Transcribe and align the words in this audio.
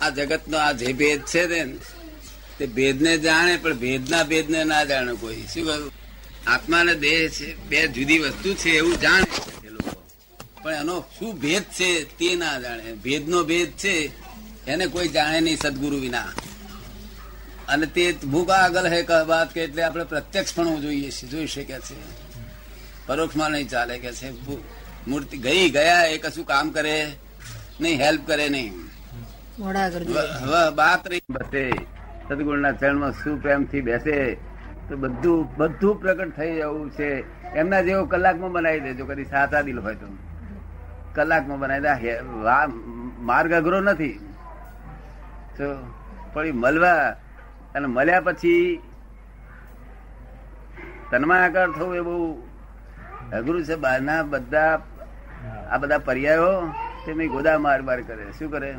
આ 0.00 0.10
જગતનો 0.10 0.58
આ 0.58 0.72
જે 0.72 0.92
ભેદ 0.92 1.20
છે 1.20 1.46
ને, 1.46 1.76
તે 2.58 2.66
ભેદને 2.66 3.18
જાણે, 3.18 3.56
પણ 3.56 3.78
ભેદના 3.78 4.22
ભેદને 4.22 4.64
ના 4.64 4.84
જાણે 4.84 5.12
કોઈ. 5.12 5.36
શું 5.54 5.66
કહ્યું 5.66 5.92
આત્મા 6.46 6.82
ને 6.82 6.94
દેહ 6.94 7.28
છે, 7.28 7.56
બે 7.56 7.88
જુદી 7.88 8.18
વસ્તુ 8.18 8.54
છે 8.54 8.70
એવું 8.70 9.00
જાણે 9.00 9.24
છે 9.24 9.70
લોકો. 9.70 10.04
પણ 10.62 10.74
એનો 10.74 11.04
શું 11.18 11.40
ભેદ 11.40 11.62
છે 11.62 12.04
તે 12.04 12.34
ના 12.34 12.60
જાણે. 12.60 12.92
ભેદનો 12.92 13.44
ભેદ 13.44 13.70
છે, 13.70 14.10
એને 14.66 14.86
કોઈ 14.86 15.08
જાણે 15.08 15.40
નહીં 15.40 15.56
સદગુરુ 15.56 15.96
વિના. 15.96 16.32
અને 17.68 17.86
તે 17.86 18.12
ભૂકા 18.12 18.54
આગળ 18.54 18.86
હે 18.86 19.06
વાત 19.26 19.54
કે 19.54 19.60
એટલે 19.60 19.82
આપણે 19.82 20.04
પ્રત્યક્ષ 20.04 20.54
પણ 20.54 20.80
જોઈએ 20.80 21.10
છે, 21.10 21.26
જોઈ 21.26 21.46
શકે 21.46 21.78
છે. 21.78 21.94
પરોક્ષમાં 23.06 23.50
નહીં 23.50 23.68
ચાલે 23.68 23.98
કે 23.98 24.12
છે. 24.12 24.30
મૂર્તિ 25.06 25.36
ગઈ, 25.38 25.70
ગયા 25.70 26.02
એ 26.02 26.18
કશું 26.18 26.46
કામ 26.46 26.70
કરે 26.70 27.12
નહીં, 27.80 27.98
હેલ્પ 27.98 28.26
કરે 28.26 28.48
નહીં. 28.48 28.89
હવે 29.60 30.60
વાત 30.74 31.08
રહી 31.10 31.22
બસે 31.30 31.64
સદગુણના 32.28 32.72
ચરણમાં 32.80 33.12
શું 33.12 33.36
પ્રેમથી 33.42 33.80
બેસે 33.88 34.16
તો 34.88 34.96
બધું 34.96 35.38
બધું 35.56 35.94
પ્રગટ 36.00 36.30
થઈ 36.36 36.52
જવું 36.58 36.90
છે. 36.90 37.10
એમના 37.60 37.80
જેવો 37.86 38.04
કલાકમાં 38.12 38.52
બનાવી 38.52 38.80
દેજો 38.80 39.04
કદી 39.06 39.24
સાચા 39.24 39.62
દિલ 39.66 39.80
હોય 39.80 39.96
તો. 40.02 40.08
કલાકમાં 41.14 41.58
બનાવી 41.62 41.82
દે. 41.82 42.12
માર્ગ 43.28 43.52
અઘરો 43.58 43.80
નથી. 43.80 44.16
તો 45.56 45.66
પણ 46.32 46.54
મળવા 46.62 47.02
અને 47.74 47.86
મળ્યા 47.96 48.20
પછી 48.20 48.80
તન્માયાકાર 51.10 51.68
થવું 51.76 51.94
એ 51.96 52.02
બહુ 52.08 52.16
અઘરું 53.32 53.64
છે. 53.64 53.76
બહારના 53.84 54.22
બધા 54.32 54.72
આ 55.70 55.78
બધા 55.82 55.98
પર્યાયો 56.08 56.54
તે 57.04 57.28
ગોદા 57.34 57.58
માર 57.58 57.80
માર 57.82 58.00
કરે. 58.08 58.24
શું 58.38 58.50
કરે? 58.50 58.72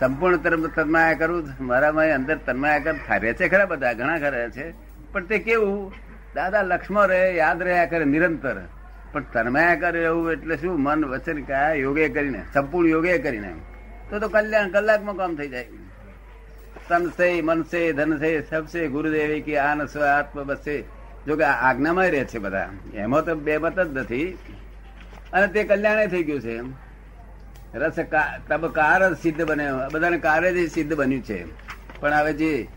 સંપૂર્ણ 0.00 0.36
તરફ 0.36 0.74
તન્માયા 0.74 1.14
કરું 1.14 1.48
મારામાં 1.60 2.06
અંદર 2.06 2.36
તન્માયા 2.36 2.78
કર 2.78 2.94
રહે 3.18 3.32
છે 3.32 3.48
ખરા 3.48 3.66
બધા, 3.66 3.92
ઘણા 3.92 4.18
ખરા 4.18 4.48
છે. 4.48 4.74
પણ 5.12 5.24
તે 5.24 5.38
કેવું? 5.38 5.92
દાદા 6.34 6.62
લક્ષ્મણ 6.62 7.06
રહે, 7.06 7.34
યાદ 7.34 7.62
રહ્યા 7.62 7.86
કરે, 7.86 8.04
નિરંતર. 8.04 8.56
પણ 9.12 9.22
તન્માયા 9.22 9.74
કરે 9.74 10.04
એવું 10.04 10.32
એટલે 10.32 10.56
શું? 10.56 10.82
મન 10.82 11.04
વચન 11.04 11.42
કયા 11.42 11.72
યોગે 11.72 12.08
કરીને, 12.08 12.44
સંપૂર્ણ 12.54 12.88
યોગે 12.88 13.18
કરીને. 13.18 13.54
તો 14.10 14.18
તો 14.18 14.28
કલ્યાણ 14.28 14.68
કલાકમાં 14.68 15.16
કામ 15.16 15.36
થઈ 15.36 15.48
જાય. 15.48 15.66
તનસે 16.88 17.42
મનસે 17.42 17.92
ધનસે 17.92 18.42
સબસે 18.50 18.88
ગુરુદેવે 18.88 19.40
કે 19.40 19.58
આન 19.58 19.86
સ્વ 19.86 20.00
આત્મ 20.00 20.44
બસે 20.44 20.84
જો 21.26 21.36
કે 21.36 21.44
આજ્ઞામાં 21.44 22.04
રહે 22.04 22.24
છે 22.24 22.38
બધા. 22.38 22.68
એમાં 22.94 23.24
તો 23.24 23.34
બે 23.34 23.58
મત 23.58 23.80
જ 23.80 23.96
નથી. 23.96 24.38
અને 25.32 25.46
તે 25.46 25.64
કલ્યાણે 25.64 26.06
થઈ 26.06 26.22
ગયું 26.22 26.40
છે. 26.40 26.85
રસ 27.74 27.96
તબ 28.48 28.66
કાર 28.66 29.14
સિદ્ધ 29.14 29.42
બને. 29.42 29.68
બધાને 29.92 30.18
કારે 30.18 30.52
જ 30.54 30.70
સિદ્ધ 30.72 30.94
બન્યું 30.94 31.22
છે. 31.22 31.38
પણ 32.00 32.14
હવે 32.14 32.32
જે 32.32 32.68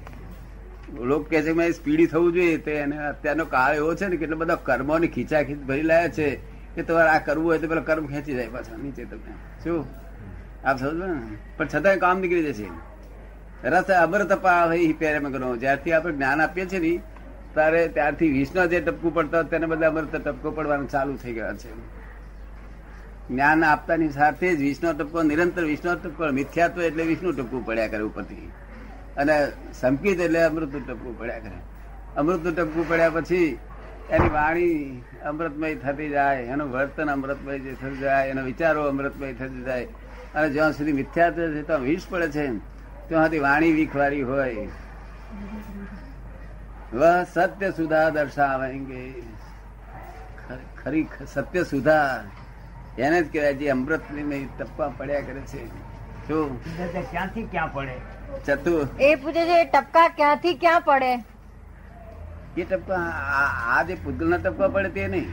લોક 0.99 1.29
કે 1.29 1.41
છે 1.41 1.51
મેં 1.51 1.71
સ્પીડી 1.71 2.05
થવું 2.05 2.33
જોઈએ, 2.33 2.57
તે 2.57 2.71
એને 2.71 2.97
અત્યારનો 2.97 3.45
કાળ 3.45 3.75
એવો 3.75 3.95
છે 3.95 4.07
ને 4.07 4.17
કે 4.17 4.23
એટલા 4.23 4.35
બધા 4.35 4.55
કર્મોની 4.55 5.07
ખીચાખીચ 5.07 5.59
ભરી 5.59 5.81
લાયા 5.81 6.07
છે 6.07 6.27
કે 6.75 6.83
તમારે 6.83 7.09
આ 7.09 7.19
કરવું 7.19 7.45
હોય 7.45 7.57
તો 7.57 7.67
પેલા 7.67 7.81
કર્મ 7.81 8.07
ખેંચી 8.07 8.33
જાય 8.33 8.47
પાછા, 8.47 8.77
નીચે 8.77 9.03
તમે 9.05 9.33
શું? 9.63 9.85
આપ 10.65 10.79
સમજો 10.79 11.05
ને? 11.05 11.37
પણ 11.57 11.67
છતાંય 11.67 11.97
કામ 11.97 12.19
નીકળી 12.19 12.43
જશે. 12.43 12.67
રસ 13.63 13.83
અમર 13.83 14.23
તપા 14.23 14.65
હોય 14.65 14.93
પેરે 14.93 15.19
મગનો. 15.19 15.57
જ્યારથી 15.57 15.91
આપણે 15.91 16.13
જ્ઞાન 16.13 16.41
આપીએ 16.41 16.65
છીએ 16.65 16.79
ને 16.79 17.01
ત્યારે 17.53 17.87
ત્યારથી 17.87 18.29
વિષ્ણુ 18.29 18.67
જે 18.67 18.81
ટપકું 18.81 19.13
પડતા 19.13 19.41
તેને 19.41 19.65
બદલે 19.65 19.85
અમૃત 19.85 20.15
ટપકો 20.15 20.51
પડવાનું 20.51 20.89
ચાલુ 20.89 21.15
થઈ 21.15 21.33
ગયા 21.33 21.53
છે. 21.53 21.98
જ્ઞાન 23.29 23.63
આપતાની 23.63 24.09
સાથે 24.09 24.55
જ 24.55 24.59
વિષ્ણુ 24.59 24.93
ટપકો, 24.93 25.23
નિરંતર 25.23 25.63
વિષ્ણુ 25.63 25.95
ટપકો, 25.95 26.31
મિથ્યાત્વ 26.31 26.81
એટલે 26.81 27.03
વિષ્ણુ 27.03 27.31
ટપકું 27.31 27.65
પડ્યા 27.65 27.87
કરે 27.87 27.99
ઉપરથી. 27.99 28.51
અને 29.17 29.51
સંકિત 29.79 30.19
એટલે 30.19 30.43
અમૃત 30.43 30.71
ટપકું 30.71 31.19
પડ્યા 31.19 31.39
કરે. 31.39 31.59
અમૃત 32.17 32.47
ટપકું 32.47 32.89
પડ્યા 32.89 33.09
પછી 33.09 33.57
એની 34.09 34.29
વાણી 34.29 35.03
અમૃતમય 35.25 35.75
થતી 35.75 36.09
જાય, 36.09 36.43
એનું 36.43 36.71
વર્તન 36.71 37.11
અમૃતમય 37.11 37.59
જે 37.59 37.73
થતું 37.73 37.99
જાય, 37.99 38.29
એના 38.29 38.41
વિચારો 38.41 38.83
અમૃતમય 38.83 39.33
થતી 39.33 39.63
જાય. 39.63 39.85
અને 40.35 40.49
જ્યાં 40.49 40.73
સુધી 40.73 40.93
મિથ્યાત્વ 40.93 41.53
છે 41.53 41.61
તો 41.61 41.77
વિષ 41.77 42.07
પડે 42.09 42.27
છે 42.27 42.47
ત્યાં 43.07 43.25
સુધી 43.25 43.39
વાણી 43.39 43.71
વિખવારી 43.71 44.21
હોય. 44.21 44.67
વહ 46.93 47.23
સત્ય 47.33 47.71
સુધા 47.71 48.09
દર્શાવેંગે 48.09 49.21
ખરી 50.83 51.07
સત્ય 51.33 51.63
સુધા 51.63 52.23
એને 52.99 53.21
જ 53.23 53.33
કહેવાય 53.33 53.53
જે 53.53 53.69
અમૃત 53.69 54.01
ટપકા 54.59 54.87
પડ્યા 54.97 55.21
કરે 55.21 55.41
છે. 55.41 55.61
શું? 56.27 56.63
ક્યાંથી 57.11 57.43
ક્યાં 57.43 57.73
પડે? 57.73 57.95
ચતુ. 58.45 58.87
એ 58.99 59.15
પૂછે 59.15 59.45
છે 59.45 59.65
ટપકા 59.65 60.07
ક્યાંથી 60.07 60.53
ક્યાં 60.53 60.81
પડે? 60.81 61.13
એ 62.57 62.63
ટપકા 62.63 63.03
આ 63.75 63.83
જે 63.83 63.95
જે 63.95 64.01
પૂતગલના 64.03 64.37
ટપકા 64.37 64.67
પડે 64.67 64.89
તે 64.89 65.07
નહીં. 65.07 65.29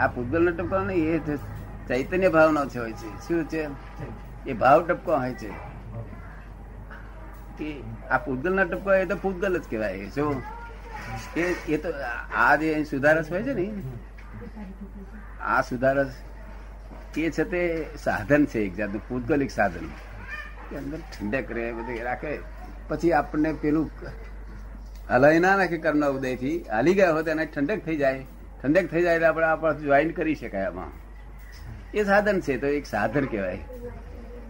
આ 0.00 0.06
પૂતગલના 0.06 0.50
ટપકા 0.50 0.82
નહીં 0.82 1.14
એ 1.14 1.38
ચૈતન્ય 1.88 2.28
ભાવનો 2.28 2.66
છે 2.66 2.78
હોય 2.78 2.92
છે. 2.92 3.28
શું 3.28 3.44
છે? 3.44 3.68
એ 4.50 4.52
ભાવ 4.52 4.86
ટપકો 4.86 5.16
હોય 5.16 5.34
છે. 5.34 5.50
કે 7.58 7.82
આ 8.10 8.18
પૂતગલના 8.18 8.64
ટપકો 8.64 8.94
એ 8.94 9.04
તો 9.04 9.16
પૂતગલ 9.16 9.58
જ 9.58 9.70
કહેવાય. 9.70 10.10
શું? 10.14 10.42
એ 11.68 11.76
તો 11.76 11.88
આ 12.36 12.56
જે 12.56 12.84
સુધારસ 12.84 13.30
હોય 13.30 13.42
છે 13.42 13.52
ને 13.52 13.70
આ 15.40 15.62
સુધારસ 15.62 16.12
એ 17.16 17.30
છે 17.30 17.44
તે 17.44 17.86
સાધન 18.02 18.46
છે 18.46 18.58
એક 18.58 18.74
જાતનું 18.74 19.00
ભૌગોલિક 19.08 19.50
સાધન. 19.50 19.88
કે 20.70 20.76
અંદર 20.76 20.98
ઠંડક 20.98 21.52
રહે 21.52 21.72
બધું 21.72 22.02
રાખે. 22.02 22.38
પછી 22.88 23.12
આપણને 23.12 23.52
પેલું 23.52 23.90
હલાઈ 25.10 25.38
ના 25.38 25.56
નાખે 25.56 25.78
કર્મના 25.78 26.06
ઉદયથી. 26.06 26.64
હાલી 26.70 26.94
ગયા 26.94 27.12
હોય 27.12 27.22
તો 27.22 27.30
એને 27.30 27.46
ઠંડક 27.46 27.78
થઈ 27.78 27.96
જાય. 27.96 28.26
ઠંડક 28.62 28.86
થઈ 28.86 29.02
જાય 29.02 29.14
એટલે 29.14 29.26
આપણે 29.26 29.46
આપણે 29.46 29.78
જોઈન 29.78 30.10
કરી 30.10 30.34
શકાય 30.34 30.64
આમાં. 30.64 31.06
એ 31.94 32.04
સાધન 32.04 32.40
છે 32.40 32.58
તો 32.58 32.66
એક 32.66 32.86
સાધન 32.86 33.24
કહેવાય. 33.24 33.58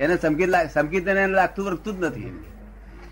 એને 0.00 0.16
સમકીત 0.16 0.48
લાગ- 0.48 0.72
સમકીત 0.72 1.08
એને 1.08 1.26
લાગતું 1.26 1.66
વર્ગતું 1.66 2.00
જ 2.00 2.04
નથી 2.04 2.44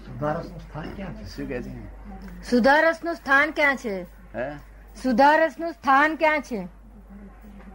સુધારસનું 0.07 0.61
સ્થાન 0.61 0.93
ક્યાં 0.97 1.15
છે? 1.15 1.37
શું 1.37 1.49
કે 1.49 1.63
છે? 1.63 2.51
સુધારસનું 2.51 3.15
સ્થાન 3.15 3.51
ક્યાં 3.51 3.77
છે? 3.77 4.03
હે? 4.37 4.57
સુધારસનું 5.03 5.73
સ્થાન 5.73 6.17
ક્યાં 6.17 6.41
છે? 6.41 6.69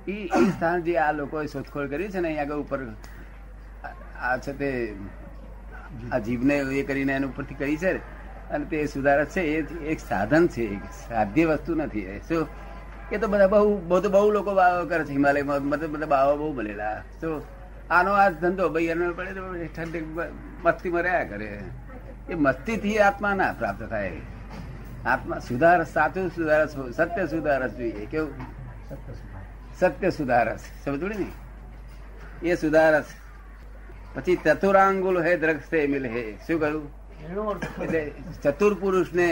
ઈ 0.09 0.27
સ્થાન 0.27 0.81
જે 0.81 0.97
આ 0.97 1.11
લોકોએ 1.11 1.47
શોધખોળ 1.47 1.87
કરી 1.87 2.09
છે 2.09 2.19
ને 2.19 2.27
અહીં 2.27 2.41
આગળ 2.41 2.55
ઉપર 2.55 2.79
આ- 4.21 4.37
છે 4.37 4.53
તે 4.53 4.95
આ 6.11 6.17
જીભને 6.17 6.57
એ 6.57 6.83
કરીને 6.83 7.13
એના 7.13 7.27
ઉપરથી 7.27 7.55
કરી 7.55 7.77
છે 7.77 8.19
અને 8.49 8.65
તે 8.65 8.85
સુધારક 8.85 9.27
છે, 9.27 9.41
એ 9.41 9.75
એક 9.75 9.99
સાધન 9.99 10.47
છે, 10.47 10.61
એક 10.61 10.83
સાધ્ય 11.09 11.45
વસ્તુ 11.45 11.75
નથી. 11.75 11.99
એ 11.99 12.19
શું 12.19 12.47
એ 13.11 13.17
તો 13.17 13.27
બધા 13.27 13.47
બહુ 13.47 13.81
બહુ 13.87 14.09
બહુ 14.09 14.31
લોકો 14.31 14.55
વાવો 14.55 14.85
કરે 14.85 15.03
છે, 15.03 15.09
હિમાલયમાં 15.09 15.61
મતલબ 15.61 15.89
બધા 15.89 16.05
બાવા 16.05 16.35
બહુ 16.35 16.53
બનેલા. 16.53 17.01
શું 17.21 17.41
આનો 17.89 18.11
આ 18.11 18.29
ધંધો, 18.29 18.69
ભાઈ 18.69 18.83
એનો 18.83 19.13
પડે 19.13 19.33
તો 19.33 19.53
ઠંડી 19.75 20.03
મસ્તીમાં 20.63 21.01
રહ્યા 21.01 21.23
કરે. 21.23 21.59
એ 22.29 22.35
મસ્તીથી 22.35 22.99
આત્મા 22.99 23.33
ના 23.33 23.51
પ્રાપ્ત 23.51 23.83
થાય. 23.83 24.11
આત્મા 25.05 25.39
સુધાર 25.39 25.83
સાચું 25.83 26.29
સુધારસ 26.29 26.75
સત્ય 26.95 27.27
સુધારસ 27.27 27.71
જોઈએ. 27.71 28.05
કેવું? 28.05 28.33
સત્ય 29.79 30.09
સુધારસ 30.09 30.59
સમજ 30.85 31.03
પડી 31.03 31.17
ને? 31.17 31.31
એ 32.47 32.56
સુધારસ 32.56 33.06
પછી 34.13 34.35
ચતુરાંગુલ 34.35 35.23
હે 35.23 35.38
દ્રક્ષે 35.38 35.88
મિલ 35.88 36.06
હે. 36.06 36.34
શું 36.47 36.59
કહ્યું? 36.59 36.85
એટલે 37.81 38.12
ચતુર 38.44 38.73
પુરુષ 38.73 39.13
ને 39.13 39.29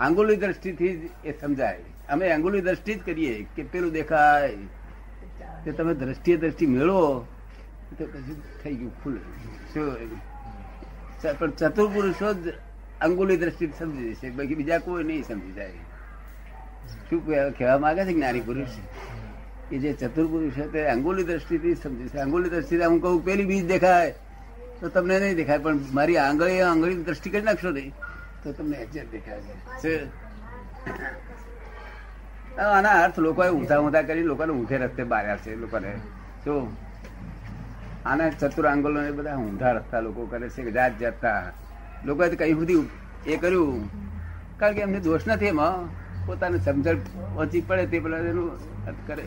આંગુલી 0.00 0.36
દ્રષ્ટિથી 0.36 0.96
જ 0.96 1.26
એ 1.26 1.32
સમજાય. 1.40 1.80
અમે 2.08 2.30
આંગુલી 2.30 2.60
દ્રષ્ટિ 2.60 2.94
જ 2.94 3.04
કરીએ. 3.04 3.46
કે 3.56 3.62
પેલું 3.62 3.92
દેખાય. 3.92 4.56
કે 5.64 5.72
તમે 5.72 5.94
દ્રષ્ટિએ 5.94 6.36
દ્રષ્ટિ 6.36 6.66
મેળવો, 6.66 7.26
તો 7.98 8.06
પછી 8.06 8.42
થઈ 8.64 8.74
ગયું 8.74 9.04
ખુલ્લે 9.04 9.20
શું? 9.74 11.38
પણ 11.38 11.50
ચતુર 11.50 11.90
પુરુષો 11.94 12.32
જ 12.34 12.48
અંગુલી 13.00 13.36
દ્રષ્ટિ 13.36 13.72
સમજી 13.78 14.14
જશે 14.14 14.30
બાકી 14.30 14.54
બીજા 14.54 14.78
કોઈ 14.78 15.04
નહીં 15.04 15.22
સમજી 15.22 15.52
જાય. 15.52 15.72
શું 17.10 17.26
કહેવા 17.58 17.78
માંગે 17.78 18.04
છે 18.04 18.12
જ્ઞાની 18.12 18.40
પુરુષ? 18.40 18.68
કે 19.72 19.78
જે 19.80 19.90
ચતુર 20.00 20.26
પુરુષ 20.28 20.52
છે 20.52 20.64
તે 20.72 20.80
અંગુલી 20.94 21.24
દ્રષ્ટિથી 21.24 21.74
સમજી 21.82 22.08
છે. 22.12 22.18
અંગુલી 22.18 22.50
દ્રષ્ટિથી 22.54 22.84
હું 22.92 23.00
કહું 23.00 23.24
પેલી 23.24 23.48
બીજ 23.50 23.64
દેખાય 23.66 24.10
તો 24.80 24.88
તમને 24.88 25.16
નહીં 25.20 25.36
દેખાય 25.36 25.58
પણ 25.64 25.78
મારી 25.96 26.16
આંગળી 26.16 26.60
આંગળી 26.60 27.04
દ્રષ્ટિ 27.06 27.28
કરી 27.30 27.46
નાખશો 27.48 27.70
નહીં 27.70 27.92
તો 28.42 28.52
તમને 28.52 28.76
એક્ઝેક્ટ 28.84 29.10
દેખાય 29.12 29.40
છે. 29.82 29.94
આના 32.58 32.96
અર્થ 33.04 33.18
લોકોએ 33.18 33.50
ઊંધા 33.50 33.78
ઊંધા 33.80 34.02
કરી 34.02 34.22
લોકોને 34.22 34.52
ઊંધે 34.52 34.76
રસ્તે 34.76 35.02
બાર્યા 35.04 35.36
છે 35.36 35.56
લોકોને. 35.56 35.92
શું 36.44 36.62
આના 38.08 38.30
ચતુર 38.40 38.66
આંગોલો 38.66 39.00
એ 39.02 39.10
બધા 39.10 39.36
ઊંધા 39.36 39.72
રસ્તા 39.72 40.00
લોકો 40.00 40.26
કરે 40.26 40.48
છે 40.48 40.70
જાત 40.70 40.98
જાતતા 41.00 41.38
લોકોએ 42.04 42.28
તો 42.28 42.36
કઈ 42.36 42.54
સુધી 42.54 42.82
એ 43.26 43.36
કર્યું? 43.36 43.88
કારણ 44.58 44.74
કે 44.74 44.80
એમને 44.80 45.00
દોષ 45.00 45.24
નથી 45.26 45.46
એમાં. 45.46 45.88
પોતાને 46.26 46.58
સમજણ 46.58 46.98
ઓછી 47.36 47.60
પડે 47.60 47.86
તે 47.86 48.00
પેલા 48.00 48.18
એનું 48.32 48.50
કરે. 49.06 49.26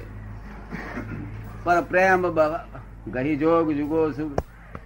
પણ 1.63 1.81
પ્રેમ 1.81 2.21
બાબા 2.21 2.65
ગહી 3.07 3.35
જોગ 3.35 3.71
જુગો 3.71 4.11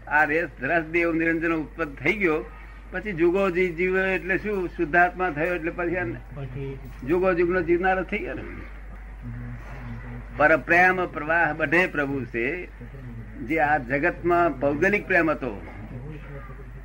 આ 0.08 0.24
રેસ 0.24 0.50
રસ 0.62 0.84
દેવ 0.84 1.14
નિરંજન 1.14 1.54
ઉત્પન્ન 1.54 1.94
થઈ 1.94 2.14
ગયો. 2.14 2.46
પછી 2.92 3.12
જુગો 3.12 3.50
જી 3.50 3.74
જીવ 3.74 3.98
એટલે 3.98 4.38
શું? 4.38 4.70
શુદ્ધાત્મા 4.70 5.30
થયો 5.30 5.56
એટલે 5.56 5.72
પછી 5.72 5.96
જુગો 5.96 6.78
જુગ 7.08 7.22
નો 7.22 7.34
જુગનો 7.34 7.62
જીવનારો 7.62 8.04
થઈ 8.04 8.18
ગયો 8.18 8.34
ને. 8.34 8.44
પર 10.38 10.58
પ્રેમ 10.58 11.06
પ્રવાહ 11.06 11.54
બધે 11.54 11.88
પ્રભુ 11.88 12.26
છે. 12.26 12.66
જે 13.40 13.60
આ 13.60 13.78
જગતમાં 13.78 14.60
ભૌગોલિક 14.60 15.08
પ્રેમ 15.08 15.31
હતો 15.31 15.62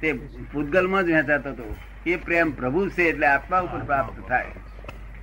તે 0.01 0.13
પૂતગલમાં 0.53 1.07
જ 1.07 1.11
વહેંચાતો 1.11 1.51
હતો. 1.51 1.77
એ 2.07 2.17
પ્રેમ 2.17 2.51
પ્રભુ 2.51 2.89
છે 2.89 3.03
એટલે 3.03 3.27
આત્મા 3.27 3.61
ઉપર 3.61 3.79
પ્રાપ્ત 3.79 4.29
થાય. 4.29 4.47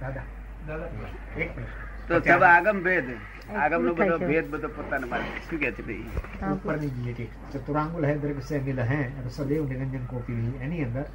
દાદા 0.01 1.41
એક 1.41 1.55
પ્રશ્ન. 1.55 2.19
તો 2.19 2.19
સબ 2.19 2.43
આગમ 2.43 2.83
ભેદ. 2.83 3.03
આગમ 3.51 3.83
નો 3.85 3.93
બધો 3.93 4.17
ભેદ 4.17 4.45
બધો 4.51 4.67
પોતાને 4.67 5.05
માટે 5.05 5.39
શું 5.49 5.59
કે 5.59 5.71
છે 5.71 5.83
ભાઈ? 5.83 6.05
ઉપરની 6.53 7.13
જે 7.17 7.27
ચતુરાંગુલ 7.53 8.05
હે 8.05 8.13
દરેક 8.15 8.43
સે 8.43 8.59
મિલ 8.59 8.79
હે 8.79 8.99
સદૈવ 9.29 9.67
નિરંજન 9.69 10.05
કોપી 10.07 10.53
એની 10.61 10.83
અંદર 10.83 11.05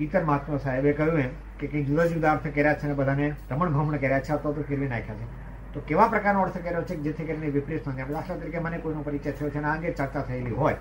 ઈતર 0.00 0.22
મહાત્મા 0.24 0.58
સાહેબે 0.58 0.92
કહ્યું 0.92 1.20
એમ 1.20 1.30
કે 1.58 1.66
કંઈક 1.66 1.86
જુદા 1.86 2.06
જુદા 2.06 2.32
અર્થ 2.32 2.46
કર્યા 2.48 2.74
છે 2.74 2.86
અને 2.86 2.94
બધાને 2.94 3.26
રમણ 3.50 3.72
ભમણ 3.72 3.98
કર્યા 3.98 4.20
છે 4.20 4.32
અથવા 4.32 4.52
તો 4.52 4.62
ફેરવી 4.62 4.88
નાખ્યા 4.88 5.14
છે. 5.14 5.26
તો 5.72 5.80
કેવા 5.80 6.08
પ્રકારનો 6.08 6.42
અર્થ 6.42 6.58
કર્યો 6.58 6.82
છે 6.82 6.96
જેથી 6.96 7.26
કરીને 7.26 7.50
વિપરીત 7.50 7.88
ન 7.88 7.96
દાખલા 7.96 8.22
તરીકે 8.42 8.60
મને 8.60 8.78
કોઈનો 8.78 9.02
પરિચય 9.02 9.32
થયો 9.32 9.50
છે 9.50 9.58
અને 9.58 9.66
આ 9.66 9.72
અંગે 9.72 9.92
ચર્ચા 9.92 10.22
થયેલી 10.22 10.50
હોય. 10.50 10.76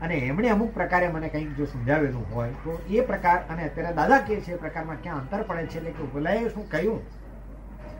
અને 0.00 0.14
એમણે 0.16 0.48
અમુક 0.48 0.74
પ્રકારે 0.74 1.08
મને 1.08 1.28
કંઈક 1.28 1.56
જો 1.56 1.66
સમજાવેલું 1.66 2.24
હોય 2.32 2.52
તો 2.64 2.80
એ 2.88 3.00
પ્રકાર 3.00 3.38
અને 3.48 3.62
અત્યારે 3.68 3.94
દાદા 3.94 4.18
કે 4.18 4.40
છે 4.40 4.52
એ 4.52 4.56
પ્રકારમાં 4.56 5.00
ક્યાં 5.02 5.20
અંતર 5.20 5.42
પડે 5.42 5.66
છે? 5.66 5.78
એટલે 5.78 5.90
કે 5.90 6.02
ભલાએ 6.14 6.48
શું 6.48 6.68
કહ્યું? 6.68 7.00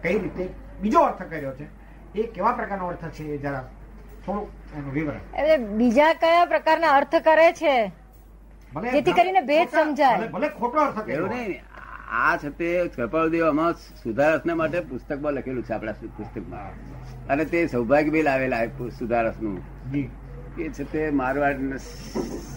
કઈ 0.03 0.19
રીતે 0.19 0.51
બીજો 0.83 1.01
અર્થ 1.01 1.23
કર્યો 1.23 1.53
છે? 1.53 1.67
એ 2.15 2.23
કેવા 2.23 2.53
પ્રકારનો 2.53 2.87
અર્થ 2.87 3.09
છે 3.09 3.25
એ 3.25 3.39
જરા 3.39 3.71
થોડું 4.27 4.49
એનું 4.77 4.93
વિવરણ. 4.93 5.39
એટલે 5.39 5.57
બીજા 5.57 6.13
કયા 6.13 6.45
પ્રકારના 6.45 6.89
અર્થ 6.89 7.17
કરે 7.17 7.53
છે? 7.53 7.93
ભલે 8.75 8.91
જેથી 8.91 9.13
કરીને 9.13 9.41
ભેદ 9.41 9.69
સમજાય. 9.69 10.29
ભલે- 10.29 10.51
ખોટો 10.51 10.81
અર્થ 10.81 11.09
એવું 11.09 11.29
નહીં. 11.29 11.63
આ 12.11 12.37
છે 12.37 12.49
તે 12.49 12.91
કૃપાળદેવ 12.97 13.49
આમાં 13.49 13.73
સુધારસને 13.73 14.55
માટે 14.55 14.81
પુસ્તકમાં 14.81 15.33
લખેલું 15.33 15.65
છે 15.65 15.73
આપણા 15.73 15.93
પુસ્તકમાં. 15.93 16.71
અને 17.27 17.45
તે 17.45 17.67
સૌભાગ્ય 17.67 18.11
બિલ 18.11 18.29
આવેલા 18.29 18.67
સુધારસનું. 18.99 19.63
એ 20.59 20.69
છે 20.69 20.93
તે 20.93 21.11
મારવાડ 21.11 21.77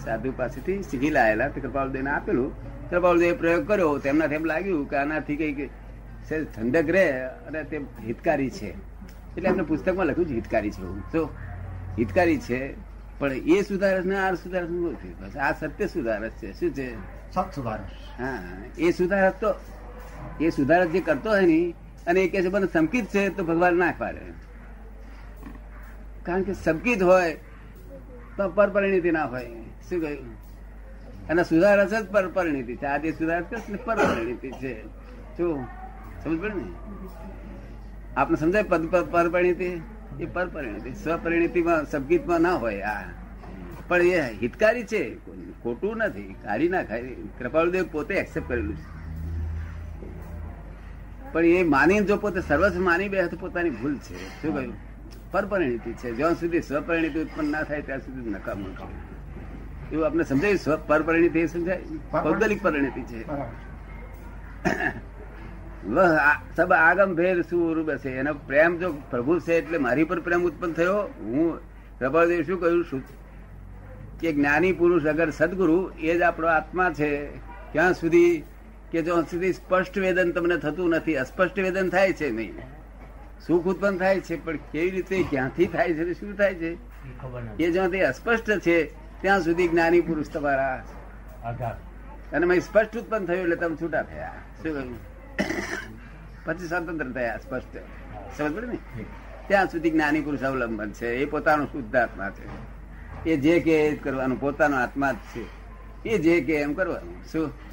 સાધુ 0.04 0.32
પાસેથી 0.32 0.82
શીખી 0.82 1.10
લાયેલા 1.10 1.48
તે 1.48 1.60
કૃપાળદેવને 1.60 2.10
આપેલું. 2.10 2.52
કૃપાળદેવે 2.90 3.32
પ્રયોગ 3.32 3.68
કર્યો. 3.68 3.98
તેમનાથી 3.98 4.34
એમ 4.34 4.44
લાગ્યું 4.44 4.90
કે 4.90 4.96
આનાથી 4.96 5.36
કંઈક 5.36 5.70
ઠંડક 6.56 6.88
રહે 6.88 7.12
અને 7.22 7.64
તે 7.64 7.80
હિતકારી 8.06 8.50
છે. 8.50 8.87
એટલે 9.36 9.48
એમને 9.48 9.62
પુસ્તકમાં 9.62 10.06
લખ્યું 10.06 10.28
છે 10.28 10.34
હિતકારી 10.34 10.70
છે 10.70 11.10
તો 11.12 11.30
હિતકારી 11.98 12.38
છે 12.38 12.74
પણ 13.18 13.32
એ 13.32 13.62
સુધારસ 13.62 14.04
ને 14.04 14.18
આ 14.18 14.34
સુધારસ 14.34 14.68
છે. 14.94 15.38
આ 15.38 15.52
સત્ય 15.52 15.86
સુધારસ 15.86 16.30
છે. 16.30 16.60
શું 16.60 16.70
છે? 16.70 16.94
સત 17.34 17.44
સુધારસ. 17.54 18.20
હા 18.20 18.38
એ 18.78 18.90
સુધારક 18.90 19.34
તો 19.40 19.54
એ 20.40 20.50
સુધારક 20.50 20.90
જે 20.90 21.00
કરતો 21.00 21.30
હોય 21.30 21.46
ને 21.46 21.74
અને 22.06 22.20
એ 22.20 22.28
કે 22.28 22.42
છે 22.42 22.48
મને 22.48 22.66
સંકિત 22.66 23.06
છે 23.06 23.28
તો 23.28 23.44
ભગવાન 23.44 23.76
ના 23.76 23.94
પાડે. 23.98 24.20
કારણ 26.22 26.42
કે 26.42 26.54
સંકિત 26.54 27.02
હોય 27.02 27.34
તો 28.36 28.48
પરપરિણીતિ 28.48 29.10
ના 29.10 29.24
હોય. 29.24 29.50
શું 29.88 30.00
કહ્યું? 30.00 30.34
અને 31.28 31.44
સુધારસ 31.44 31.90
જ 31.90 32.06
પરપરિણીતિ 32.10 32.76
છે. 32.76 32.86
આ 32.86 32.96
જે 32.96 33.12
સુધારસ 33.12 33.44
છે 33.44 33.76
પરપરિણીતિ 33.84 34.50
છે. 34.50 34.86
શું 35.36 35.66
સમજ 36.24 36.40
પડે 36.40 36.54
ને? 36.54 36.64
આપને 38.16 38.36
સમજાય 38.36 38.62
પરપરિણીતિ? 38.62 39.80
એ 40.20 40.26
પરપરિણીતિ. 40.26 40.90
સ્વપરિણીતિમાં 40.90 41.84
સંકિતમાં 41.84 42.40
ના 42.40 42.54
હોય 42.54 42.80
આ. 42.82 43.04
પણ 43.88 44.02
એ 44.02 44.20
હિતકારી 44.20 44.84
છે. 44.84 45.14
ખોટું 45.62 45.96
નથી. 45.96 46.34
કાઢી 46.42 46.68
ના 46.68 46.82
ખાય 46.82 47.02
કૃપાળુદેવ 47.38 47.84
પોતે 47.92 48.14
એક્સેપ્ટ 48.14 48.48
કરેલું 48.48 48.76
છે. 48.76 48.98
પણ 51.32 51.44
એ 51.44 51.62
માની 51.62 52.00
જો 52.00 52.16
પોતે 52.16 52.40
સર્વસ્વ 52.40 52.80
માની 52.80 53.08
બે 53.08 53.26
તો 53.26 53.36
પોતાની 53.36 53.70
ભૂલ 53.70 53.96
છે. 53.96 54.42
શું 54.42 54.54
કહ્યું? 54.54 54.74
પરપરિણીતિ 55.32 55.92
છે. 55.92 56.14
જ્યાં 56.14 56.34
સુધી 56.34 56.60
સ્વપરિણીતિ 56.60 57.18
ઉત્પન્ન 57.20 57.50
ના 57.50 57.62
થાય 57.62 57.82
ત્યાં 57.82 57.98
સુધી 57.98 58.30
નકામું 58.30 58.76
છે. 58.76 59.08
એવું 59.92 60.06
આપણે 60.06 60.24
સમજાયું? 60.24 60.58
સ્વ 60.58 60.76
પરપરિણીતિ 60.76 61.38
એ 61.38 61.46
સમજાય? 61.46 61.82
ભૌગોલિક 62.12 62.62
પરિણીતિ 62.62 63.02
છે. 63.02 63.22
વહ 65.86 66.18
સબ 66.56 66.72
આગમ 66.72 67.14
ભેદ 67.14 67.40
સ્વરૂપ 67.40 67.90
છે 67.96 68.10
એનો 68.18 68.34
પ્રેમ 68.34 68.78
જો 68.78 68.92
પ્રભુ 69.10 69.38
છે 69.40 69.54
એટલે 69.54 69.78
મારી 69.78 70.04
પર 70.04 70.20
પ્રેમ 70.20 70.42
ઉત્પન્ન 70.44 70.72
થયો? 70.72 71.02
હું 71.18 71.58
પ્રભાદેવ 71.98 72.42
શું 72.42 72.60
કહ્યું? 72.60 73.02
કે 74.20 74.32
જ્ઞાની 74.32 74.72
પુરુષ 74.72 75.04
અગર 75.04 75.30
સદગુરુ 75.30 75.90
એ 76.00 76.18
જ 76.18 76.22
આપણો 76.22 76.46
આત્મા 76.46 76.90
છે 76.92 77.26
ક્યાં 77.72 77.94
સુધી 77.94 78.42
કે 78.92 79.02
જો 79.02 79.22
સુધી 79.22 79.52
સ્પષ્ટ 79.52 79.98
વેદન 79.98 80.30
તમને 80.30 80.56
થતું 80.56 80.90
નથી? 80.90 81.16
અસ્પષ્ટ 81.16 81.58
વેદન 81.58 81.88
થાય 81.88 82.12
છે 82.12 82.30
નહીં. 82.30 82.54
સુખ 83.46 83.64
ઉત્પન્ન 83.64 83.98
થાય 83.98 84.20
છે 84.20 84.44
પણ 84.44 84.56
કેવી 84.56 84.90
રીતે 84.90 85.22
ક્યાંથી 85.30 85.66
થાય 85.66 85.94
છે 85.94 86.12
શું 86.12 86.36
થાય 86.36 86.54
છે? 86.54 86.76
એ 87.58 87.70
જ્યાંથી 87.70 88.00
અસ્પષ્ટ 88.00 88.50
છે 88.50 88.84
ત્યાં 89.20 89.40
સુધી 89.40 89.68
જ્ઞાની 89.68 90.00
પુરુષ 90.00 90.28
તમારા 90.28 90.84
અને 92.32 92.60
સ્પષ્ટ 92.60 92.96
ઉત્પન્ન 92.96 93.26
થયું 93.26 93.42
એટલે 93.42 93.56
તમે 93.56 93.76
છૂટા 93.76 94.02
થયા. 94.02 94.34
શું 94.62 94.72
કહ્યું? 94.74 95.07
પછી 96.44 96.68
સ્વતંત્ર 96.68 97.12
થયા 97.12 97.38
સ્પષ્ટ. 97.38 97.76
સમજ 98.38 98.52
પડે 98.56 98.66
ને? 98.66 98.78
ત્યાં 99.48 99.66
સુધી 99.66 99.90
જ્ઞાની 99.90 100.20
પુરુષ 100.20 100.40
અવલંબન 100.40 100.90
છે. 100.90 101.06
એ 101.06 101.24
પોતાનો 101.24 101.64
શુદ્ધ 101.64 101.96
આત્મા 101.96 102.30
છે. 102.30 102.68
એ 103.30 103.36
જે 103.36 103.60
કે 103.60 103.86
એ 103.86 103.96
જ 103.96 104.02
કરવાનું 104.02 104.40
પોતાનો 104.40 104.76
આત્મા 104.76 105.12
જ 105.12 105.16
છે. 105.16 105.44
એ 106.08 106.18
જે 106.18 106.40
કે 106.40 106.54
એમ 106.54 106.74
કરવાનું. 106.74 107.24
શું? 107.32 107.68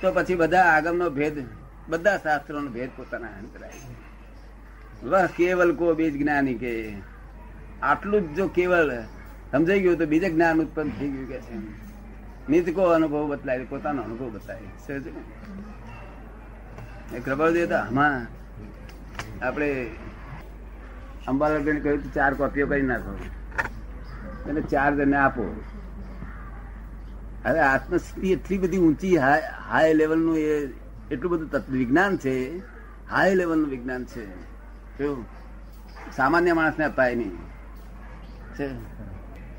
તો 0.00 0.12
પછી 0.12 0.34
બધા 0.34 0.62
આગમનો 0.62 1.10
ભેદ 1.10 1.46
બધા 1.88 2.16
શાસ્ત્રોનો 2.16 2.70
ભેદ 2.70 2.90
પોતાના 2.96 3.26
અંતરાય 3.26 3.70
વહ 5.02 5.26
કેવલ 5.26 5.74
કો 5.74 5.94
બીજ 5.94 6.18
જ્ઞાની 6.18 6.54
કે 6.54 6.92
આટલું 7.82 8.34
જ 8.34 8.36
જો 8.36 8.48
કેવલ 8.48 9.02
સમજાઈ 9.52 9.80
ગયું 9.80 9.98
તો 9.98 10.06
બીજે 10.06 10.30
જ્ઞાન 10.30 10.60
ઉત્પન્ન 10.60 10.90
થઈ 10.90 11.08
ગયું 11.08 11.28
કે 11.28 11.40
છે? 11.40 11.56
નિત 12.48 12.74
કો 12.74 12.82
અનુભવ 12.82 13.28
બતલાય 13.28 13.64
પોતાનો 13.64 14.02
અનુભવ 14.02 14.30
બતાવે 14.30 14.60
સમજે 14.86 15.10
કૃપાળુદેવ 17.20 17.68
તો 17.68 17.76
આમાં 17.76 18.26
આપણે 19.46 19.86
અંબાલાલબેન 21.28 21.80
કહ્યું 21.80 22.14
ચાર 22.14 22.34
કોપીઓ 22.34 22.66
કરી 22.66 22.82
નાખો. 22.82 23.18
અને 24.50 24.60
ચાર 24.60 24.96
જણને 24.96 25.16
આપો. 25.16 25.64
હવે 27.44 27.58
આત્મસ્થિતિ 27.58 28.32
એટલી 28.32 28.58
બધી 28.58 28.78
ઊંચી 28.78 29.16
હાઈ 29.16 29.94
લેવલનું 29.94 30.38
એ 30.38 30.68
એટલું 31.10 31.32
બધું 31.32 31.50
તત્વ 31.50 31.72
વિજ્ઞાન 31.72 32.16
છે. 32.16 32.58
હાઈ 33.10 33.34
લેવલનું 33.34 33.70
વિજ્ઞાન 33.70 34.04
છે. 34.04 34.26
કેવું? 34.98 35.24
સામાન્ય 36.16 36.52
માણસને 36.52 36.84
અપાય 36.84 37.14
નહીં. 37.14 37.36
છે? 38.58 38.68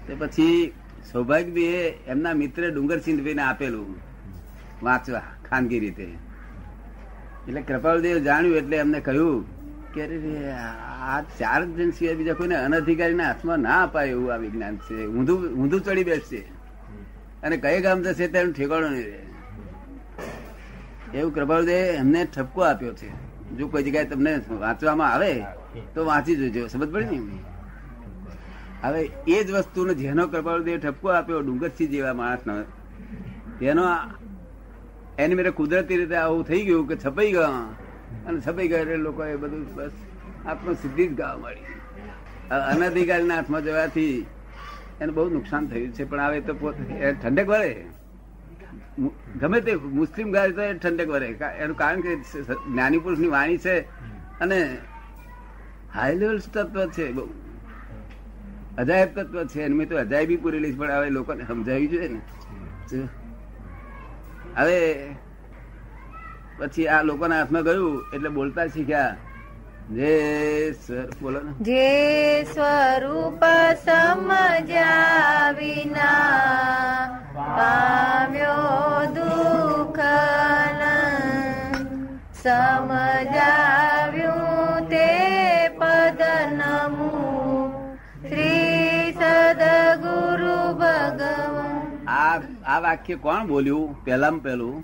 તે 0.07 0.15
પછી 0.15 0.73
સૌભાગ્યભાઈએ 1.11 1.89
એમના 2.07 2.33
મિત્ર 2.33 2.69
ડુંગરસિંહભાઈને 2.69 3.41
આપેલું 3.41 3.95
વાંચવા, 4.83 5.21
ખાનગી 5.49 5.79
રીતે. 5.79 6.32
એટલે 7.47 7.61
કૃપાલદેવ 7.61 8.17
જાણ્યું 8.17 8.57
એટલે 8.57 8.77
એમને 8.77 8.99
કહ્યું 8.99 9.45
કે 9.93 10.03
આ 10.51 11.21
ચાર 11.39 11.65
જણ 11.65 11.89
સિવાય 11.89 12.15
બીજા 12.15 12.33
કોઈને 12.33 12.55
અનધિકારીના 12.55 13.27
હાથમાં 13.27 13.59
ના 13.59 13.83
અપાય 13.83 14.09
એવું 14.09 14.33
આ 14.33 14.37
વિજ્ઞાન 14.37 14.77
છે. 14.77 15.05
ઊંધું 15.07 15.39
ઊંધું 15.53 15.81
ચડી 15.81 16.03
બેસશે. 16.03 16.41
અને 17.43 17.57
કઈ 17.57 17.81
ગામ 17.81 18.01
જશે 18.01 18.27
તેનું 18.27 18.53
ઠેકાણો 18.53 18.89
નહીં 18.89 19.05
રહે. 19.05 19.21
એવું 21.19 21.33
કૃપાલદેવ 21.33 21.75
એમને 21.75 22.25
ઠપકો 22.25 22.61
આપ્યો 22.61 22.93
છે. 22.93 23.09
જો 23.57 23.67
કોઈ 23.67 23.83
જગ્યાએ 23.83 24.05
તમને 24.05 24.31
વાંચવામાં 24.49 25.11
આવે, 25.13 25.33
તો 25.95 26.05
વાંચી 26.05 26.35
જોજો. 26.35 26.67
સમજ 26.67 26.91
પડી 26.91 27.05
ને? 27.05 27.37
હવે 28.83 29.01
એ 29.27 29.43
જ 29.43 29.51
વસ્તુનો 29.51 29.93
જેનો 29.93 30.27
કૃપાળુદેવ 30.27 30.79
ઠપકો 30.79 31.07
આપ્યો 31.09 31.41
ડુંગરસિંહ 31.41 31.89
જેવા 31.89 32.13
માણસનો, 32.13 32.55
તેનો 33.59 33.83
એની 35.21 35.35
મેરે 35.39 35.51
કુદરતી 35.59 35.97
રીતે 36.01 36.17
આવું 36.19 36.43
થઈ 36.49 36.63
ગયું 36.67 36.85
કે 36.89 36.95
છપાઈ 37.03 37.31
ગયા 37.37 37.65
અને 38.27 38.37
છપાઈ 38.45 38.69
ગયા 38.71 38.83
એટલે 38.85 38.97
લોકો 39.07 39.21
એ 39.25 39.35
બધું 39.43 39.63
બસ 39.75 39.95
આત્મસિદ્ધિ 40.51 41.05
જ 41.07 41.11
ગાવા 41.19 41.39
મળી 41.43 41.73
અનધિકારીના 42.71 43.37
હાથમાં 43.39 43.63
જવાથી 43.67 44.15
એને 45.01 45.11
બહુ 45.11 45.27
નુકસાન 45.35 45.63
થયું 45.71 45.91
છે, 45.97 46.03
પણ 46.05 46.23
હવે 46.27 46.39
તો 46.47 46.53
પોતે 46.55 46.81
ઠંડક 47.21 47.47
વળે 47.47 47.71
ગમે 49.41 49.59
તે 49.67 49.71
મુસ્લિમ 49.99 50.27
ગાય 50.35 50.51
તો 50.57 50.61
એ 50.61 50.73
ઠંડક 50.75 51.09
વળે 51.13 51.29
એનું 51.63 51.77
કારણ 51.77 52.01
કે 52.05 52.11
જ્ઞાની 52.67 53.01
પુરુષની 53.05 53.31
વાણી 53.37 53.63
છે 53.65 53.75
અને 54.43 54.59
હાઈ 55.95 56.19
લેવલ 56.21 56.39
તત્વ 56.45 56.85
છે 56.95 57.05
બહુ. 57.17 57.25
અજાયબ 58.81 59.09
તત્વ 59.17 59.49
છે, 59.51 59.59
એની 59.65 59.85
તો 59.85 59.95
અજાયબી 59.97 60.39
પૂરેલી 60.43 60.71
છે 60.71 60.77
પણ 60.77 60.95
હવે 60.97 61.09
લોકોને 61.17 61.43
સમજાવી 61.49 61.91
જોઈએ 61.91 62.09
ને. 62.13 62.21
હવે 64.57 65.15
પછી 66.57 66.87
આ 66.87 67.01
લોકોના 67.01 67.35
હાથમાં 67.35 67.63
ગયું 67.63 68.03
એટલે 68.13 68.29
બોલતા 68.29 68.67
શીખ્યા. 68.67 69.15
જે 69.91 70.13
બોલો 71.21 71.39
ને. 71.39 71.51
જે 71.61 72.43
સ્વરૂપ 72.43 73.43
સમજ્યા 73.85 75.51
વિના 75.51 77.07
પામ્યો 77.57 79.05
દુઃખ 79.15 79.99
સમજા 82.43 83.92
આ 92.67 92.79
વાક્ય 92.79 93.15
કોણ 93.15 93.47
બોલ્યું? 93.47 94.05
પહેલામાં 94.05 94.39
પહેલું? 94.39 94.83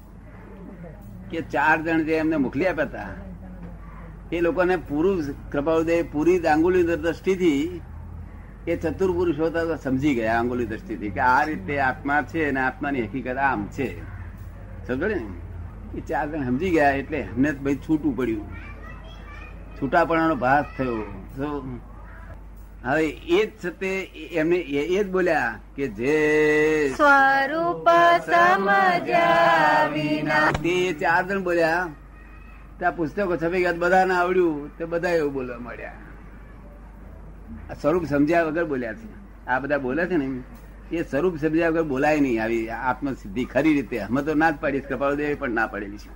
કે 1.32 1.42
ચાર 1.42 1.82
જણ 1.82 2.04
જે 2.04 2.14
એમને 2.14 2.38
મોકલી 2.38 2.68
આપ્યા 2.68 2.86
હતા, 2.86 3.08
એ 4.32 4.42
લોકોને 4.42 4.76
પૂરું 4.78 5.24
કૃપાઉદય 5.52 6.04
પૂરી 6.04 6.40
આંગુલી 6.40 6.84
દ્રષ્ટિથી 6.84 7.82
એ 8.68 8.76
ચતુર 8.76 9.12
પુરુષો 9.12 9.76
સમજી 9.76 10.16
ગયા 10.16 10.40
આંગુલી 10.40 10.66
દ્રષ્ટિથી 10.66 11.10
કે 11.10 11.20
આ 11.20 11.44
રીતે 11.44 11.80
આત્મા 11.80 12.22
છે 12.22 12.50
અને 12.50 12.60
આત્માની 12.60 13.04
હકીકત 13.04 13.38
આમ 13.38 13.68
છે. 13.68 13.88
સમજો 14.88 15.08
ને? 15.08 15.22
એ 15.98 16.02
ચાર 16.02 16.26
જણ 16.32 16.46
સમજી 16.46 16.70
ગયા 16.70 16.92
એટલે 16.92 17.18
એમને 17.18 17.52
ભાઈ 17.52 17.76
છૂટું 17.76 18.18
પડ્યું. 18.18 18.46
છૂટાપણાનો 19.82 20.36
ભાસ 20.36 20.66
થયો. 20.78 21.04
હવે 22.84 23.08
એ 23.08 23.46
જ 23.46 23.50
છે 23.62 23.70
તે 23.80 23.92
એમને 24.32 24.58
એ 24.58 25.04
જ 25.04 25.08
બોલ્યા 25.12 25.60
કે 25.76 25.88
જે 25.88 26.14
સ્વરૂપ 26.96 27.88
સમજ્યા 28.26 29.88
વિના. 29.94 30.52
તે 30.64 30.94
ચાર 30.94 31.24
જણ 31.28 31.44
બોલ્યા. 31.44 31.90
ત્યાં 32.80 32.96
પુસ્તકો 32.96 33.36
છપાઈ 33.36 33.62
ગયા 33.62 33.82
બધાને 33.84 34.14
આવડ્યું 34.14 34.78
તે 34.78 34.86
બધા 34.86 35.10
એવું 35.10 35.34
બોલવા 35.34 35.60
મળ્યા 35.60 35.98
સ્વરૂપ 37.82 38.06
સમજ્યા 38.06 38.44
વગર 38.44 38.66
બોલ્યા 38.66 38.94
છે. 38.94 39.08
આ 39.48 39.60
બધા 39.60 39.78
બોલે 39.78 40.06
છે 40.06 40.18
ને 40.18 40.28
એ 40.92 41.04
સ્વરૂપ 41.04 41.36
સમજ્યા 41.38 41.70
વગર 41.70 41.84
બોલાય 41.84 42.20
નહીં. 42.20 42.44
આવી 42.44 42.70
આત્મસિદ્ધિ 42.70 43.46
ખરી 43.46 43.74
રીતે. 43.74 44.00
અમે 44.00 44.22
તો 44.22 44.34
ના 44.34 44.52
જ 44.52 44.56
પાડીશ 44.62 44.84
કપાળદેવી 44.84 45.36
પણ 45.36 45.50
ના 45.52 45.68
પાડેલી 45.68 45.98
છે. 45.98 46.12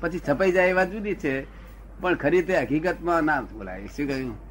પછી 0.00 0.20
છપાઈ 0.28 0.52
જાય 0.52 0.68
એ 0.68 0.72
વાત 0.72 0.90
જુદી 0.90 1.14
છે. 1.14 1.34
પણ 2.00 2.14
ખરી 2.14 2.36
રીતે 2.36 2.54
હકીકતમાં 2.58 3.24
ના 3.24 3.40
બોલાય. 3.40 3.86
શું 3.96 4.06
કહ્યું? 4.08 4.45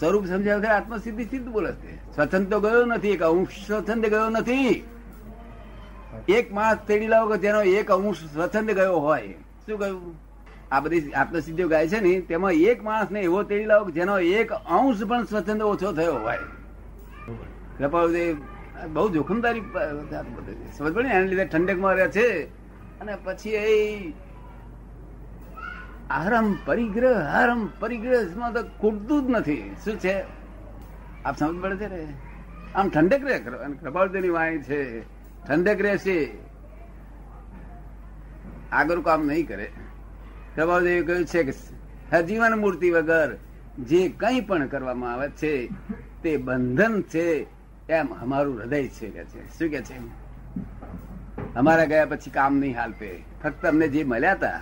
સ્વરૂપ 0.00 0.24
સમજાવે 0.26 0.60
વગર 0.60 0.72
આત્મસિદ્ધિ 0.74 1.24
સિદ્ધ 1.24 1.48
બોલે 1.54 1.72
છે. 1.72 1.92
સ્વતંત્ર 2.14 2.48
તો 2.52 2.58
ગયો 2.60 2.84
નથી, 2.86 3.12
એક 3.16 3.22
અંશ 3.22 3.58
સ્વતંત્ર 3.66 4.08
ગયો 4.08 4.30
નથી. 4.30 4.72
એક 6.28 6.46
માણસ 6.52 6.80
તેડી 6.88 7.10
લાવો 7.12 7.26
કે 7.30 7.36
જેનો 7.38 7.60
એક 7.78 7.88
અંશ 7.90 8.22
સ્વતંત્ર 8.34 8.74
ગયો 8.74 8.98
હોય, 9.06 9.34
શું 9.64 9.78
કહ્યું 9.78 10.14
આ 10.72 10.80
બધી 10.80 11.12
આત્મસિદ્ધિઓ 11.12 11.68
ગાય 11.68 11.88
છે 11.88 12.00
ને, 12.00 12.12
તેમાં 12.28 12.54
એક 12.70 12.78
માણસ 12.82 13.10
ને 13.10 13.20
એવો 13.28 13.42
તેડી 13.42 13.68
લાવો 13.72 13.90
જેનો 13.90 14.14
એક 14.38 14.48
અંશ 14.76 15.02
પણ 15.10 15.24
સ્વતંત્ર 15.24 15.64
ઓછો 15.64 15.92
થયો 15.92 16.16
હોય. 16.24 16.44
કૃપાળુદેવ, 17.78 18.36
બહુ 18.94 19.06
જોખમદારી 19.10 19.64
સમજ 20.76 20.92
પડે 20.94 21.08
એના 21.08 21.28
લીધે 21.30 21.44
ઠંડકમાં 21.44 21.94
રહ્યા 21.94 22.14
છે. 22.16 22.28
અને 23.00 23.12
પછી 23.24 23.54
એ 23.66 23.76
આરમ 26.10 26.56
પરિગ્રહ 26.64 27.18
આરમ 27.18 27.68
પરિગ્રહમાં 27.80 28.52
તો 28.52 28.62
ખૂટતું 28.62 29.26
જ 29.26 29.30
નથી. 29.30 29.76
શું 29.84 29.98
છે? 29.98 30.22
આપ 31.24 31.36
સમજ 31.38 31.60
પડે 31.60 31.76
છે 31.76 31.88
ને? 31.88 32.06
આમ 32.74 32.88
ઠંડક 32.88 33.20
રહે 33.22 33.38
કૃપાળુદેવની 33.74 34.28
વાણી 34.28 34.62
છે, 34.62 35.00
ઠંડક 35.46 35.80
રહેશે. 35.80 36.30
આગળ 38.72 39.00
કામ 39.00 39.26
નહીં 39.26 39.48
કરે. 39.48 39.72
પ્રભાવદેવે 40.54 41.02
કહ્યું 41.02 41.26
છે 41.26 41.42
કે 41.44 41.52
સજીવન 42.10 42.54
મૂર્તિ 42.54 42.90
વગર 42.90 43.36
જે 43.78 44.08
કંઈ 44.08 44.40
પણ 44.40 44.66
કરવામાં 44.66 45.12
આવે 45.12 45.28
છે, 45.28 45.68
તે 46.22 46.36
બંધન 46.36 47.02
છે 47.02 47.46
એમ 47.88 48.06
અમારું 48.06 48.60
હૃદય 48.60 48.88
છે 48.88 49.10
કે 49.10 49.24
છે. 49.24 49.58
શું 49.58 49.68
કે 49.68 49.82
છે? 49.82 49.98
અમારા 51.54 51.84
ગયા 51.84 52.06
પછી 52.06 52.30
કામ 52.30 52.56
નહીં 52.56 52.76
હાલતે. 52.76 53.22
ફક્ત 53.42 53.66
અમને 53.66 53.88
જે 53.88 54.04
મળ્યા 54.04 54.32
હતા 54.32 54.60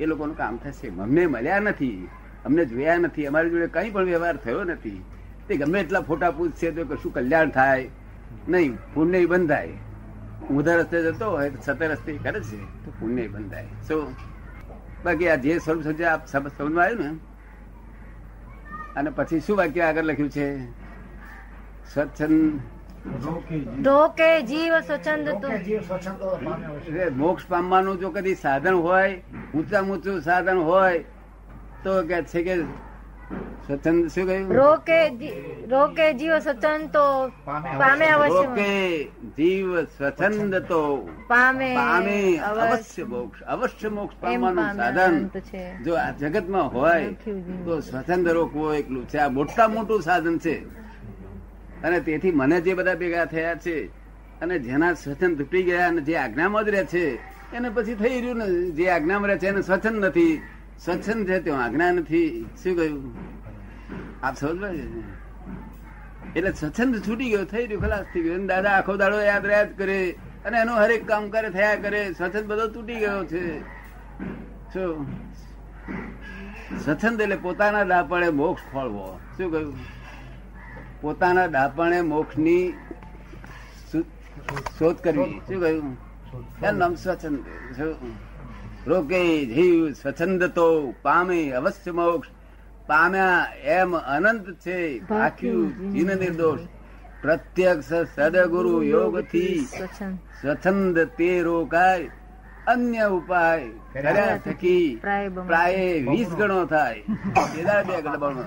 એ 0.00 0.06
લોકોનું 0.06 0.36
કામ 0.36 0.56
થશે. 0.56 0.88
અમને 0.88 1.26
મળ્યા 1.26 1.60
નથી. 1.60 2.08
અમને 2.44 2.64
જોયા 2.64 2.96
નથી. 2.96 3.26
અમારી 3.26 3.50
જોડે 3.50 3.66
કંઈ 3.66 3.90
પણ 3.90 4.04
વ્યવહાર 4.04 4.36
થયો 4.36 4.64
નથી. 4.64 5.04
તે 5.48 5.56
ગમે 5.56 5.80
એટલા 5.80 6.00
ફોટા 6.00 6.30
પૂછશે 6.30 6.70
તો 6.70 6.84
કશું 6.84 7.12
કલ્યાણ 7.12 7.50
થાય. 7.50 7.88
નહીં 8.48 8.76
પુણ્ય 8.94 9.26
બંધાય. 9.26 9.72
ઊંધા 10.50 10.76
રસ્તે 10.76 11.02
જતો 11.02 11.30
હોય 11.30 11.50
તો 11.50 11.62
સતે 11.64 11.86
રસ્તે 11.86 12.18
કરે 12.22 12.40
છે. 12.40 12.84
તો 12.84 12.90
પુણ્ય 12.90 13.26
બંધાય. 13.26 13.66
સો 13.88 14.12
બાકી 15.04 15.28
આ 15.28 15.34
જે 15.34 15.58
સ્વરૂપ 15.58 15.82
સમજે 15.82 16.04
આપ 16.04 16.26
સમજમાં 16.26 16.84
આવ્યું 16.84 17.00
ને, 17.00 17.18
અને 18.96 19.10
પછી 19.10 19.40
શું 19.40 19.56
વાક્ય 19.56 19.80
આગળ 19.80 20.02
લખ્યું 20.02 20.30
છે? 20.30 20.70
સ્વચ્છંદ 21.94 22.60
જીવ 24.48 24.72
સ્વચ્છંદ 24.80 25.26
મોક્ષ 27.16 27.44
પામવાનું 27.48 27.96
જો 28.00 28.08
કદી 28.10 28.34
સાધન 28.34 28.74
હોય 28.74 29.12
ઊંચા 29.54 29.82
ઊંચું 29.82 30.20
સાધન 30.22 30.58
હોય 30.58 30.98
તો 31.84 31.92
કે 32.08 32.22
છે 32.24 32.40
કે 32.42 32.54
સ્વચ્છંદ 33.66 34.08
શું 34.12 34.24
કહ્યું? 34.26 34.48
રોકે 34.56 35.00
રોકે 35.68 36.06
જીવ 36.14 36.38
સ્વચ્છંદ 36.38 36.84
તો 36.92 37.04
પામે 37.44 38.06
અવશ્ય 38.06 38.28
રોકે 38.28 38.72
જીવ 39.36 39.68
સ્વચ્છંદ 39.84 40.54
તો 40.68 40.82
પામે 41.28 41.70
પામે 41.76 42.18
અવશ્ય. 42.38 42.64
અવશ્ય 42.64 43.04
મોક્ષ 43.04 43.38
અવશ્ય 43.42 43.88
મોક્ષ 43.88 44.16
પામવાનું 44.20 44.68
સાધન. 44.76 45.14
જો 45.84 45.92
આ 45.94 46.10
જગતમાં 46.10 46.68
હોય 46.74 47.06
તો 47.64 47.80
સ્વચંદ 47.80 48.26
રોકવો 48.28 48.74
એકલું 48.74 49.04
છે. 49.08 49.18
આ 49.18 49.28
મોટા 49.28 49.68
મોટું 49.68 50.00
સાધન 50.02 50.38
છે. 50.38 50.56
અને 51.84 52.00
તેથી 52.00 52.30
મને 52.30 52.60
જે 52.60 52.74
બધા 52.74 52.94
ભેગા 52.94 53.24
થયા 53.24 53.54
છે 53.54 53.76
અને 54.42 54.58
જેના 54.58 54.94
સ્વચન 54.94 55.34
તૂટી 55.34 55.62
ગયા 55.62 55.88
અને 55.88 56.00
જે 56.00 56.16
આજ્ઞામાં 56.16 56.64
જ 56.64 56.68
રહે 56.68 56.84
છે, 56.84 57.04
એને 57.52 57.68
પછી 57.70 57.94
થઈ 57.94 58.20
રહ્યું 58.20 58.38
ને 58.38 58.70
જે 58.70 58.90
આજ્ઞામાં 58.90 59.30
રહે 59.30 59.38
છે 59.38 59.46
એને 59.46 59.62
સ્વચન 59.62 59.94
નથી. 59.94 60.42
સ્વચ્છન 60.78 61.26
છે 61.26 61.40
તે 61.40 61.50
આજ્ઞા 61.50 61.92
નથી. 61.92 62.46
શું 62.62 62.76
કહ્યું? 62.76 63.14
આપ 64.22 64.34
સમજ 64.36 64.80
એટલે 66.36 66.52
સ્વચ્છંદ 66.52 66.94
છૂટી 67.08 67.30
ગયો, 67.30 67.44
થઈ 67.44 67.66
રહ્યું 67.66 67.82
ખલાસ 67.82 68.06
થઈ 68.14 68.22
ગયો. 68.22 68.38
દાદા 68.46 68.70
આખો 68.70 68.96
દાડો 68.96 69.20
યાદ 69.20 69.46
રહ્યા 69.46 69.64
કરે 69.64 69.98
અને 70.44 70.56
એનું 70.58 70.76
હરેક 70.76 71.06
કામ 71.06 71.30
કરે 71.30 71.50
થયા 71.50 71.76
કરે. 71.76 72.12
સ્વચ્છંદ 72.12 72.46
બધો 72.46 72.66
તૂટી 72.68 72.94
ગયો 72.94 73.24
છે. 73.24 73.60
શું 74.72 75.06
સ્વચ્છંદ 76.84 77.20
એટલે 77.20 77.36
પોતાના 77.36 77.84
દાપણે 77.84 78.28
મોક્ષ 78.30 78.62
ફળવો. 78.72 79.20
શું 79.36 79.50
કહ્યું? 79.52 79.97
પોતાના 81.00 81.46
દાપણે 81.46 82.00
મોક્ષની 82.00 82.72
શોધ 84.78 84.96
કરવી 84.96 85.38
શું 85.48 85.60
કહ્યું? 85.60 85.96
એનું 86.62 86.78
નામ 86.78 86.94
સ્વચ્છંદ. 86.94 87.38
રોકે 88.86 89.22
જીવ 89.46 89.92
સ્વચ્છંદ 89.92 90.44
તો 90.44 90.66
પામે 91.02 91.50
અવશ્ય 91.50 91.90
મોક્ષ. 91.90 92.28
પામ્યા 92.86 93.46
એમ 93.76 93.96
અનંત 93.96 94.46
છે 94.66 94.76
ભાખ્યું 94.98 95.92
જીન 95.92 96.10
નિર્દોષ. 96.18 96.60
પ્રત્યક્ષ 97.22 97.92
સદગુરુ 98.14 98.82
યોગથી 98.82 99.66
સ્વચ્છંદ 100.42 100.98
તે 101.18 101.30
રોકાય. 101.42 102.10
અન્ય 102.72 103.04
ઉપાય 103.16 103.68
કર્યા 103.92 104.38
થકી 104.44 104.86
પ્રાય 105.02 105.84
વીસ 106.08 106.30
ગણો 106.38 106.58
થાય. 106.66 107.02
કેદાર 107.54 107.84
બે 107.84 108.00
ગણો 108.02 108.42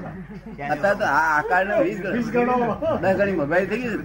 અત્યારે 0.70 0.96
તો 1.00 1.06
આ 1.06 1.24
આકાર 1.38 1.84
વીસ 1.84 2.00
વીસ 2.06 2.30
ગણો. 2.32 2.58
ગણો. 2.58 2.98
દસ 3.02 3.16
ગણી 3.18 3.38
મોબાઈલ 3.42 3.68
થઈ 3.70 3.82
ગઈ 3.82 3.90
છે. 3.90 3.98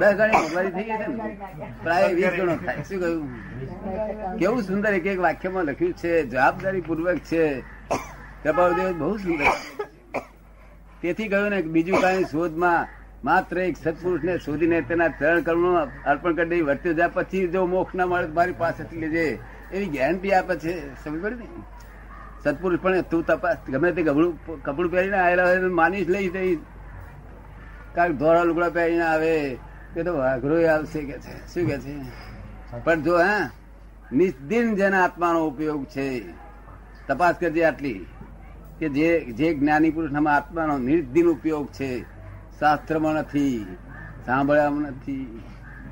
દસ 0.00 0.14
ગણી 0.20 0.42
મોબાઈલ 0.46 0.70
થઈ 0.70 0.84
ગઈ 0.84 0.98
છે 1.02 1.06
ને. 1.06 1.36
પ્રાય 1.82 2.12
વીસ 2.12 2.32
ગણો 2.36 2.56
થાય. 2.56 2.82
શું 2.88 3.00
કહ્યું? 3.00 4.38
કેવું 4.38 4.62
સુંદર 4.62 4.94
એક 4.94 5.06
એક 5.06 5.20
વાક્યમાં 5.20 5.64
લખ્યું 5.64 5.92
છે 5.92 6.26
જવાબદારી 6.26 6.80
પૂર્વક 6.80 7.18
છે. 7.32 7.44
કપાળદેવ 8.44 8.98
બહુ 8.98 9.16
સુંદર 9.16 9.52
તેથી 11.02 11.28
કહ્યું 11.28 11.50
ને 11.50 11.62
બીજું 11.74 12.00
કઈ 12.00 12.24
શોધમાં 12.24 12.86
માત્ર 13.24 13.58
એક 13.58 13.76
સત્પુરુષને 13.76 14.38
શોધીને 14.38 14.80
તેના 14.80 15.08
ચરણ 15.08 15.42
કર્મ 15.42 15.84
અર્પણ 15.84 16.34
કરી 16.34 16.48
દઈ, 16.48 16.60
વર્ત્યો 16.60 16.92
જાય. 16.92 17.08
પછી 17.08 17.48
જો 17.48 17.66
મોક્ષ 17.66 17.94
ના 17.94 18.06
મળે 18.06 18.26
મારી 18.26 18.52
પાસેથી 18.52 18.96
લેજે. 18.96 19.38
એવી 19.72 19.86
ગેરંટી 19.86 20.32
આપે 20.32 20.56
છે. 20.56 21.04
સમજ 21.04 21.22
પડે 21.22 21.34
ને? 21.34 21.46
સત્પુરુષ 22.44 22.80
પણ 22.80 23.00
તું 23.00 23.26
તપાસ. 23.26 23.56
ગમે 23.70 23.92
તે 23.92 24.02
કપડું 24.02 24.62
કપડું 24.62 24.92
પહેરીને 24.92 25.16
આવેલા 25.16 25.44
હોય 25.44 25.60
તો 25.60 25.68
માનીશ 25.68 26.08
લઈ 26.08 26.28
જઈ. 26.28 26.56
કારણ 27.94 28.12
ધોળા 28.12 28.42
લુગડા 28.42 28.70
પહેરીને 28.70 29.02
આવે. 29.02 29.58
કે 29.94 30.02
તો 30.02 30.18
વાઘરો 30.18 30.66
આવશે 30.66 31.02
કે 31.02 31.18
છે. 31.18 31.54
શું 31.54 31.68
કે 31.68 31.78
છે? 31.78 31.98
પણ 32.84 33.02
જો, 33.02 33.18
હા, 33.18 33.50
નિસ્દિન 34.12 34.74
જેના 34.74 35.04
આત્માનો 35.04 35.46
ઉપયોગ 35.46 35.84
છે. 35.84 36.24
તપાસ 37.08 37.34
કરજે 37.40 37.64
આટલી. 37.64 38.06
કે 38.78 38.88
જે 38.88 39.20
જે 39.20 39.54
જ્ઞાની 39.54 39.90
પુરુષ 39.90 40.26
આત્માનો 40.26 40.78
નિર્દિન 40.78 41.26
ઉપયોગ 41.26 41.68
છે. 41.68 42.13
શાસ્ત્રમાં 42.64 43.14
નથી 43.14 43.76
સાંભળવામાં 44.26 44.82
નથી, 44.82 45.42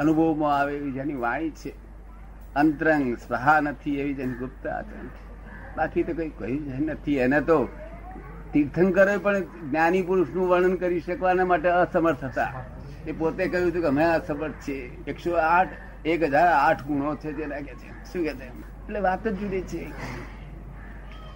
અનુભવમાં 0.00 0.52
આવે 0.58 0.76
એવી 0.76 0.92
જેની 0.92 1.14
વાણી 1.14 1.50
છે. 1.50 1.72
અંતરંગ 2.56 3.16
સ્પહા 3.16 3.60
નથી 3.60 3.96
એવી 3.98 4.14
જેની 4.14 4.34
ગુપ્તા 4.34 4.80
બાકી 5.76 6.02
તો 6.02 6.12
કઈ 6.12 6.28
કહ્યું 6.28 6.86
નથી. 6.86 7.18
એને 7.18 7.40
તો 7.40 7.58
તીર્થંકરે 8.52 9.16
પણ 9.16 9.40
જ્ઞાની 9.40 10.02
પુરુષનું 10.02 10.48
વર્ણન 10.48 10.74
કરી 10.74 11.00
શકવાના 11.00 11.44
માટે 11.44 11.68
અસમર્થ 11.68 12.24
હતા. 12.24 12.64
એ 13.06 13.12
પોતે 13.12 13.48
કહ્યું 13.48 13.70
હતું 13.70 13.82
કે 13.82 13.88
અમે 13.88 14.04
અસમર્થ 14.04 14.58
છે 14.66 14.76
એકસો 15.04 15.32
આઠ, 15.36 15.72
એક 16.04 16.22
હજાર 16.22 16.48
આઠ 16.48 16.82
ગુણો 16.82 17.14
છે 17.16 17.32
જે 17.32 17.46
લાગે 17.46 17.74
છે. 17.74 17.90
શું 18.12 18.24
કે 18.24 18.34
છે 18.34 18.48
એટલે 18.48 19.00
વાત 19.00 19.28
જ 19.28 19.34
જુદી 19.40 19.62
છે. 19.62 19.84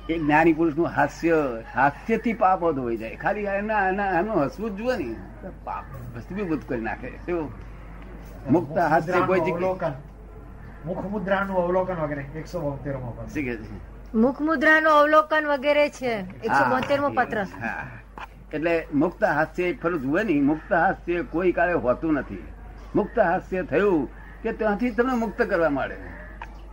એ 0.08 0.18
જ્ઞાની 0.18 0.54
પુરુષનું 0.54 0.90
હાસ્ય 0.96 1.36
હાસ્યથી 1.74 2.34
પાપ 2.42 2.60
વધુ 2.62 2.96
જાય. 2.96 3.16
ખાલી 3.16 3.46
એના 3.52 3.82
એના 3.90 4.10
એનું 4.20 4.42
હસવું 4.44 4.76
જ 4.76 4.78
જુએ 4.78 4.96
ને. 4.96 5.08
પાપ 5.64 5.84
ભસ્મીભૂત 6.14 6.64
કરી 6.68 6.80
નાખે. 6.80 7.10
શું? 7.26 7.48
મુક્ત 8.50 8.76
હાસ્ય 8.84 9.22
કોઈ 9.26 9.40
જગ્યા 9.40 9.56
અવલોકન. 9.56 9.94
મુખ 10.84 11.04
મુદ્રાનું 11.14 11.56
અવલોકન 11.56 12.02
વગેરે 12.02 12.24
એકસો 12.34 12.60
બોતેરમાં 12.60 13.14
શું 13.28 13.44
કે 13.44 13.54
છે? 13.60 13.78
મુખ 14.14 14.40
મુદ્રાનું 14.40 14.92
અવલોકન 14.92 15.44
વગેરે 15.52 15.86
છે. 15.90 16.12
એકસો 16.42 16.62
હા. 16.62 16.70
બોતેર 16.70 17.00
પત્ર. 17.18 17.38
એટલે 18.52 18.74
મુક્ત 18.94 19.24
હાસ્ય 19.30 19.72
ફરું 19.80 20.02
જુએ 20.02 20.24
નહીં 20.24 20.44
મુક્ત 20.44 20.70
હાસ્ય 20.72 21.24
કોઈ 21.32 21.52
કાળે 21.52 21.80
હોતું 21.86 22.14
નથી. 22.14 22.44
મુક્ત 22.94 23.18
હાસ્ય 23.20 23.64
થયું 23.64 24.06
કે 24.42 24.52
ત્યાંથી 24.52 24.92
તમને 24.92 25.16
મુક્ત 25.24 25.42
કરવા 25.50 25.70
મળે 25.70 25.96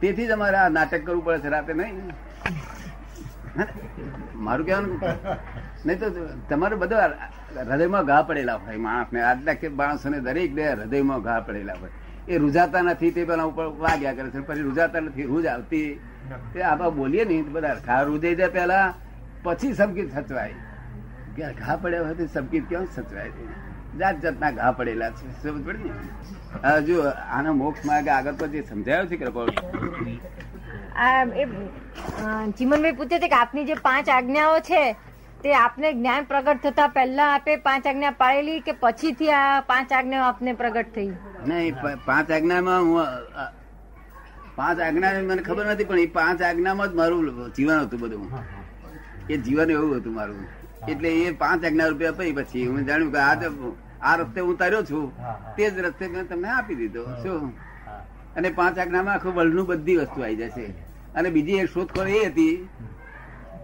તેથી 0.01 0.27
જ 0.27 0.31
અમારે 0.31 0.57
આ 0.57 0.69
નાટક 0.69 1.01
કરવું 1.05 1.25
પડે 1.25 1.39
છે 1.39 1.49
રાતે 1.49 1.73
નહીં? 1.73 2.13
મારું 4.35 4.65
કહેવાનું? 4.65 4.99
નહીં 5.85 5.99
તો 5.99 6.27
તમારે 6.49 6.75
બધા 6.75 7.13
હૃદયમાં 7.69 8.05
ઘા 8.05 8.21
પડેલા 8.21 8.55
હોય 8.55 8.77
માણસને. 8.77 9.23
આટલા 9.23 9.53
કે 9.53 9.67
માણસોને 9.67 10.19
દરેક 10.19 10.53
ને 10.53 10.71
હૃદયમાં 10.71 11.21
ઘા 11.21 11.39
પડેલા 11.39 11.73
હોય. 11.81 11.89
એ 12.27 12.37
રૂજાતા 12.37 12.81
નથી, 12.81 13.11
તે 13.11 13.25
પેલા 13.25 13.43
ઉપર 13.43 13.65
વાગ્યા 13.65 14.13
કરે 14.13 14.29
છે, 14.29 14.39
પછી 14.39 14.61
રૂજાતા 14.61 14.99
નથી 14.99 15.23
રૂજ 15.23 15.45
આવતી. 15.45 15.99
તે 16.53 16.61
આપણે 16.61 16.89
બોલીએ 16.89 17.25
નહીં, 17.25 17.51
બધા 17.51 17.75
ઘા 17.85 18.01
રૂજાઈ 18.01 18.35
જાય 18.35 18.47
પેલા, 18.47 18.93
પછી 19.43 19.73
સંકિત 19.73 20.15
સચવાય. 20.15 20.53
કે 21.35 21.53
ઘા 21.53 21.75
પડ્યા 21.75 22.01
હોય 22.01 22.13
તો 22.13 22.25
સંકિત 22.25 22.69
કેમ 22.69 22.85
સચવાય? 22.85 23.29
જાત 23.99 24.19
જાતના 24.21 24.51
ઘા 24.51 24.71
પડેલા 24.71 25.09
છે. 25.09 25.43
સમજ 25.43 25.65
પડી 25.65 25.83
ને? 25.83 26.67
હજુ 26.67 27.01
આનો 27.29 27.53
મોક્ષ 27.53 27.85
માર્ગ 27.85 28.07
આગળ 28.07 28.33
પછી 28.39 28.61
સમજાયો 28.61 29.05
છે 29.05 29.17
કે 29.17 29.25
આ 30.95 31.23
એ 31.23 31.43
અ, 31.43 32.49
ચીમનભાઈ 32.57 32.91
પૂછે 32.91 33.19
છે 33.19 33.27
કે 33.27 33.35
આપની 33.35 33.65
જે 33.65 33.73
પાંચ 33.73 34.09
આજ્ઞાઓ 34.09 34.59
છે 34.59 34.93
તે 35.43 35.53
આપને 35.55 35.93
જ્ઞાન 35.93 36.23
પ્રગટ 36.23 36.63
થતા 36.63 36.87
પહેલા 36.87 37.33
આપે 37.33 37.55
પાંચ 37.55 37.87
આજ્ઞા 37.87 38.11
પાળેલી 38.11 38.59
કે 38.59 38.71
પછીથી 38.71 39.31
આ 39.31 39.61
પાંચ 39.61 39.93
આજ્ઞાઓ 39.93 40.23
આપને 40.23 40.53
પ્રગટ 40.53 40.85
થઈ? 40.95 41.07
નહીં 41.47 41.75
પાંચ 42.05 42.31
આજ્ઞામાં 42.31 42.81
હું 42.81 43.05
પાંચ 44.55 44.79
આજ્ઞા 44.79 45.11
મને 45.11 45.41
ખબર 45.41 45.65
નથી 45.65 45.83
પણ 45.83 45.99
એ 45.99 46.05
પાંચ 46.05 46.41
આજ્ઞામાં 46.41 46.87
જ 46.91 46.95
મારું 46.95 47.53
જીવન 47.53 47.79
હતું 47.79 47.99
બધું. 47.99 48.29
એ 49.29 49.37
જીવન 49.37 49.71
એવું 49.71 49.97
હતું 49.97 50.13
મારું. 50.13 50.47
એટલે 50.89 51.09
એ 51.09 51.31
પાંચ 51.31 51.65
આજ્ઞા 51.65 51.87
રૂપિયા 51.87 52.11
પઈ 52.11 52.31
પછી 52.31 52.67
હું 52.67 52.85
જાણ્યું 52.85 53.11
કે 53.11 53.17
આ 53.17 53.35
તો- 53.35 53.75
આ 54.01 54.15
રસ્તે 54.15 54.41
હું 54.41 54.57
તર્યો 54.57 54.83
છું. 54.83 55.17
તે 55.55 55.69
જ 55.69 55.79
રસ્તે 55.79 56.07
મેં 56.07 56.27
તમને 56.27 56.49
આપી 56.49 56.75
દીધો. 56.75 57.05
શું? 57.05 57.53
અને 58.35 58.49
પાંચ 58.49 58.79
આજ્ઞામાં 58.79 59.13
આખું 59.13 59.33
વર્લ્ડનું 59.33 59.67
બધી 59.67 59.95
વસ્તુ 59.95 60.21
આવી 60.21 60.35
જશે. 60.35 60.82
અને 61.15 61.29
બીજી 61.29 61.59
એક 61.63 61.69
શોધખોળ 61.69 62.07
એ 62.07 62.21
હતી 62.27 62.55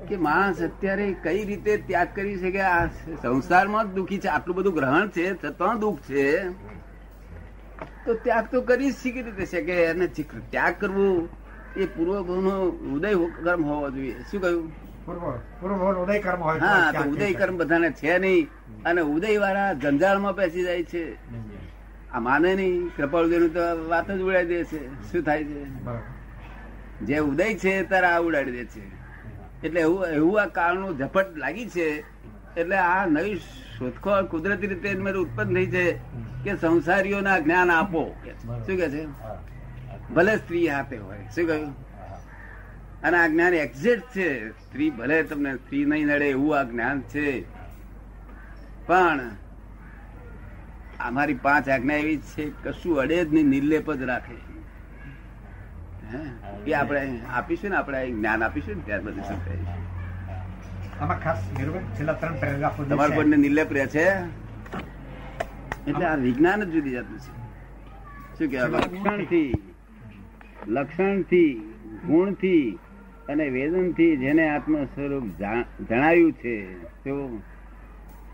કે 0.07 0.17
માણસ 0.17 0.61
અત્યારે 0.61 1.07
કઈ 1.23 1.45
રીતે 1.45 1.73
ત્યાગ 1.87 2.09
કરી 2.15 2.37
છે 2.37 2.51
કે 2.51 2.61
આ 2.61 2.89
સંસારમાં 3.21 3.85
જ 3.87 3.95
દુઃખી 3.95 4.19
છે 4.19 4.27
આટલું 4.27 4.55
બધું 4.55 4.73
ગ્રહણ 4.73 5.07
છે 5.09 5.25
છતાં 5.43 5.79
દુઃખ 5.79 6.01
છે. 6.01 6.25
તો 8.05 8.13
ત્યાગ 8.13 8.45
તો 8.51 8.61
કરી 8.61 8.91
શીખી 8.91 9.21
રીતે 9.21 9.45
છે 9.45 9.61
કે 9.61 9.75
એને 9.85 10.07
ત્યાગ 10.51 10.75
કરવો 10.79 11.07
એ 11.75 11.85
પૂર્વભાવનો 11.85 12.53
ઉદય 12.93 13.11
કર્મ 13.43 13.63
હોવો 13.63 13.89
જોઈએ. 13.89 14.15
શું 14.31 14.41
કહ્યું? 14.41 14.71
ઉદય 16.03 16.19
કર્મ 16.19 16.41
હોય 16.41 16.59
હા 16.59 16.91
તો 16.91 17.03
ઉદય 17.09 17.33
કર્મ 17.33 17.57
બધાને 17.57 17.89
છે 17.91 18.19
નહીં 18.19 18.47
અને 18.85 19.01
ઉદય 19.01 19.37
વાળા 19.37 19.73
જંજાળમાં 19.73 20.35
બેસી 20.35 20.63
જાય 20.63 20.83
છે. 20.83 21.03
આ 22.13 22.19
માને 22.19 22.51
નહીં. 22.55 22.89
કૃપાળુદેવ 22.95 23.43
તો 23.53 23.89
વાત 23.89 24.07
જ 24.11 24.21
ઉડાઈ 24.21 24.45
દે 24.45 24.63
છે. 24.63 24.79
શું 25.11 25.21
થાય 25.23 25.43
છે? 25.43 25.59
બરાબર. 25.83 26.18
જે 27.01 27.19
ઉદય 27.19 27.53
છે 27.53 27.83
ત્યારે 27.83 28.07
આ 28.07 28.19
ઉડાડી 28.19 28.51
દે 28.51 28.65
છે. 28.65 28.99
એટલે 29.63 29.81
એવું 29.81 30.05
એવું 30.07 30.41
આ 30.41 30.45
કાળનું 30.45 30.97
ઝપટ 30.97 31.37
લાગી 31.37 31.69
છે 31.69 32.03
એટલે 32.57 32.77
આ 32.77 33.05
નવી 33.05 33.35
શોધખોળ 33.79 34.25
કુદરતી 34.25 34.67
રીતે 34.67 34.93
ઉત્પન્ન 34.93 35.55
થઈ 35.55 35.65
છે 35.65 35.91
કે 36.43 36.55
સંસારીઓના 36.55 37.39
જ્ઞાન 37.39 37.71
આપો. 37.71 38.15
શું 38.45 38.77
કે 38.77 38.89
છે? 38.89 39.05
ભલે 40.13 40.37
સ્ત્રી 40.37 40.67
હાથે 40.67 40.97
હોય. 40.97 41.17
શું 41.35 41.47
કહ્યું? 41.47 41.89
અને 43.01 43.17
આ 43.17 43.27
જ્ઞાન 43.27 43.53
એક્ઝેક્ટ 43.53 44.15
છે. 44.15 44.49
સ્ત્રી 44.49 44.89
ભલે 44.89 45.23
તમને 45.23 45.55
સ્ત્રી 45.55 45.85
નહીં 45.85 46.05
નડે 46.05 46.25
એવું 46.25 46.59
આ 46.59 46.63
જ્ઞાન 46.63 47.01
છે. 47.01 47.45
પણ 48.87 49.19
અમારી 50.99 51.33
પાંચ 51.33 51.69
આજ્ઞા 51.69 51.95
એવી 51.95 52.17
છે 52.17 52.49
કશું 52.63 52.99
અડે 52.99 53.25
જ 53.25 53.33
નહીં 53.33 53.45
નિર્લેપ 53.45 53.91
જ 53.91 54.01
રાખે? 54.01 54.48
એ 56.09 56.73
આપણે 56.73 57.01
આપીશું 57.37 57.69
ને 57.69 57.77
આપણે 57.77 57.99
જ્ઞાન 58.11 58.43
આપીશું 58.43 58.77
ને 58.77 58.83
ત્યાર 58.85 59.01
પછી 59.01 59.23
સમજાય 59.29 59.75
આમાં 61.01 61.19
ખાસ 61.23 61.39
નિરૂપણ 61.57 61.91
છેલ્લા 61.97 62.13
ત્રણ 62.13 62.39
પેરેગ્રાફો 62.39 62.83
જે 62.83 62.89
તમારે 62.89 63.09
છે, 63.09 63.15
કોઈને 63.15 63.37
નિર્લેપ 63.37 63.71
રહે 63.71 63.85
છે. 63.87 64.05
એટલે 65.87 66.05
આ 66.05 66.15
વિજ્ઞાન 66.17 66.61
જ 66.61 66.71
જુદી 66.73 66.93
જાતનું 66.93 67.19
છે. 67.19 67.31
શું 68.37 68.47
કહેવાય 68.49 68.81
લક્ષણથી 68.85 69.51
લક્ષણથી 70.67 71.51
ગુણથી 72.07 72.65
અને 73.29 73.45
વેદનથી 73.49 74.11
જેને 74.17 74.43
આત્મ 74.49 74.75
સ્વરૂપ 74.85 75.25
જણાયું 75.89 76.33
છે 76.33 76.53
તેવું 77.03 77.41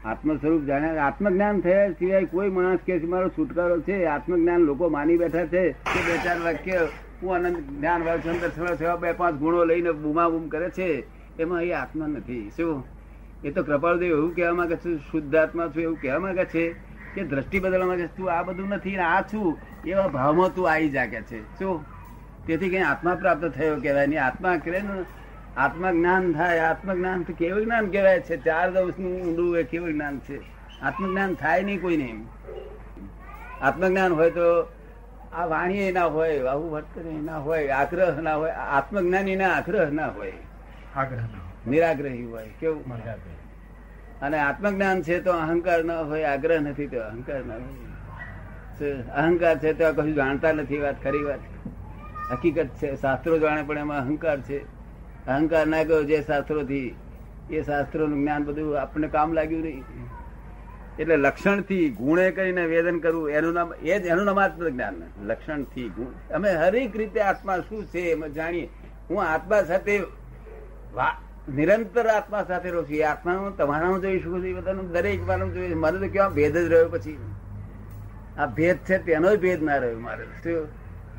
આત્મ 0.05 0.37
સ્વરૂપ 0.37 0.63
જાણ્યા 0.65 1.05
આત્મજ્ઞાન 1.05 1.61
થયા 1.61 1.93
સિવાય 1.99 2.27
કોઈ 2.27 2.49
માણસ 2.49 2.81
કે 2.85 2.99
મારો 3.13 3.29
છુટકારો 3.29 3.81
છે 3.81 3.95
આત્મજ્ઞાન 4.07 4.61
લોકો 4.61 4.89
માની 4.89 5.17
બેઠા 5.17 5.47
છે. 5.47 5.63
કે 5.93 5.99
બે 6.05 6.17
ચાર 6.25 6.39
વાક્ય 6.39 6.79
હું 7.21 7.35
આનંદ 7.35 7.57
જ્ઞાન 7.57 8.03
વાળું 8.03 8.39
થવા 8.55 8.75
થવા 8.75 8.95
બે 8.95 9.11
પાંચ 9.11 9.35
ગુણો 9.35 9.65
લઈને 9.65 9.91
બૂમા 9.91 10.29
બૂમ 10.29 10.47
કરે 10.47 10.69
છે, 10.69 11.03
એમાં 11.39 11.61
એ 11.61 11.71
આત્મા 11.71 12.07
નથી. 12.07 12.51
શું? 12.57 12.83
એ 13.43 13.51
તો 13.51 13.63
કૃપાળદેવ 13.63 14.11
એવું 14.11 14.35
કહેવા 14.35 14.53
માંગે 14.53 14.75
છે 14.75 14.97
શુદ્ધ 14.97 15.35
આત્મા 15.35 15.67
છું 15.67 15.81
એવું 15.81 16.01
કહેવા 16.01 16.19
માંગે 16.19 16.45
છે 16.45 16.75
કે 17.15 17.23
દ્રષ્ટિ 17.23 17.59
બદલવા 17.59 17.85
માંગે 17.85 18.07
તું 18.07 18.31
આ 18.31 18.43
બધું 18.43 18.69
નથી 18.69 18.97
આ 18.97 19.21
છું, 19.21 19.57
એવા 19.85 20.07
ભાવમાં 20.07 20.55
તું 20.55 20.71
આવી 20.71 20.89
જાગે 20.89 21.21
છે. 21.21 21.59
શું? 21.59 21.85
તેથી 22.47 22.69
કઈ 22.69 22.81
આત્મા 22.81 23.15
પ્રાપ્ત 23.15 23.45
થયો 23.45 23.75
કહેવાય 23.75 24.07
નહીં. 24.07 24.23
આત્મા 24.23 24.57
કહે 24.57 24.71
ને, 24.71 25.03
આત્મા 25.57 25.91
જ્ઞાન 25.91 26.33
થાય 26.33 26.59
આત્મજ્ઞાન 26.59 27.23
કેવું 27.23 27.63
જ્ઞાન 27.63 27.91
કહેવાય 27.91 28.19
છે? 28.19 28.37
ચાર 28.37 28.71
દિવસનું 28.71 29.21
ઊંડું 29.21 29.57
એ 29.57 29.63
કેવું 29.63 29.93
જ્ઞાન 29.93 30.19
છે? 30.19 30.39
આત્મજ્ઞાન 30.81 31.33
થાય 31.33 31.63
નહીં 31.63 31.81
કોઈ 31.81 31.97
નહીં 31.97 32.27
આત્મજ્ઞાન 33.61 34.13
હોય 34.13 34.29
તો 34.29 34.67
આ 35.35 35.45
વાણી 35.45 35.91
ના 35.91 36.07
હોય 36.07 36.35
આવું 36.45 36.69
વર્તન 36.71 37.07
ના 37.25 37.39
હોય 37.39 37.71
આગ્રહ 37.73 38.21
ના 38.21 38.35
હોય 38.35 38.53
આત્મજ્ઞાની 38.77 39.35
ના 39.35 39.51
આગ્રહ 39.55 39.89
ના 39.91 40.09
હોય. 40.09 40.37
આગ્રહ 40.95 41.23
નિરાગ્રહી 41.65 42.25
હોય 42.25 42.51
કેવું? 42.59 42.83
અને 44.21 44.37
આત્મજ્ઞાન 44.39 45.01
છે 45.01 45.15
તો 45.19 45.31
અહંકાર 45.33 45.81
ન 45.83 45.91
હોય 46.09 46.27
આગ્રહ 46.27 46.59
નથી 46.61 46.87
તો 46.87 46.99
અહંકાર 47.01 47.41
ના 47.45 47.59
હોય. 47.59 47.91
અહંકાર 49.15 49.55
છે 49.59 49.73
તો 49.73 49.85
કશું 49.93 50.15
જાણતા 50.15 50.53
નથી 50.53 50.81
વાત 50.81 50.97
ખરી 51.03 51.23
વાત. 51.23 51.41
હકીકત 52.31 52.69
છે 52.79 52.89
શાસ્ત્રો 52.95 53.39
જાણે 53.39 53.63
પણ 53.63 53.77
એમાં 53.77 54.01
અહંકાર 54.01 54.37
છે. 54.41 54.59
અહંકાર 55.27 55.65
ના 55.67 55.83
ગયો 55.83 56.03
જે 56.03 56.17
શાસ્ત્રોથી 56.21 56.89
એ 57.49 57.63
શાસ્ત્રોનું 57.63 58.19
જ્ઞાન 58.19 58.45
બધું 58.45 58.77
આપણને 58.79 59.07
કામ 59.09 59.29
લાગ્યું 59.33 59.63
નહીં. 59.63 59.83
એટલે 60.99 61.17
લક્ષણથી 61.17 61.89
ગુણે 61.89 62.31
કરીને 62.31 62.65
વેદન 62.65 62.99
કરવું, 62.99 63.29
એનું 63.29 63.53
નામ, 63.53 63.73
એ 63.73 63.99
જ 63.99 64.05
એનું 64.05 64.25
નામ 64.25 64.39
આત્મજ્ઞાન 64.39 65.01
લક્ષણથી 65.23 65.89
ગુણ. 65.89 66.35
અમે 66.35 66.51
હરેક 66.51 66.97
રીતે 66.97 67.19
આત્મા 67.21 67.57
શું 67.57 67.85
છે 67.85 67.99
એમ 67.99 68.27
જાણીએ. 68.27 68.69
હું 69.09 69.23
આત્મા 69.23 69.61
સાથે 69.61 70.03
નિરંતર 71.55 72.07
આત્મા 72.07 72.43
સાથે 72.43 72.69
રહું 72.69 72.85
છું. 72.85 73.09
આત્માનું, 73.09 73.57
તમારાનું 73.57 74.01
જોઈ 74.01 74.19
શકું 74.19 74.43
છું 74.43 74.55
બધાનું, 74.55 74.91
દરેક 74.91 75.29
વાનું 75.29 75.53
જોઈ 75.53 75.73
મારે 75.73 75.99
તો 75.99 76.07
કેવા 76.07 76.29
ભેદ 76.29 76.57
જ 76.57 76.71
રહ્યો 76.71 76.89
પછી. 76.89 77.17
આ 78.37 78.45
ભેદ 78.45 78.77
છે, 78.77 78.97
તેનો 78.97 79.35
ભેદ 79.35 79.63
ના 79.63 79.77
રહ્યો 79.77 79.99
મારે? 79.99 80.25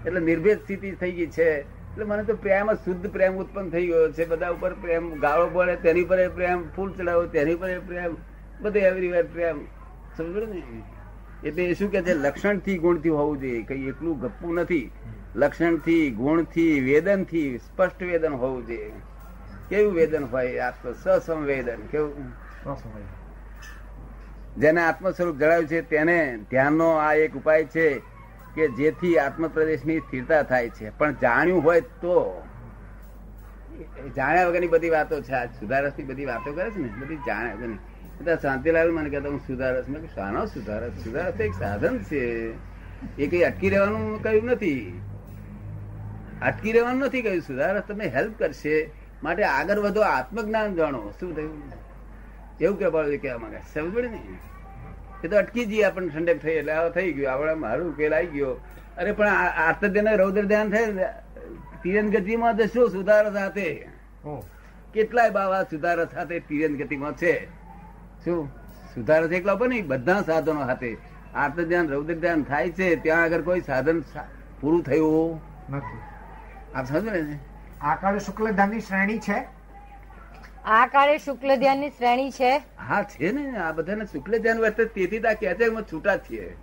એટલે 0.06 0.20
નિર્ભેદ 0.20 0.58
સ્થિતિ 0.58 0.90
થઈ 0.90 1.12
ગઈ 1.12 1.26
છે. 1.26 1.60
એટલે 1.60 2.04
મને 2.04 2.24
તો 2.24 2.34
પ્રેમ 2.34 2.72
શુદ્ધ 2.74 3.10
પ્રેમ 3.10 3.36
ઉત્પન્ન 3.36 3.70
થઈ 3.70 3.86
ગયો 3.86 4.12
છે. 4.12 4.24
બધા 4.24 4.50
ઉપર 4.50 4.72
પ્રેમ, 4.72 5.20
ગાળો 5.20 5.46
પડે, 5.46 5.76
તેની 5.76 6.04
પર 6.04 6.28
પ્રેમ, 6.28 6.68
ફૂલ 6.76 6.92
ચડાવો, 6.92 7.26
તેની 7.26 7.54
પર 7.54 7.78
પ્રેમ. 7.86 8.16
બધે 8.60 8.80
એવરીવેર 8.80 9.26
પ્રેમ 9.26 9.64
સમજો 10.16 10.46
ને 10.46 10.62
એટલે 11.44 11.64
એ 11.64 11.74
શું 11.74 11.90
કે 11.90 12.02
છે 12.02 12.14
લક્ષણથી 12.14 12.78
ગુણથી 12.78 13.08
હોવું 13.08 13.40
જોઈએ. 13.40 13.62
કઈ 13.62 13.88
એટલું 13.88 14.20
ગપ્પું 14.20 14.54
નથી. 14.54 14.90
લક્ષણથી 15.36 16.10
ગુણથી 16.10 16.80
વેદન 16.80 17.08
વેદનથી 17.08 17.58
સ્પષ્ટ 17.58 18.02
વેદન 18.02 18.32
હોવું 18.32 18.66
જોઈએ. 18.66 18.92
કેવું 19.68 19.94
વેદન 19.94 20.24
હોય? 20.24 20.58
આત્મ 20.58 20.92
સસંવેદન. 20.92 21.76
કેવું? 21.76 22.32
જેને 24.56 24.82
આત્મ 24.82 25.10
સ્વરૂપ 25.10 25.36
જણાવ્યું 25.36 25.68
છે 25.68 25.80
તેને 25.80 26.38
ધ્યાનનો 26.50 26.88
આ 26.90 27.14
એક 27.14 27.34
ઉપાય 27.34 27.64
છે 27.64 27.98
કે 28.54 28.68
જેથી 28.68 29.18
આત્મ 29.18 29.48
પ્રદેશની 29.48 30.00
સ્થિરતા 30.00 30.42
થાય 30.42 30.70
છે. 30.70 30.98
પણ 30.98 31.12
જાણ્યું 31.12 31.64
હોય 31.64 31.80
તો. 31.80 32.42
જાણ્યા 34.16 34.48
વગરની 34.48 34.66
બધી 34.66 34.90
વાતો 34.90 35.20
છે. 35.20 35.32
આ 35.32 35.46
સુધારસની 35.46 36.04
બધી 36.04 36.24
વાતો 36.24 36.52
કરે 36.52 36.70
છે 36.70 36.78
ને? 36.78 36.88
બધી 37.00 37.16
જાણ્યા 37.16 37.54
વગરની. 37.54 37.78
એટલે 38.18 38.36
શાંતિલાલ 38.38 38.90
મને 38.92 39.10
કહેતા 39.10 39.30
હું 39.30 39.40
સુધારસ 39.46 39.88
મેં 39.88 40.06
શાનો 40.14 40.42
સુધારસ 40.48 40.94
સુધારસ 41.02 41.40
એક 41.40 41.54
સાધન 41.54 41.96
છે 42.04 42.22
એ 43.18 43.26
કઈ 43.26 43.44
અટકી 43.44 43.70
રહેવાનું 43.70 44.04
કહ્યું 44.20 44.46
નથી 44.48 44.82
અટકી 46.42 46.72
રહેવાનું 46.72 47.04
નથી 47.04 47.22
કહ્યું 47.22 47.42
સુધારસ 47.42 47.84
તમને 47.86 48.06
હેલ્પ 48.10 48.38
કરશે 48.38 48.74
માટે 49.22 49.42
આગળ 49.48 49.80
વધો 49.80 50.02
આત્મજ્ઞાન 50.08 50.76
જાણો 50.76 51.02
શું 51.18 51.34
થયું 51.34 51.58
એવું 52.60 52.76
કે 52.76 52.86
કહેવા 53.18 53.38
માંગે 53.38 53.60
સમજ 53.64 53.92
પડે 53.94 54.08
ને 54.10 54.20
એ 55.22 55.28
તો 55.28 55.36
અટકી 55.36 55.66
જઈએ 55.66 55.84
આપણને 55.84 56.10
ઠંડક 56.10 56.40
થઈ 56.40 56.56
એટલે 56.56 56.72
આ 56.74 56.88
થઈ 56.90 57.12
ગયું 57.12 57.30
આપણે 57.32 57.54
મારું 57.58 57.86
ઉકેલ 57.88 58.12
આવી 58.12 58.32
ગયો 58.34 58.52
અરે 58.96 59.12
પણ 59.12 59.32
આ- 59.34 59.54
આર્ત 59.64 59.86
ધ્યાન 59.88 60.18
રૌદ્ર 60.18 60.44
ધ્યાન 60.46 60.70
થાય 60.70 61.10
તિરન 61.82 62.10
ગતિમાં 62.10 62.56
તો 62.56 62.66
શું 62.68 62.90
સુધારો 62.90 63.30
સાથે 63.32 63.68
કેટલાય 64.94 65.32
બાવા 65.32 65.62
સુધારસ 65.66 66.10
સાથે 66.12 66.36
તિરન 66.48 66.76
ગતિમાં 66.76 67.14
છે 67.14 67.32
શું 68.26 68.48
સુધારો 68.94 69.28
છે 69.28 69.36
એકલા 69.36 69.54
પણ 69.54 69.86
બધા 69.86 70.22
સાધનો 70.22 70.66
સાથે 70.66 70.96
આત્મ 71.34 71.62
ધ્યાન 71.62 71.88
રૌદ્ર 71.88 72.14
ધ્યાન 72.14 72.42
થાય 72.42 72.70
છે 72.70 72.96
ત્યાં 72.96 73.22
આગળ 73.22 73.42
કોઈ 73.42 73.60
સાધન 73.60 74.02
પૂરું 74.60 74.82
થયું 74.82 75.40
નથી. 75.70 75.98
આપ 76.74 76.86
સમજો 76.86 77.10
ને? 77.10 77.38
આ 77.80 77.96
કાળે 77.96 78.18
શુક્લ 78.18 78.50
ધામની 78.50 78.80
શ્રેણી 78.80 79.18
છે? 79.18 79.44
આ 80.64 80.86
કાળે 80.86 81.18
શુક્લ 81.18 81.56
ધ્યાનની 81.56 81.90
શ્રેણી 81.90 82.30
છે. 82.30 82.56
હા 82.56 83.02
છે 83.02 83.32
ને. 83.32 83.58
આ 83.58 83.72
બધાને 83.72 84.04
શુક્લ 84.04 84.38
ધ્યાન 84.38 84.58
વર્તે 84.58 84.84
તેથી 84.84 85.18
તા 85.18 85.32
કહે 85.32 85.54
છે 85.54 85.68
કે 85.68 85.82
છૂટા 85.92 86.16
છીએ. 86.16 86.56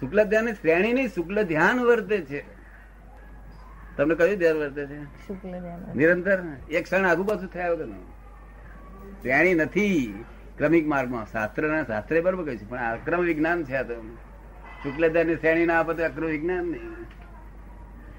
શુક્લ 0.00 0.24
ધ્યાન 0.24 0.52
શ્રેણી 0.52 0.92
નહીં 0.92 1.08
શુક્લ 1.08 1.42
ધ્યાન 1.42 1.80
વર્તે 1.80 2.20
છે. 2.20 2.44
તમને 3.96 4.14
કયું 4.14 4.38
ધ્યાન 4.38 4.56
વર્તે 4.56 4.86
છે? 4.86 5.04
શુક્લ 5.04 5.60
ધ્યાન 5.60 5.96
નિરંતર 5.96 6.38
એક 6.70 6.84
ક્ષણ 6.84 7.06
આગુ 7.06 7.24
પાછું 7.24 7.48
થયા 7.48 7.70
વગર 7.70 7.86
શ્રેણી 9.22 9.54
નથી. 9.54 10.24
ક્રમિક 10.62 10.86
માર્ગમાં. 10.86 11.26
શાસ્ત્ર 11.26 11.62
ના 11.70 11.84
શાસ્ત્ર 11.84 12.20
બરોબર 12.24 12.44
કહ્યું 12.44 12.60
છે 12.60 12.66
પણ 12.70 12.82
અક્રમ 12.96 13.20
વિજ્ઞાન 13.30 13.64
છે 13.68 13.76
આ 13.76 13.86
તો. 13.88 13.94
શુક્લની 14.82 15.36
શ્રેણી 15.36 15.66
ના 15.70 15.78
આપે 15.78 15.92
તો 15.94 16.02
અક્રમ 16.10 16.28
વિજ્ઞાન 16.34 16.66
નહીં. 16.72 17.06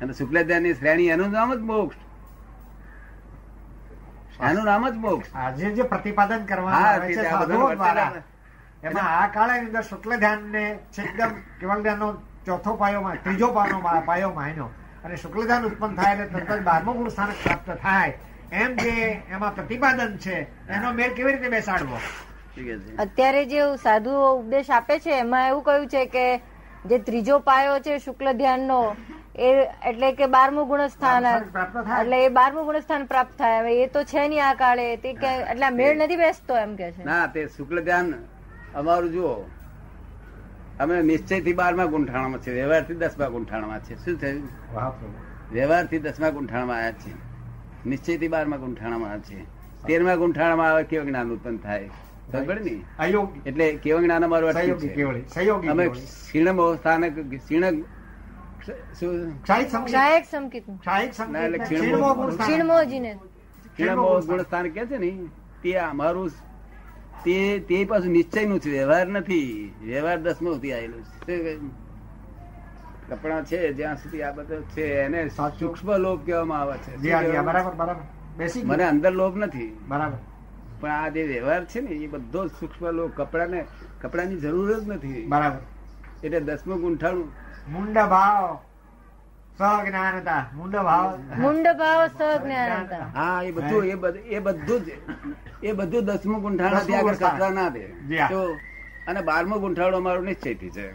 અને 0.01 0.13
શુક્લની 0.13 0.73
શ્રેણી 0.79 1.09
એનું 1.15 1.31
નામ 1.37 1.53
જ 1.55 1.61
મોક્ષ. 1.71 1.97
એનું 4.49 4.65
નામ 4.71 4.89
જ 4.89 4.95
મોક્ષ. 5.05 5.29
આજે 5.35 5.71
જે 5.77 5.83
પ્રતિપાદન 5.93 6.45
કરવામાં 6.49 6.85
આવે 6.89 7.07
છે 7.15 7.27
આ 7.27 7.31
સાધુઓ 7.31 7.69
દ્વારા 7.75 8.11
એમાં 8.87 9.09
આ 9.19 9.27
કાળે 9.35 9.53
અંદર 9.59 9.83
શુક્લ 9.91 10.11
ધ્યાન 10.23 10.41
ને 10.55 10.63
એકદમ 11.03 11.31
કેવલ 11.59 11.81
ધ્યાનનો 11.85 12.09
ચોથો 12.45 12.71
પાયો 12.81 13.15
ત્રીજો 13.23 13.47
પાયો 13.57 14.01
પાયો 14.09 14.33
માયનો 14.39 14.67
અને 15.05 15.15
શુક્લ 15.23 15.47
ધ્યાન 15.47 15.69
ઉત્પન્ન 15.69 15.95
થાય 16.01 16.13
એટલે 16.25 16.39
તરત 16.39 16.59
જ 16.59 16.63
બારમો 16.69 16.91
ગુણ 16.99 17.09
સ્થાનક 17.15 17.41
પ્રાપ્ત 17.43 17.69
થાય. 17.87 18.13
એમ 18.63 18.71
જે 18.83 18.93
એમાં 19.33 19.55
પ્રતિપાદન 19.55 20.17
છે 20.23 20.35
એનો 20.75 20.93
મેળ 20.99 21.13
કેવી 21.17 21.33
રીતે 21.35 21.49
બેસાડવો? 21.55 21.97
અત્યારે 22.53 23.45
જે 23.51 23.61
સાધુઓ 23.83 24.25
ઉપદેશ 24.39 24.69
આપે 24.69 24.99
છે 24.99 25.11
એમાં 25.19 25.49
એવું 25.49 25.63
કહ્યું 25.63 25.87
છે 25.89 26.05
કે 26.15 26.25
જે 26.89 26.99
ત્રીજો 27.07 27.39
પાયો 27.49 27.79
છે 27.81 27.97
શુક્લ 27.99 28.27
ધ્યાનનો 28.41 28.79
એ 29.35 29.49
એટલે 29.89 30.09
કે 30.19 30.27
બારમું 30.35 30.67
ગુણસ્થાન 30.71 31.25
એટલે 31.25 32.17
એ 32.25 32.29
બારમું 32.29 32.65
ગુણસ્થાન 32.67 33.07
પ્રાપ્ત 33.07 33.33
થાય. 33.37 33.63
હવે 33.63 33.73
એ 33.83 33.87
તો 33.87 34.03
છે 34.03 34.27
નહીં 34.27 34.43
આ 34.43 34.53
કાળે. 34.61 34.85
તે 35.01 35.13
કે 35.15 35.31
એટલે 35.53 35.69
મેળ 35.79 35.97
નથી 35.97 36.17
બેસતો 36.17 36.53
એમ 36.55 36.75
કે 36.75 36.91
છે. 36.91 37.03
ના 37.09 37.27
તે 37.27 37.47
શુક્લ 37.57 37.81
ધ્યાન 37.81 38.13
અમારું 38.75 39.11
જુઓ. 39.15 39.33
અમે 40.79 40.95
નિશ્ચયથી 41.11 41.57
બારમા 41.63 41.89
ગુંઠાણામાં 41.95 42.41
છે 42.45 42.51
વ્યવહારથી 42.59 42.99
દસમા 43.01 43.33
ગુંઠાણામાં 43.35 43.81
છે 43.81 43.99
શું 44.05 44.15
થયું? 44.21 44.47
વાહ. 44.75 44.93
વ્યવહારથી 45.51 46.03
દસમા 46.05 46.31
ગુંઠાણામાં 46.37 46.79
આવ્યા 46.79 47.01
છે 47.01 47.11
નિશ્ચયથી 47.89 48.33
બારમા 48.37 48.63
ગુંઠાણામાં 48.63 49.21
છે 49.27 49.37
તેરમા 49.87 50.17
ગુંઠાણામાં 50.23 50.71
આવે 50.71 50.83
કેવું 50.91 51.07
જ્ઞાન 51.07 51.37
ઉત્પન્ન 51.37 51.61
થાય? 51.67 51.89
એટલે 53.45 53.73
કેવળ 53.73 54.01
જ્ઞાન 54.01 54.25
અમારું 54.25 54.51
સહયોગી 54.51 54.87
છે. 54.87 54.93
કેવળી 54.93 55.21
સહયોગી 55.33 55.67
અમે 55.67 55.87
ક્ષીણ 55.87 56.75
સ્થાન 56.75 57.09
કે 64.69 64.85
છે 64.85 64.97
ને 64.97 65.17
તે 65.63 65.77
અમારું 65.77 66.29
તે 67.25 67.59
તે 67.59 67.85
પાછું 67.85 68.07
નિશ્ચયનું 68.07 68.59
છે 68.59 68.69
વ્યવહાર 68.69 69.07
નથી. 69.07 69.73
વ્યવહાર 69.81 70.17
દસમો 70.17 70.51
આવેલું 70.51 71.03
છે. 71.03 71.57
કપડા 73.09 73.43
છે 73.43 73.73
જ્યાં 73.73 73.95
સુધી 73.95 74.21
આ 74.21 74.31
બધું 74.31 74.69
છે 74.69 74.93
એને. 75.01 75.29
સૂક્ષ્મ 75.29 75.97
લોભ 75.97 76.25
કહેવામાં 76.25 76.61
આવે 76.61 76.77
છે. 76.77 78.63
મને 78.63 78.83
અંદર 78.83 79.11
લોભ 79.11 79.37
નથી. 79.37 79.77
બરાબર. 79.87 80.17
પણ 80.83 80.91
આ 80.91 81.09
જે 81.09 81.23
વ્યવહાર 81.23 81.61
છે 81.65 81.79
ને 81.81 81.91
એ 82.05 82.07
બધો 82.07 82.47
સૂક્ષ્મ 82.47 82.85
લોક 82.91 83.11
કપડાને 83.21 83.59
કપડાની 84.01 84.35
જરૂર 84.35 84.69
જ 84.79 84.83
નથી. 84.89 85.25
બરાબર. 85.25 85.61
એટલે 86.23 86.39
દસમું 86.39 86.81
ગુંઠાણું. 86.81 87.31
મુંડ 87.73 87.97
ભાવ 88.13 88.57
સજ્ઞાનતા. 89.57 90.43
મુંડ 90.55 90.75
ભાવ 90.75 91.07
મુંડ 91.37 91.67
ભાવ 91.81 92.01
સજ્ઞાનતા. 92.07 93.05
હા 93.15 93.39
એ 93.43 93.51
બધું 93.51 93.83
એ 93.85 93.95
બધું 93.95 94.23
એ 94.25 94.39
બધું 94.39 94.85
જ 94.85 94.87
એ 95.63 95.71
બધું 95.71 96.05
દસમું 96.05 96.41
ગુંઠાણું 96.41 96.77
આગળ 96.77 97.01
ગુંઠાણ. 97.01 97.35
કચરા 97.35 97.49
ના 97.49 97.69
દે. 97.69 97.83
તો 98.31 98.41
અને 99.07 99.21
બારમું 99.21 99.59
ગુંઠાણું 99.59 99.97
અમારું 99.97 100.25
નિશ્ચયથી 100.25 100.69
છે 100.69 100.85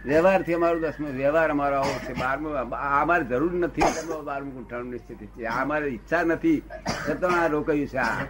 શું 0.00 0.08
વ્યવહારથી 0.08 0.54
અમારું 0.54 0.80
દસમું 0.80 1.10
વ્યવહાર 1.10 1.50
અમારો 1.50 1.76
આવો 1.76 1.94
છે 2.04 2.12
બારમું. 2.12 2.52
અમારે 3.00 3.24
જરૂર 3.24 3.52
નથી 3.54 3.82
એટલે 3.82 4.22
બારમું 4.24 4.52
ગુંઠાણું 4.54 4.98
સ્થિતિ 4.98 5.26
છે. 5.26 5.44
અમારે 5.44 5.88
ઈચ્છા 5.88 6.22
નથી 6.22 6.62
છતાં 7.08 7.42
આ 7.42 7.46
રોકાયું 7.46 7.88
છે 7.88 7.98
આ. 7.98 8.24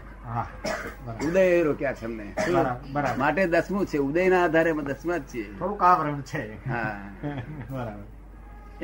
ઉદય 1.26 1.40
એ 1.40 1.62
રોક્યા 1.62 1.92
છે 1.92 2.04
અમને. 2.04 2.34
માટે 3.18 3.46
દસમું 3.46 3.86
છે 3.86 3.98
ઉદયના 3.98 4.44
આધારે 4.44 4.70
અમે 4.70 4.82
દસમા 4.82 5.18
જ 5.18 5.22
છીએ. 5.34 5.52
થોડુંક 5.58 5.82
આવરણ 5.82 6.20
છે. 6.20 6.68
હા. 6.68 7.00
બરાબર. 7.70 8.04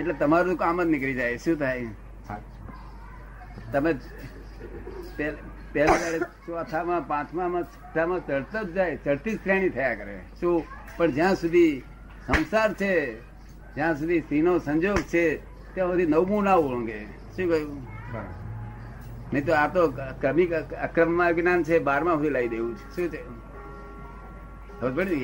એટલે 0.01 0.14
તમારું 0.14 0.57
કામ 0.57 0.83
જ 0.83 0.87
નીકળી 0.87 1.14
જાય. 1.14 1.37
શું 1.37 1.59
થાય? 1.59 1.87
તમે 3.72 3.94
પહેલા 5.72 6.18
ચોથામાં 6.46 7.07
પાંચમામાં 7.09 7.62
છઠ્ઠામાં 7.62 8.27
ચડતો 8.27 8.64
જ 8.64 8.72
જાય. 8.72 8.96
ચડતી 8.96 9.35
જ 9.35 9.38
શ્રેણી 9.42 9.68
થયા 9.68 9.94
કરે. 9.94 10.20
શું? 10.40 10.64
પણ 10.96 11.11
જ્યાં 11.11 11.35
સુધી 11.35 11.83
સંસાર 12.26 12.74
છે 12.74 13.20
જ્યાં 13.74 13.98
સુધી 13.98 14.20
સ્ત્રીનો 14.20 14.58
સંજોગ 14.58 14.98
છે 14.98 15.36
ત્યાં 15.74 15.90
સુધી 15.90 16.06
નવમું 16.06 16.44
ના 16.44 16.54
ઓળંગે. 16.54 17.04
શું 17.04 17.48
કહ્યું? 17.48 17.82
નહીં 19.32 19.46
તો 19.46 19.52
આ 19.52 19.66
તો 19.68 19.88
ક્રમિક 20.20 20.52
અક્રમમાં 20.52 21.34
જ્ઞાન 21.34 21.62
છે 21.62 21.78
બારમા 21.78 22.12
સુધી 22.12 22.30
લાવી 22.30 22.48
દેવું 22.48 22.76
છે. 22.76 22.96
શું 22.96 23.08
છે? 23.08 23.20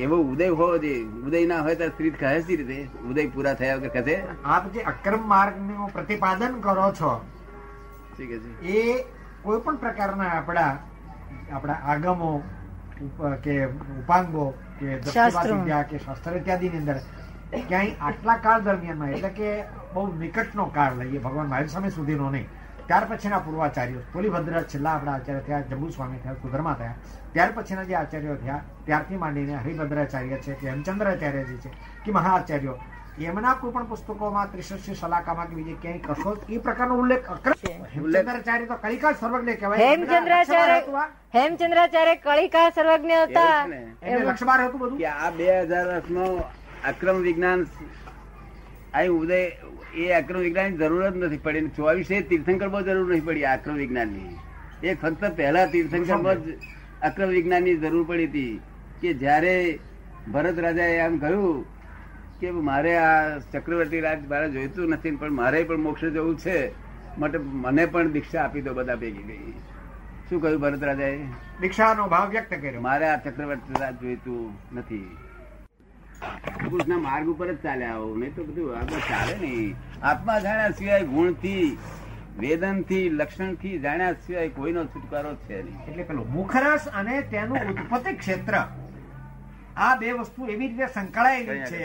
એવો 0.03 0.17
ઉદય 0.17 0.47
હોવો 0.49 0.77
જોઈએ. 0.77 1.03
ઉદય 1.03 1.45
ના 1.45 1.61
હોય 1.61 1.75
તો 1.75 1.87
સ્ત્રી 1.87 2.09
કહે 2.09 2.41
સી 2.41 2.55
રીતે? 2.55 2.87
ઉદય 3.09 3.27
પૂરા 3.27 3.53
થયા 3.53 3.75
વગર 3.75 3.89
કહે 3.89 4.23
આપ 4.45 4.71
જે 4.71 4.81
અક્રમ 4.81 5.27
માર્ગનું 5.27 5.93
પ્રતિપાદન 5.93 6.59
કરો 6.59 6.91
છે 6.91 8.23
એ 8.63 9.05
કોઈ 9.41 9.59
પણ 9.59 9.75
પ્રકારના 9.75 10.23
આપણા 10.23 10.77
આપણા 11.51 11.73
આગમો 11.73 12.43
કે 13.43 13.65
ઉપાંગો 13.65 14.53
કે 14.79 14.85
વિદ્યા 15.05 15.83
કે 15.91 15.99
શાસ્ત્ર 16.05 16.35
ઇત્યાદિની 16.41 16.81
અંદર. 16.83 16.97
ક્યાંય 17.69 17.93
આટલા 18.09 18.37
કાળ 18.45 18.61
દરમિયાનમાં 18.67 19.15
એટલે 19.15 19.31
કે 19.39 19.49
બહુ 19.93 20.03
નિકટનો 20.19 20.65
કાળ 20.77 20.99
લઈએ 21.01 21.19
ભગવાન 21.25 21.49
મહાવીર 21.51 21.73
સ્વામી 21.73 21.95
સુધીનો 21.97 22.29
નહીં. 22.35 22.47
ત્યાર 22.87 23.05
પછીના 23.09 23.41
પૂર્વાચાર્યો 23.43 24.01
પોલીભદ્ર 24.13 24.55
છેલ્લા 24.71 24.93
આપણા 24.95 25.13
આચાર્ય 25.17 25.43
થયા 25.49 25.67
જંબુ 25.69 25.91
સ્વામી 25.97 26.19
થયા 26.23 26.41
સુધર્મા 26.41 26.73
થયા. 26.79 26.97
ત્યાર 27.33 27.51
પછીના 27.57 27.85
જે 27.91 27.95
આચાર્યો 27.99 28.37
થયા 28.41 28.63
ત્યારથી 28.87 29.19
માંડીને 29.21 29.61
હરિભદ્રાચાર્ય 29.65 30.37
છે 30.47 30.57
કે 30.61 30.69
હેમચંદ્રાચાર્યજી 30.71 31.61
છે 31.63 31.71
કે 32.05 32.15
મહાઆચાર્યો. 32.17 32.75
એમના 33.21 33.53
કોઈ 33.53 33.71
પણ 33.71 33.85
પુસ્તકોમાં 33.85 34.51
ત્રિશસ્ય 34.51 34.93
સલાકામાં 34.93 35.49
કે 35.49 35.55
બીજે 35.55 35.75
ક્યાંય 35.81 35.97
કશો 35.97 36.37
એ 36.49 36.57
પ્રકારનો 36.57 36.95
ઉલ્લેખ 36.95 37.31
અક્રમ 37.31 37.83
હેમચંદ્રાચાર્ય 37.83 38.65
તો 38.65 38.75
કલિકા 38.75 39.11
સર્વજ્ઞ 39.11 39.49
કહેવાય. 39.51 39.79
હેમચંદ્રાચાર્ય 39.79 40.83
હેમચંદ્રાચાર્ય 41.35 42.15
કલિકા 42.15 42.69
સર્વજ્ઞ 42.69 43.11
હતા. 43.11 43.63
એમને 43.63 43.91
એમ- 44.03 44.19
લક્ષબાર 44.19 44.65
હતું 44.65 44.81
બધું? 44.81 44.97
કે 44.97 45.05
આ 45.05 45.29
બે 45.29 45.61
હજાર 45.61 45.87
વર્ષનો 45.87 46.25
અક્રમ 46.87 47.15
વિજ્ઞાન 47.15 47.65
અહીં 48.93 49.09
ઉદય 49.09 49.51
એ 49.95 50.11
અક્રમ 50.11 50.39
વિજ્ઞાન 50.39 50.77
જરૂર 50.77 51.09
જ 51.09 51.17
નથી 51.17 51.37
પડી. 51.37 51.67
ચોવીસે 51.67 52.21
તીર્થંકર 52.21 52.67
બહુ 52.69 52.81
જરૂર 52.81 53.11
નથી 53.11 53.19
પડી 53.19 53.43
અક્રમ 53.43 53.75
વિજ્ઞાનની. 53.75 54.37
એ 54.87 54.93
ફક્ત 54.93 55.25
પહેલા 55.35 55.65
તીર્થંકર 55.65 56.33
જ 56.33 56.57
અક્રમ 57.01 57.29
વિજ્ઞાનની 57.29 57.77
જરૂર 57.77 58.05
પડી 58.07 58.25
હતી 58.25 58.61
કે 59.01 59.13
જ્યારે 59.13 59.79
ભરત 60.33 60.59
રાજાએ 60.59 60.97
એમ 60.97 61.17
કહ્યું 61.17 61.72
કે 62.43 62.53
મારે 62.69 62.93
આ 63.01 63.11
ચક્રવર્તી 63.51 64.01
રાજ 64.05 64.23
મારે 64.31 64.47
જોઈતું 64.55 64.95
નથી 64.95 65.15
પણ 65.19 65.37
મારે 65.41 65.63
પણ 65.69 65.85
મોક્ષ 65.89 66.07
જવું 66.15 66.39
છે. 66.45 66.57
માટે 67.19 67.37
મને 67.65 67.85
પણ 67.93 68.11
દીક્ષા 68.15 68.43
આપી 68.45 68.61
દો 68.61 68.73
બધા 68.79 68.95
ભેગી 69.03 69.27
ગઈ. 69.27 69.53
શું 70.29 70.41
કહ્યું 70.41 70.61
ભરત 70.61 70.83
રાજાએ 70.83 71.17
દીક્ષાનો 71.61 72.07
ભાવ 72.13 72.29
વ્યક્ત 72.29 72.53
કર્યો. 72.53 72.81
મારે 72.87 73.05
આ 73.09 73.17
ચક્રવર્તી 73.25 73.81
રાજ 73.81 73.95
જોઈતું 74.01 74.77
નથી. 74.79 75.07
પુરુષના 76.69 77.01
માર્ગ 77.07 77.27
ઉપર 77.33 77.47
જ 77.53 77.57
ચાલે 77.63 77.85
આવો 77.85 78.07
નહીં 78.19 78.35
તો 78.35 78.43
બધું 78.43 78.77
આગળ 78.77 79.03
ચાલે 79.09 79.33
નહીં. 79.41 79.75
આત્મા 80.03 80.39
જાણ્યા 80.45 80.77
સિવાય 80.79 81.09
ગુણથી 81.13 81.65
વેદનથી 82.39 83.03
લક્ષણથી 83.09 83.75
જાણ્યા 83.85 84.21
સિવાય 84.27 84.55
કોઈનો 84.59 84.85
છુટકારો 84.95 85.35
છે 85.35 85.61
નહીં. 85.61 85.83
એટલે 85.89 86.03
પેલો 86.09 86.23
મુખરસ 86.37 86.87
અને 87.01 87.21
તેનું 87.35 87.69
ઉત્પત્તિ 87.73 88.15
ક્ષેત્ર. 88.23 88.55
આ 89.77 89.95
બે 90.01 90.11
વસ્તુ 90.19 90.49
એવી 90.55 90.67
રીતે 90.67 90.87
સંકળાયેલી 90.95 91.61
છે 91.71 91.83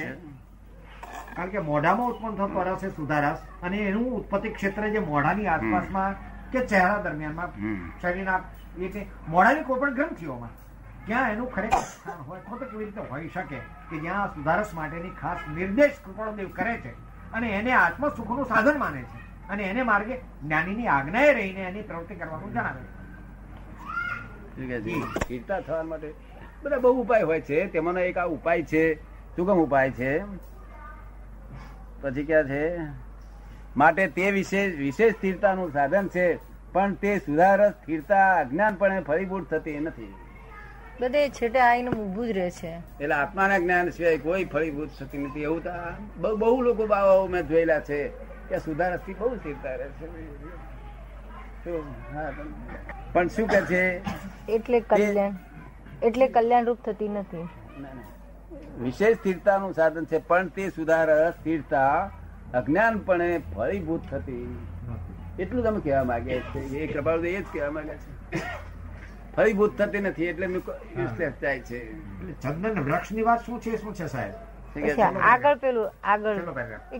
કારણ 1.38 1.50
કે 1.50 1.58
મોઢામાં 1.58 2.08
ઉત્પન્ન 2.08 2.34
થતો 2.34 2.62
રસ 2.62 2.84
એ 2.84 2.88
સુધારસ 2.88 3.38
અને 3.62 3.78
એનું 3.78 4.12
ઉત્પત્તિ 4.12 4.48
ક્ષેત્ર 4.48 4.88
જે 4.88 4.98
મોઢાની 4.98 5.46
આસપાસમાં 5.46 6.14
કે 6.50 6.66
ચહેરા 6.66 7.02
દરમિયાનમાં 7.02 7.50
શરીરના 8.02 8.40
એટલે 8.80 9.06
મોઢાની 9.28 9.62
કોઈ 9.62 9.80
પણ 9.80 9.94
ગ્રંથિઓમાં 9.94 10.50
ક્યાં 11.06 11.30
એનું 11.30 11.52
ખરેખર 11.52 11.78
સ્થાન 11.78 12.26
હોય 12.26 12.40
તો 12.40 12.56
કેવી 12.56 12.84
રીતે 12.84 13.00
હોઈ 13.00 13.28
શકે 13.28 13.60
કે 13.90 13.98
જ્યાં 13.98 14.34
સુધારસ 14.34 14.74
માટેની 14.74 15.10
ખાસ 15.10 15.38
નિર્દેશ 15.54 16.00
કૃપાળુદેવ 16.04 16.48
કરે 16.48 16.76
છે 16.76 16.94
અને 17.32 17.48
એને 17.48 17.72
આત્મ 17.72 18.08
સુખનું 18.08 18.46
સાધન 18.46 18.78
માને 18.78 19.02
છે 19.02 19.18
અને 19.48 19.62
એને 19.62 19.82
માર્ગે 19.82 20.20
જ્ઞાનીની 20.42 20.86
આજ્ઞાએ 20.86 21.32
રહીને 21.32 21.60
એની 21.60 21.82
પ્રવૃત્તિ 21.82 22.14
કરવાનું 22.14 22.52
જણાવે 22.52 22.80
છે? 22.80 22.86
સ્થિરતા 25.20 25.60
થવા 25.60 25.82
માટે 25.82 26.14
બધા 26.62 26.78
બહુ 26.78 27.02
ઉપાય 27.02 27.22
હોય 27.22 27.40
છે. 27.40 27.66
તેમાંનો 27.66 28.00
એક 28.00 28.18
આ 28.18 28.26
ઉપાય 28.26 28.62
છે. 28.62 28.98
શું 29.36 29.46
કેમ 29.46 29.56
ઉપાય 29.56 29.90
છે? 29.90 30.24
પછી 32.00 32.24
ક્યાં 32.24 32.44
છે. 32.44 32.78
માટે 33.76 34.06
તે 34.06 34.30
વિશેષ 34.30 34.76
વિશેષ 34.76 35.14
સ્થિરતાનું 35.14 35.72
સાધન 35.72 36.08
છે 36.08 36.38
પણ 36.72 36.94
તે 36.94 37.18
સુધારસ 37.18 37.72
સ્થિરતા 37.72 38.34
અજ્ઞાનપણે 38.34 39.00
ફરીભૂત 39.00 39.50
થતી 39.50 39.80
નથી. 39.80 40.14
બધે 41.00 41.28
છેટે 41.28 41.60
આઈને 41.60 41.90
ઊભું 41.90 42.26
જ 42.26 42.30
રહે 42.30 42.50
છે. 42.50 42.78
એટલે 43.00 43.14
આત્માના 43.14 43.58
જ્ઞાન 43.58 43.90
સિવાય 43.90 44.18
કોઈ 44.18 44.44
ફળીભૂત 44.44 44.88
થતી 45.00 45.18
નથી. 45.18 45.42
એવું 45.42 45.64
તો 45.64 45.70
બહુ 46.16 46.36
બહુ 46.36 46.60
લોકો 46.60 46.86
બાવાઓ 46.86 47.26
મેં 47.26 47.48
જોયેલા 47.48 47.80
છે 47.80 48.08
કે 48.48 48.58
સુધારસથી 48.58 49.14
બહુ 49.14 49.36
સ્થિરતા 49.36 49.74
રહે 49.74 49.88
છે. 49.88 50.06
પણ- 51.64 53.12
પણ 53.12 53.28
શું 53.28 53.48
કે 53.48 53.60
છે? 53.60 54.00
એટલે 54.48 54.80
કલ્યાણ 54.80 55.32
એટલે 56.02 56.28
કલ્યાણરૂપ 56.28 56.78
થતી 56.84 57.08
નથી. 57.08 57.42
ના, 57.80 57.94
ના. 57.94 58.17
વિશેષ 58.80 59.16
સ્થિરતાનું 59.16 59.74
સાધન 59.74 60.04
છે 60.04 60.18
પણ 60.18 60.48
તે 60.48 60.70
સુધાર 60.70 61.30
સ્થિરતા 61.30 62.10
અજ્ઞાનપણે 62.54 63.40
ફળીભૂત 63.54 64.02
થતી. 64.10 64.46
એટલું 65.38 65.64
તમે 65.64 65.80
કહેવા 65.80 66.04
માંગે 66.04 66.40
છે 66.40 66.58
એ 66.58 66.86
કૃપાળુ 66.86 67.24
એ 67.24 67.40
જ 67.40 67.44
કહેવા 67.52 67.70
માંગે 67.70 67.94
છે. 67.94 68.40
ફળીભૂત 69.36 69.78
થતી 69.78 70.00
નથી 70.00 70.24
એટલે 70.24 70.46
યુઝલેસ 70.46 71.32
થાય 71.40 71.60
છે. 71.60 71.76
એટલે 71.76 72.32
ચંદન 72.42 72.80
વૃક્ષની 72.80 73.22
વાત 73.22 73.44
શું 73.46 73.60
છે 73.60 73.76
શું 73.76 73.94
છે 73.94 74.06
સાહેબ? 74.06 74.34
આગળ 75.22 75.56
પેલું 75.56 75.90
આગળ. 76.04 76.36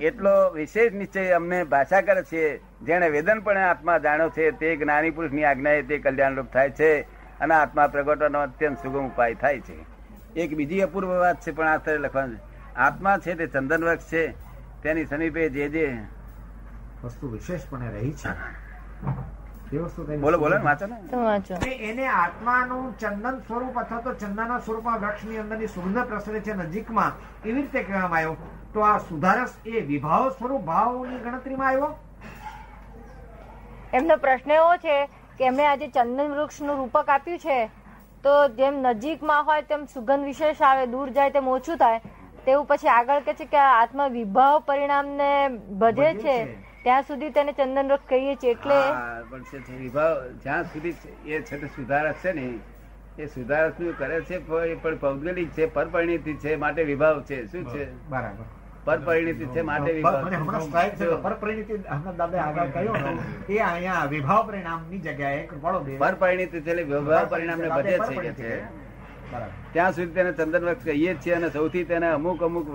એટલો 0.00 0.50
વિશેષ 0.50 0.92
નિશ્ચય 0.92 1.30
અમને 1.32 1.64
ભાષા 1.64 2.00
કરે 2.00 2.22
છે 2.22 2.60
જેને 2.82 3.08
વેદનપણે 3.08 3.62
આત્મા 3.62 3.98
જાણ્યો 3.98 4.30
છે 4.30 4.50
તે 4.50 4.76
જ્ઞાની 4.76 5.10
પુરુષની 5.10 5.44
આજ્ઞાએ 5.44 5.82
તે 5.82 5.98
કલ્યાણરૂપ 5.98 6.52
થાય 6.52 6.70
છે 6.70 6.90
અને 7.40 7.54
આત્મા 7.54 7.86
પ્રગટવાનો 7.86 8.38
અત્યંત 8.38 8.78
સુગમ 8.82 9.06
ઉપાય 9.06 9.34
થાય 9.34 9.60
છે. 9.60 9.97
એક 10.42 10.50
બીજી 10.56 10.82
અપૂર્વ 10.82 11.10
વાત 11.20 11.38
છે 11.44 11.52
પણ 11.52 11.68
આ 11.68 11.78
સ્તરે 11.78 11.98
લખવાનું 11.98 12.36
છે. 12.36 12.42
આત્મા 12.76 13.18
છે 13.18 13.34
તે 13.34 13.46
ચંદન 13.48 13.82
વૃક્ષ 13.84 14.10
છે 14.10 14.22
તેની 14.82 15.06
સમીપે 15.06 15.50
જે 15.50 15.68
જે 15.70 15.86
વસ્તુ 17.02 17.30
વિશેષપણે 17.32 17.88
રહી 17.90 18.14
છે. 18.14 18.30
તે 19.70 19.78
વસ્તુ 19.78 20.04
તેની 20.06 20.20
બોલો 20.20 20.38
બોલો 20.38 20.60
વાંચો 20.62 20.86
ને. 20.86 21.72
એને 21.88 22.06
આત્માનું 22.08 22.86
ચંદન 22.98 23.36
સ્વરૂપ 23.46 23.76
અથવા 23.76 24.02
તો 24.02 24.14
ચંદનના 24.14 24.60
સ્વરૂપમાં 24.60 25.00
વૃક્ષની 25.00 25.38
અંદરની 25.38 25.68
સુગંધ 25.68 26.06
પ્રસરે 26.06 26.40
છે 26.40 26.54
નજીકમાં 26.54 27.12
એવી 27.44 27.62
રીતે 27.62 27.84
કહેવામાં 27.84 28.18
આવ્યો. 28.18 28.36
તો 28.72 28.84
આ 28.84 28.98
સુધારસ 28.98 29.52
એ 29.64 29.80
વિભાવ 29.80 30.30
સ્વરૂપ 30.38 30.62
ભાવની 30.64 31.18
ગણતરીમાં 31.24 31.68
આવ્યો? 31.68 31.90
એમનો 33.92 34.16
પ્રશ્ન 34.18 34.50
એવો 34.50 34.72
છે 34.78 34.96
કે 35.38 35.44
એમણે 35.44 35.66
આજે 35.66 35.90
ચંદન 35.90 36.32
વૃક્ષનું 36.34 36.76
રૂપક 36.76 37.08
આપ્યું 37.08 37.38
છે. 37.38 37.58
તો 38.24 38.36
જેમ 38.56 38.78
નજીકમાં 38.84 39.44
હોય 39.44 39.62
તેમ 39.64 39.84
સુગંધ 39.88 40.24
વિશેષ 40.24 40.62
આવે 40.62 40.86
દૂર 40.88 41.08
જાય 41.10 41.30
તેમ 41.30 41.48
ઓછું 41.48 41.78
થાય 41.78 42.00
તેવું 42.46 42.66
પછી 42.66 42.90
આગળ 42.90 43.20
કે 43.22 43.34
છે 43.34 43.46
કે 43.46 43.58
આ 43.58 43.74
આત્મા 43.74 44.08
વિભાવ 44.10 44.56
પરિણામને 44.64 45.18
ને 45.18 45.30
ભજે 45.76 46.10
છે. 46.16 46.36
ત્યાં 46.82 47.04
સુધી 47.04 47.30
તેને 47.32 47.52
ચંદન 47.52 47.88
વૃક્ષ 47.88 48.08
કહીએ 48.08 48.34
છીએ 48.36 48.52
એટલે 48.52 48.80
પણ 49.30 49.78
વિભાવ 49.78 50.20
જ્યાં 50.42 50.66
સુધી 50.66 50.94
એ 51.28 51.42
છે 51.42 51.58
તે 51.58 51.70
સુધારક 51.70 52.20
છે 52.22 52.32
ને 52.32 52.46
એ 53.18 53.28
સુધારકનું 53.28 53.96
કરે 53.96 54.20
છે 54.22 54.38
પણ 54.46 54.98
પૌદ્ગલિક 54.98 55.50
છે 55.54 55.66
પરપરિણીતિ 55.70 56.38
છે 56.38 56.56
માટે 56.58 56.84
વિભાવ 56.84 57.24
છે 57.24 57.42
શું 57.46 57.66
છે 57.66 57.88
બરાબર 58.08 58.46
પરપરિણીતિ 58.88 59.46
છે 59.54 59.62
માટે 59.68 59.92
પરપરિણીતિ 61.26 61.74
દાદા 62.18 62.42
આગળ 62.48 62.74
કહ્યું 62.74 63.22
એ 63.48 63.58
અહીંયા 63.68 64.04
વિભાવ 64.12 64.42
પરિણામની 64.50 65.00
જગ્યાએ 65.06 65.46
કૃપાળો 65.52 65.80
પરપરિણીતિ 66.02 66.58
છે 66.66 66.72
વિભાવ 66.82 67.26
પરિણામને 67.32 67.68
બધે 67.76 67.96
છે 68.08 68.32
છે. 68.40 68.52
ત્યાં 69.72 69.92
સુધી 69.92 70.14
તેને 70.16 70.30
ચંદન 70.32 70.62
વૃક્ષ 70.64 70.84
કહીએ 70.84 71.12
છીએ 71.24 71.34
અને 71.38 71.48
સૌથી 71.56 71.84
તેને 71.84 72.08
અમુક 72.10 72.42
અમુક 72.42 72.68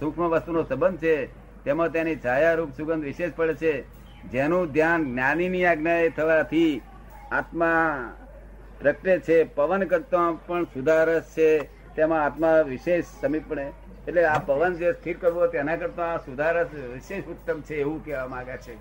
સૂક્ષ્મ 0.00 0.24
વસ્તુનો 0.32 0.60
સંબંધ 0.62 0.98
છે. 1.04 1.14
તેમાં 1.64 1.90
તેની 1.94 2.16
છાયારૂપ 2.24 2.70
સુગંધ 2.76 3.04
વિશેષ 3.04 3.32
પડે 3.38 3.54
છે. 3.62 3.72
જેનું 4.32 4.64
ધ્યાન 4.74 5.02
જ્ઞાનીની 5.04 5.64
આજ્ઞાએ 5.70 6.10
થવાથી 6.18 6.72
આત્મા 7.32 7.80
પ્રગટે 8.80 9.14
છે. 9.20 9.38
પવન 9.56 9.82
કરતા 9.92 10.28
પણ 10.46 10.64
સુધારસ 10.74 11.26
છે. 11.36 11.50
તેમાં 11.96 12.22
આત્મા 12.24 12.56
વિશેષ 12.72 13.06
સમીપણે 13.20 13.66
એટલે 14.06 14.24
આ 14.24 14.38
પવન 14.40 14.74
જે 14.74 14.92
સ્થિર 14.94 15.16
કરવો 15.18 15.46
તેના 15.48 15.76
કરતા 15.76 16.08
આ 16.08 16.18
સુધારસ 16.18 16.70
વિશેષ 16.92 17.26
ઉત્તમ 17.26 17.62
છે 17.62 17.80
એવું 17.80 18.00
કહેવા 18.00 18.28
માંગે 18.28 18.56
છે. 18.58 18.74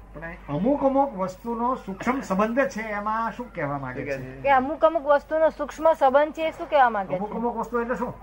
અમુક 0.50 0.84
અમુક 0.84 1.12
વસ્તુનો 1.18 1.76
સૂક્ષ્મ 1.78 2.22
સંબંધ 2.22 2.68
છે 2.70 2.84
એમાં 2.92 3.32
શું 3.32 3.50
કહેવા 3.54 3.80
માંગે 3.80 4.06
છે? 4.06 4.18
કે 4.44 4.52
અમુક 4.52 4.84
અમુક 4.84 5.06
વસ્તુનો 5.06 5.50
સૂક્ષ્મ 5.52 5.88
સંબંધ 5.94 6.36
છે 6.36 6.52
શું 6.52 6.70
કહેવા 6.70 6.90
માંગે 6.90 7.16
અમુક 7.16 7.32
છે? 7.32 7.38
અમુક 7.38 7.56
વસ્તુ 7.58 7.82
એટલે 7.82 7.96
શું? 7.96 8.14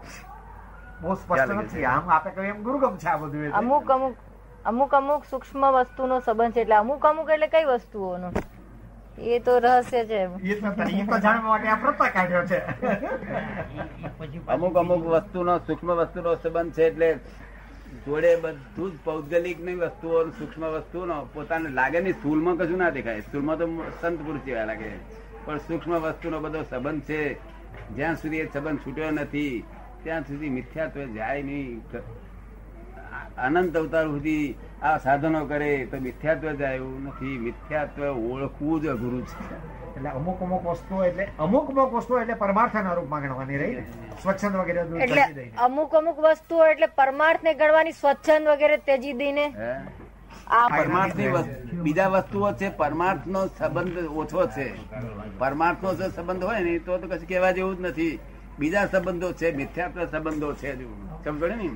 બહુ 1.01 1.15
સ્પષ્ટ 1.17 1.51
નથી. 1.53 1.85
આમ 1.87 2.09
આપે 2.11 2.31
કહ્યું 2.31 2.49
એમ 2.49 2.63
દુર્ગમ 2.63 2.97
છે 2.97 3.09
આ 3.09 3.17
બધું 3.19 3.53
અમુક 3.55 3.91
અમુક 3.91 4.17
અમુક 4.65 4.95
અમુક 4.95 5.25
સૂક્ષ્મ 5.25 5.65
વસ્તુનો 5.73 6.21
સંબંધ 6.21 6.55
છે 6.55 6.61
એટલે 6.61 6.75
અમુક 6.77 7.05
અમુક 7.05 7.31
એટલે 7.31 7.49
કઈ 7.49 7.65
વસ્તુઓનો? 7.67 8.31
એ 9.19 9.39
તો 9.39 9.59
રહસ્ય 9.59 10.05
છે. 10.05 10.25
અમુક 14.49 14.77
અમુક 14.77 15.07
વસ્તુનો 15.07 15.59
સૂક્ષ્મ 15.59 15.93
વસ્તુનો 15.95 16.35
સંબંધ 16.35 16.73
છે 16.73 16.85
એટલે 16.85 17.15
જોડે 18.07 18.37
બધું 18.37 18.93
જ 18.93 18.99
પૌદ્ગલિકની 19.05 19.75
વસ્તુઓ 19.75 20.29
સૂક્ષ્મ 20.29 20.67
વસ્તુનો 20.67 21.29
પોતાને 21.35 21.69
લાગે 21.69 22.01
નહીં. 22.01 22.15
સ્થૂલમાં 22.15 22.57
કશું 22.57 22.79
ના 22.79 22.91
દેખાય. 22.91 23.21
સ્થૂલમાં 23.21 23.59
તો 23.59 23.93
સંત 24.03 24.19
પુરુષ 24.21 24.41
જેવા 24.41 24.65
લાગે. 24.65 24.91
પણ 25.45 25.59
સૂક્ષ્મ 25.59 25.93
વસ્તુનો 25.93 26.41
બધો 26.41 26.63
સંબંધ 26.63 27.03
છે. 27.03 27.35
જ્યાં 27.97 28.17
સુધી 28.17 28.37
એ 28.37 28.47
સંબંધ 28.47 28.79
છૂટ્યો 28.79 29.11
નથી 29.11 29.65
ત્યાં 30.03 30.23
સુધી 30.23 30.49
મિથ્યાત્વ 30.49 31.01
જાય 31.15 31.43
નહીં. 31.43 31.81
અનંત 33.47 33.77
અવતાર 33.81 34.07
સુધી 34.13 34.57
આ 34.83 34.97
સાધનો 35.05 35.41
કરે 35.51 35.71
તો 35.91 35.97
મિથ્યાત્વ 36.07 36.47
જ 36.59 36.63
આવ્યું 36.71 37.01
નથી. 37.09 37.37
મિથ્યાત્વ 37.47 38.03
ઓળખવું 38.33 38.83
જ 38.83 38.85
અઘરું 38.95 39.25
છે. 39.31 39.57
એટલે 39.97 40.11
અમુક 40.19 40.43
અમુક 40.43 40.63
વસ્તુઓ 40.67 41.01
એટલે 41.09 41.25
અમુક 41.47 41.67
અમુક 41.71 41.93
વસ્તુઓ 41.97 42.21
એટલે 42.21 42.37
પરમાર્થના 42.43 42.95
રૂપમાં 42.99 43.23
ગણવાની 43.25 43.59
રહી 43.63 43.83
સ્વચ્છંદ 44.23 44.55
વગેરે 44.61 44.81
એટલે 45.07 45.25
દઈને. 45.35 45.53
અમુક 45.67 45.95
અમુક 46.01 46.19
વસ્તુઓ 46.27 46.63
એટલે 46.73 46.89
પરમાર્થ 47.01 47.43
ને 47.49 47.53
ગણવાની 47.61 47.99
સ્વચ્છંદ 48.03 48.45
વગેરે 48.53 48.79
તેજી 48.89 49.15
દઈને 49.23 49.47
આ 50.59 50.67
પરમાર્થની 50.79 51.31
બીજા 51.85 52.11
વસ્તુઓ 52.15 52.53
છે 52.61 52.69
પરમાર્થ 52.83 53.27
નો 53.27 53.41
સંબંધ 53.59 53.99
ઓછો 54.23 54.43
છે. 54.57 54.67
પરમાર્થ 55.39 55.83
નો 55.83 55.95
જો 55.95 56.11
સંબંધ 56.17 56.45
હોય 56.45 56.61
ને 56.67 56.79
તો 56.87 56.99
તો 56.99 57.07
કશું 57.09 57.29
કહેવા 57.29 57.53
જેવું 57.57 57.77
જ 57.77 57.81
નથી. 57.89 58.15
બીજા 58.59 58.87
સંબંધો 58.93 59.29
છે 59.41 59.53
મિથ્યાત્વ 59.61 60.01
સંબંધો 60.13 60.55
છે. 60.61 60.71
સમજો 61.25 61.47
ને? 61.47 61.71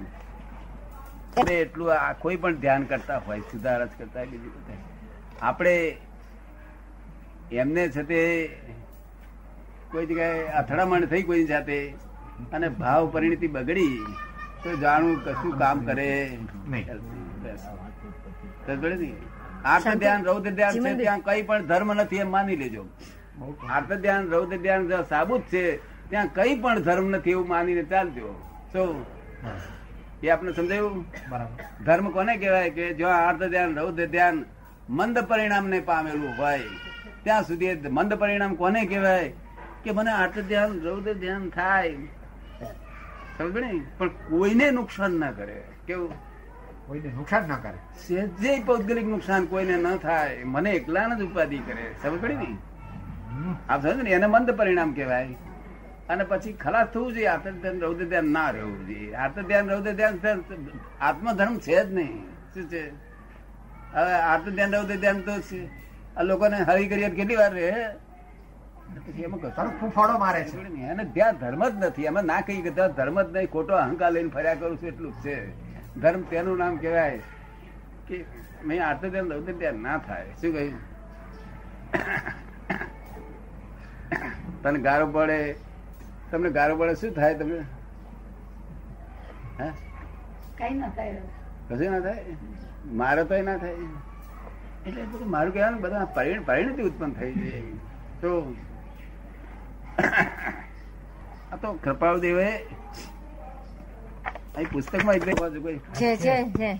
આપણે 1.37 1.55
એટલું 1.55 1.93
આ 1.95 2.13
કોઈ 2.13 2.37
પણ 2.37 2.55
ધ્યાન 2.55 2.83
કરતા 2.83 3.19
હોય 3.19 3.41
સુધારસ 3.41 3.89
કરતા 3.99 4.21
હોય 4.21 4.29
બીજું 4.29 4.53
બધા 4.55 4.77
આપણે 5.43 5.97
એમને 7.53 7.89
છે 7.89 8.03
તે 8.03 8.21
કોઈ 9.91 10.07
જગ્યાએ 10.07 10.47
અથડામણ 10.49 11.07
થઈ 11.07 11.23
કોઈ 11.23 11.47
સાથે 11.47 11.79
અને 12.53 12.69
ભાવ 12.69 13.11
પરિણતિ 13.11 13.47
બગડી 13.47 13.99
તો 14.63 14.77
જાણવું 14.77 15.25
કશું 15.25 15.59
કામ 15.59 15.85
કરે. 15.85 16.39
નહીં. 16.69 16.87
આર્ત 19.65 19.89
ધ્યાન 19.97 20.25
રૌદ્ર 20.25 20.51
ધ્યાન 20.51 20.75
છે 20.75 20.95
ત્યાં 20.95 21.21
કઈ 21.21 21.43
પણ 21.43 21.67
ધર્મ 21.67 21.93
નથી 21.93 22.17
એમ 22.17 22.31
માની 22.31 22.57
લેજો. 22.57 22.87
આત્મ 23.71 23.95
ધ્યાન 23.95 24.29
રૌદ્ર 24.29 24.57
ધ્યાન 24.57 25.03
સાબુત 25.03 25.41
છે 25.41 25.77
ત્યાં 26.11 26.29
કઈ 26.29 26.59
પણ 26.61 26.79
ધર્મ 26.79 27.09
નથી 27.11 27.31
એવું 27.31 27.49
માનીને 27.49 27.83
ચાલજો. 27.83 28.35
શું? 28.73 29.07
હા, 29.45 29.61
એ 30.23 30.29
આપણે 30.29 30.53
સમજાયું? 30.53 31.05
બરાબર. 31.29 31.85
ધર્મ 31.85 32.11
કોને 32.11 32.37
કહેવાય 32.37 32.71
કે 32.71 32.95
જો 32.95 33.09
અર્ધ 33.09 33.43
ધ્યાન 33.51 33.79
રૌદ્ર 33.79 34.07
ધ્યાન 34.07 34.45
મંદ 34.91 35.19
પરિણામને 35.19 35.81
પામેલું 35.81 36.39
હોય 36.39 36.61
ત્યાં 37.23 37.43
સુધી 37.43 37.75
મંદ 37.75 38.15
પરિણામ 38.15 38.55
કોને 38.55 38.87
કહેવાય? 38.87 39.33
કે 39.85 39.91
મને 39.91 40.11
આર્ત 40.11 40.39
ધ્યાન 40.39 40.81
રૌદ્ર 40.81 41.13
ધ્યાન 41.13 41.49
થાય. 41.49 41.95
સમજ 43.39 43.59
ને? 43.59 43.81
પણ 43.99 44.09
કોઈને 44.09 44.71
નુકસાન 44.71 45.13
ના 45.13 45.31
કરે. 45.31 45.63
કેવું? 45.87 46.15
કોઈને 46.87 47.09
નુકસાન 47.09 47.49
ના 47.49 47.57
કરે. 47.57 48.09
સહેજે 48.09 48.61
પૌદ્ગલિક 48.61 49.07
નુકસાન 49.07 49.45
કોઈને 49.45 49.77
ન 49.77 49.97
થાય 49.97 50.45
મને 50.45 50.71
એકલાને 50.71 51.17
જ 51.17 51.23
ઉપાધિ 51.23 51.59
કરે. 51.59 51.95
સમજ 52.03 52.23
પડી 52.23 52.35
ને 52.35 52.57
આપ 53.69 53.83
સમજો 53.83 54.03
ને? 54.03 54.11
એને 54.11 54.27
મંદ 54.27 54.51
પરિણામ 54.51 54.93
કહેવાય. 54.93 55.29
અને 56.09 56.25
પછી 56.25 56.53
ખલાસ 56.53 56.87
થવું 56.87 57.13
જોઈએ 57.13 57.27
આર્ત 57.27 57.49
ધ્યાન 57.63 57.81
રૌદ્ર 57.81 58.05
ધ્યાન 58.05 58.29
ના 58.31 58.51
રહેવું 58.51 58.87
જોઈએ. 58.87 59.13
આર્ત 59.15 59.39
ધ્યાન 59.41 59.71
રૌદ્ર 59.71 59.93
ધ્યાન 59.93 60.19
આત્મધર્મ 61.01 61.59
છે 61.59 61.85
જ 61.85 61.95
નહીં. 61.95 62.15
શું 62.55 62.69
છે? 62.69 62.85
હવે 63.95 64.15
આર્ત 64.33 64.49
ધ્યાન 64.49 64.75
રૌદ્ર 64.75 64.97
ધ્યાન 64.97 65.21
તો 65.21 65.41
છે. 65.41 65.61
આ 66.17 66.23
લોકોને 66.23 66.57
હરી 66.57 66.89
કરી 66.89 67.11
કેટલી 67.11 67.37
વાર 67.37 67.53
રહે? 67.55 67.73
ફૂફાડો 69.81 70.19
મારે 70.19 70.45
છે. 70.45 70.57
એને 70.61 71.05
ત્યાં 71.05 71.39
ધર્મ 71.39 71.69
જ 71.69 71.75
નથી. 71.85 72.05
એમાં 72.05 72.25
ના 72.25 72.41
કહી 72.41 72.61
કે 72.63 72.71
ધર્મ 72.71 73.23
જ 73.23 73.33
નહીં. 73.33 73.51
ખોટો 73.51 73.75
અહંકાર 73.75 74.13
લઈને 74.13 74.29
ફર્યા 74.29 74.55
કરું 74.55 74.77
છું 74.77 74.89
એટલું 74.89 75.13
જ 75.13 75.15
છે. 75.25 75.37
ધર્મ 76.01 76.23
તેનું 76.23 76.59
નામ 76.59 76.77
કહેવાય 76.77 77.21
કે 78.09 78.25
મેં 78.65 78.79
ધ્યાન 79.11 79.29
દઉં 79.29 79.59
ત્યાં 79.59 79.75
ના 79.83 79.99
થાય. 79.99 80.27
શું 80.41 80.53
કહ્યું? 80.53 80.75
તને 84.63 84.79
ગારો 84.79 85.07
પડે 85.07 85.39
તમને 86.31 86.51
ગારો 86.51 86.77
પડે 86.77 86.95
શું 86.95 87.13
થાય 87.15 87.39
તમને? 87.39 87.61
હે? 89.59 89.69
કઈ 90.59 90.75
ના 90.75 90.91
થાય 90.91 91.23
કશું 91.69 91.91
ના 91.91 92.01
થાય? 92.01 92.37
મારે 92.95 93.25
તો 93.25 93.43
ના 93.43 93.59
થાય. 93.59 93.89
એટલે 94.87 95.27
મારું 95.27 95.53
કહેવાનું 95.53 95.81
બધા 95.81 96.07
પરિણતિ 96.47 96.83
ઉત્પન્ન 96.83 97.13
થઈ 97.15 97.33
છે 97.35 97.63
તો 98.21 98.31
આ 101.53 101.57
તો 101.57 101.69
કૃપાળુ 101.83 102.21
દેવે 102.21 102.47
અહીં 104.55 104.69
પુસ્તકમાં 104.71 105.17
એટલે 105.17 105.35
બાજુ 105.41 105.63
કોઈ? 105.63 105.81
છે 105.93 106.11
છે 106.17 106.35
છે. 106.59 106.71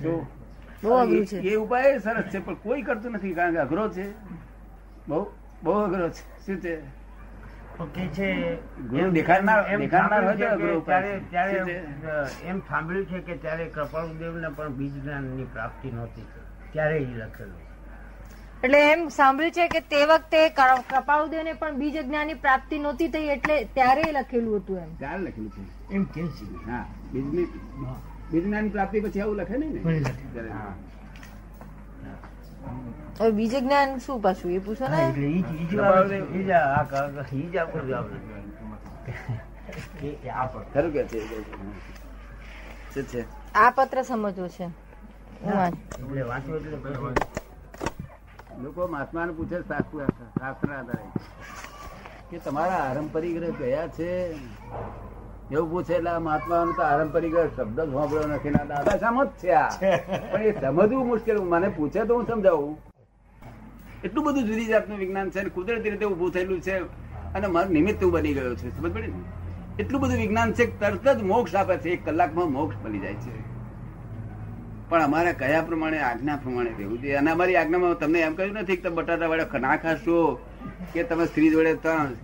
બહુ 0.83 0.93
અઘરું 0.95 1.25
છે. 1.27 1.39
એ 1.43 1.57
ઉપાય 1.57 2.01
સરસ 2.01 2.31
છે 2.31 2.41
પણ 2.41 2.57
કોઈ 2.63 2.83
કરતું 2.83 3.13
નથી 3.13 3.35
કારણ 3.35 3.55
કે 3.55 3.61
અઘરો 3.61 3.89
છે. 3.91 4.07
બહુ 5.09 5.21
બહુ 5.63 5.73
અઘરો 5.81 6.09
છે. 6.11 6.23
શું 6.47 6.61
છે? 6.61 6.75
કે 7.85 8.07
છે 8.07 8.57
ગુરુ 8.77 9.03
એમ- 9.03 9.11
દેખાડનાર- 9.11 9.67
એમ 9.67 9.79
દેખાડનાર 9.79 10.25
હોય 10.25 10.37
તો 10.37 10.47
સાંભળ્યું 10.47 10.83
છે 10.83 10.89
ગુરુ 10.89 11.31
ત્યારે 11.31 11.85
એમ 12.45 12.59
સાંભળ્યું 12.59 13.07
છે 13.07 13.19
કે 13.19 13.37
ત્યારે 13.37 13.65
કૃપાળુદેવને 13.65 14.49
પણ 14.49 14.69
બીજ 14.69 15.03
જ્ઞાનની 15.03 15.45
પ્રાપ્તિ 15.45 15.91
નહોતી 15.91 16.27
ત્યારે 16.73 16.99
એ 16.99 17.05
લખેલું. 17.05 17.61
એટલે 18.65 18.93
એમ 18.93 19.09
સાંભળ્યું 19.09 19.53
છે 19.53 19.69
કે 19.69 19.81
તે 19.81 20.05
વખતે 20.07 20.49
કૃપાળુદેવને 20.49 21.53
પણ 21.53 21.75
બીજ 21.77 22.07
જ્ઞાનની 22.07 22.35
પ્રાપ્તિ 22.35 22.79
નહોતી 22.79 23.09
થઈ 23.09 23.25
એટલે 23.25 23.65
ત્યારે 23.65 24.03
લખેલું 24.13 24.57
હતું 24.57 24.79
એમ. 24.79 24.97
ત્યારે 24.97 25.19
લખેલું 25.19 25.51
છે. 25.51 25.95
એમ 25.95 26.05
કે 26.05 26.27
છે. 26.27 26.71
હા 26.71 26.87
બીજની 27.13 27.45
બીજનાની 28.31 28.69
પ્રાપ્તિ 28.69 29.01
પછી 29.01 29.21
આવું 29.21 29.37
લખે 29.37 29.57
નહીં 29.57 29.73
ને. 29.73 29.99
હવે 33.21 33.31
બીજે 33.31 33.61
જ્ઞાન 33.61 33.99
શું 33.99 34.21
પાછું? 34.21 34.51
એ 34.53 34.59
પૂછો 34.59 34.89
ને. 34.89 35.09
એટલે 35.09 35.27
ઈ 35.27 35.45
ઈ 35.61 35.67
જ 35.67 35.77
વાત- 35.77 36.13
ઈ 36.13 36.45
જ 36.45 36.51
આ 36.51 36.83
ક- 36.83 37.33
ઈ 37.33 37.43
જ 37.43 37.57
આપણો 37.57 37.85
જવાબ 37.85 38.05
કે 40.01 40.29
આ 40.31 40.47
પર. 40.47 40.61
ખરું 40.75 40.93
કે 40.93 41.05
છે? 41.05 43.03
છે? 43.03 43.25
આ 43.55 43.71
પત્ર 43.71 44.03
સમજવો 44.03 44.49
છે. 44.49 44.65
એટલે 44.65 46.23
વાંચો 46.23 46.57
એટલે 46.57 46.77
લોકો 48.63 48.87
મહાત્માને 48.87 49.33
પૂછે 49.33 49.61
શાસ્ત્ર 49.63 50.07
શાસ્ત્રના 50.39 50.79
આધારે 50.79 51.09
કે 52.31 52.39
તમારા 52.39 52.75
આરંપરિક 52.75 53.39
ગ્રહ 53.39 53.51
ગયા 53.51 53.87
છે? 53.89 54.11
એવું 55.53 55.71
પૂછે 55.71 55.95
એટલે 55.95 56.11
આ 56.11 56.19
તો 56.49 56.83
આરંપરિક 56.83 57.35
શબ્દ 57.57 57.81
જ 57.81 57.93
સાંભળ્યો 57.93 58.27
નથી. 58.27 58.51
ના 58.51 58.65
દાદા 58.65 58.97
સમજ 58.97 59.29
છે 59.29 59.51
આ. 59.51 59.69
પણ 60.33 60.43
એ 60.43 60.61
સમજવું 60.61 61.07
મુશ્કેલ. 61.07 61.39
મને 61.41 61.69
પૂછે 61.69 62.05
તો 62.05 62.15
હું 62.17 62.27
સમજાવું. 62.27 62.79
એટલું 64.05 64.25
બધું 64.25 64.45
જુદી 64.45 64.65
જાતનું 64.65 64.99
વિજ્ઞાન 64.99 65.31
છે 65.31 65.49
કુદરતી 65.49 65.91
રીતે 65.91 66.05
ઉભું 66.05 66.31
થયેલું 66.31 66.61
છે 66.61 66.79
અને 67.35 67.47
મારું 67.47 67.73
નિમિત્ત 67.73 68.05
બની 68.05 68.35
ગયો 68.35 68.55
છું. 68.55 68.71
સમજ 68.71 68.95
પડી 68.95 69.07
ને? 69.07 69.83
એટલું 69.83 70.01
બધું 70.01 70.17
વિજ્ઞાન 70.17 70.53
છે 70.53 70.81
તરત 70.81 71.09
જ 71.09 71.23
મોક્ષ 71.23 71.55
આપે 71.55 71.77
છે. 71.77 71.91
એક 71.91 72.05
કલાકમાં 72.05 72.53
મોક્ષ 72.53 72.77
બની 72.77 72.99
જાય 72.99 73.15
છે. 73.15 73.57
પણ 74.89 75.03
અમારે 75.03 75.33
કયા 75.33 75.63
પ્રમાણે, 75.63 75.99
આજ્ઞા 75.99 76.37
પ્રમાણે 76.37 76.71
રહેવું 76.79 77.01
જોઈએ? 77.01 77.15
અને 77.15 77.31
અમારી 77.31 77.57
આજ્ઞામાં 77.57 77.99
તમને 77.99 78.21
એમ 78.21 78.35
કહ્યું 78.35 78.55
નથી 78.55 78.77
કે 78.77 78.83
તમે 78.83 78.97
બટાટા 78.97 79.27
વાળા 79.27 79.59
ના 79.59 79.77
ખાશો, 79.77 80.47
કે 80.93 81.03
તમે 81.03 81.27
સ્ત્રી 81.27 81.51
જોડે 81.51 81.75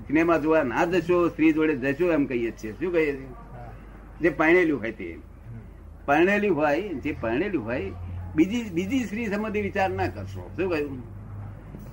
સિનેમા 0.06 0.38
જોવા 0.38 0.62
ના 0.62 0.84
જશો, 0.84 1.28
સ્ત્રી 1.28 1.52
જોડે 1.52 1.76
જશો 1.76 2.12
એમ 2.12 2.24
કહીએ 2.24 2.50
છીએ. 2.50 2.72
શું 2.72 2.92
કહીએ 2.92 3.16
છીએ? 3.16 3.28
જે 4.20 4.30
પરણેલું 4.30 4.80
હોય 4.80 4.92
તે. 4.92 5.18
પરણેલું 6.06 6.56
હોય, 6.56 6.88
જે 6.88 7.16
પરણેલું 7.20 7.64
હોય, 7.64 7.92
બીજી 8.36 8.70
બીજી 8.70 9.04
સ્ત્રી 9.04 9.26
સંબંધી 9.26 9.62
વિચાર 9.62 9.90
ના 9.90 10.08
કરશો. 10.08 10.50
શું 10.56 10.70
કહ્યું? 10.70 11.21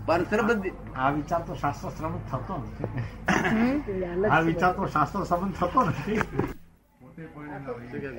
પર 0.10 0.22
સંબંધી 0.30 0.74
આ 1.02 1.10
વિચાર 1.18 1.42
તો 1.48 1.54
શાસ્ત્ર 1.64 1.90
શ્રમણ 1.98 2.24
થતો 2.30 2.56
નથી. 2.62 2.88
આ 4.36 4.42
વિચાર 4.48 4.72
તો 4.80 4.84
શાસ્ત્ર 4.96 5.20
સંબંધ 5.32 5.56
થતો 5.60 5.82
નથી. 5.90 6.20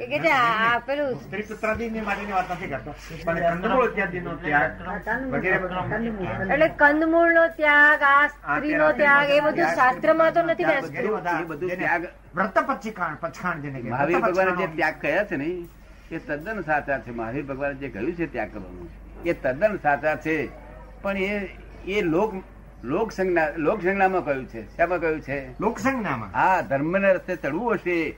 એ 0.04 0.06
કે 0.12 0.18
છે 0.24 0.30
આ 0.36 0.54
આ 0.64 0.78
પેલું 0.86 1.10
સ્ત્રી 1.20 1.44
પુત્રાદિની 1.50 2.02
માટેની 2.08 2.34
વાત 2.36 2.50
નથી 2.54 2.70
કરતો. 2.72 2.92
પણ 3.24 3.38
કંદમૂળ. 3.54 3.86
ઇત્યાદિનો 3.90 4.32
ત્યાગ 4.42 4.72
વગેરે 5.34 5.56
એટલે 6.54 6.68
કંદમૂળ. 6.82 7.30
નો 7.38 7.44
ત્યાગ 7.58 8.02
આ 8.10 8.24
સ્ત્રી 8.34 8.74
નો 8.82 8.88
ત્યાગ 9.00 9.28
એ 9.36 9.40
બધું 9.46 9.68
શાસ્ત્રમાં 9.78 10.30
તો 10.34 10.40
નથી 10.42 10.66
બધા 10.66 11.78
ત્યાગ 11.82 12.04
વ્રત 12.36 12.56
પચીખાણ 12.68 13.16
પચખાણ 13.22 13.58
જેને 13.64 13.78
મહાવીર 13.86 14.20
ભગવાન 14.26 14.52
જે 14.60 14.66
ત્યાગ 14.76 14.96
કહ્યા 15.04 15.28
છે 15.30 15.36
ને 15.42 15.48
એ 16.10 16.18
તદ્દન 16.28 16.58
સાચા 16.68 16.98
છે. 17.04 17.10
મહાવીર 17.20 17.44
ભગવાન 17.50 17.74
જે 17.82 17.88
કહ્યું 17.96 18.14
છે 18.20 18.26
ત્યાગ 18.36 18.50
કરવાનું 18.54 18.88
એ 19.24 19.32
તદ્દન 19.42 19.74
સાચા 19.86 20.16
છે. 20.26 20.36
પણ 21.02 21.16
એ 21.16 21.34
એ 21.86 22.02
લોક 22.02 22.34
લોક 22.84 23.12
સંજ્ઞા 23.12 23.48
લોક 23.56 23.82
સંજ્ઞામાં 23.82 24.24
કહ્યું 24.24 24.46
છે. 24.46 24.76
શામાં 24.76 25.00
કહ્યું 25.00 25.20
છે? 25.20 25.60
લોકસંજ્ઞામાં? 25.60 26.30
હા 26.34 26.60
ધર્મના 26.60 27.12
રસ્તે 27.12 27.36
ચડવું 27.36 27.74
હશે 27.74 28.16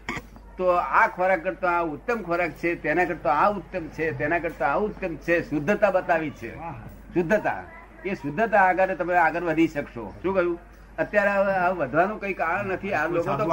તો 0.56 0.64
આ 0.72 1.06
ખોરાક 1.08 1.44
કરતો 1.44 1.66
આ 1.66 1.80
ઉત્તમ 1.80 2.22
ખોરાક 2.22 2.50
છે 2.50 2.74
તેના 2.74 3.04
કરતો 3.04 3.28
આ 3.28 3.48
ઉત્તમ 3.50 3.86
છે 3.88 4.10
તેના 4.18 4.38
કરતો 4.38 4.64
આ 4.64 4.76
ઉત્તમ 4.76 5.16
છે. 5.16 5.50
શુદ્ધતા 5.50 5.90
બતાવી 5.90 6.30
છે. 6.30 6.56
શુદ્ધતા. 7.14 7.62
એ 8.04 8.14
શુદ્ધતા 8.14 8.60
આગળ 8.60 8.94
તમે 8.94 9.16
આગળ 9.16 9.40
વધી 9.40 9.68
શકશો. 9.68 10.14
શું 10.22 10.34
કહ્યું? 10.34 10.58
અત્યારે 10.98 11.30
વધવાનું 11.72 12.20
કઈ 12.20 12.34
કારણ 12.34 12.66
નથી. 12.66 12.92
આ 12.92 13.06
લોકો 13.06 13.36
તો 13.36 13.44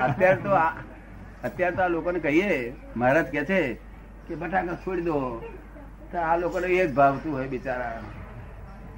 અત્યારે 0.00 0.36
તો 0.36 0.50
આ 0.50 0.72
અત્યારે 1.44 1.76
તો 1.76 1.82
આ 1.82 1.88
લોકોને 1.88 2.18
કહીએ 2.18 2.74
મહારાજ 2.96 3.26
કે 3.26 3.44
છે 3.44 3.74
કે 4.28 4.34
બટાકા 4.34 4.74
છોડી 4.74 5.00
દો. 5.00 5.42
આ 6.16 6.36
લોકોને 6.36 6.66
એ 6.66 6.86
જ 6.86 6.94
ભાવતું 6.94 7.32
હોય 7.32 7.48
બિચારા 7.48 8.02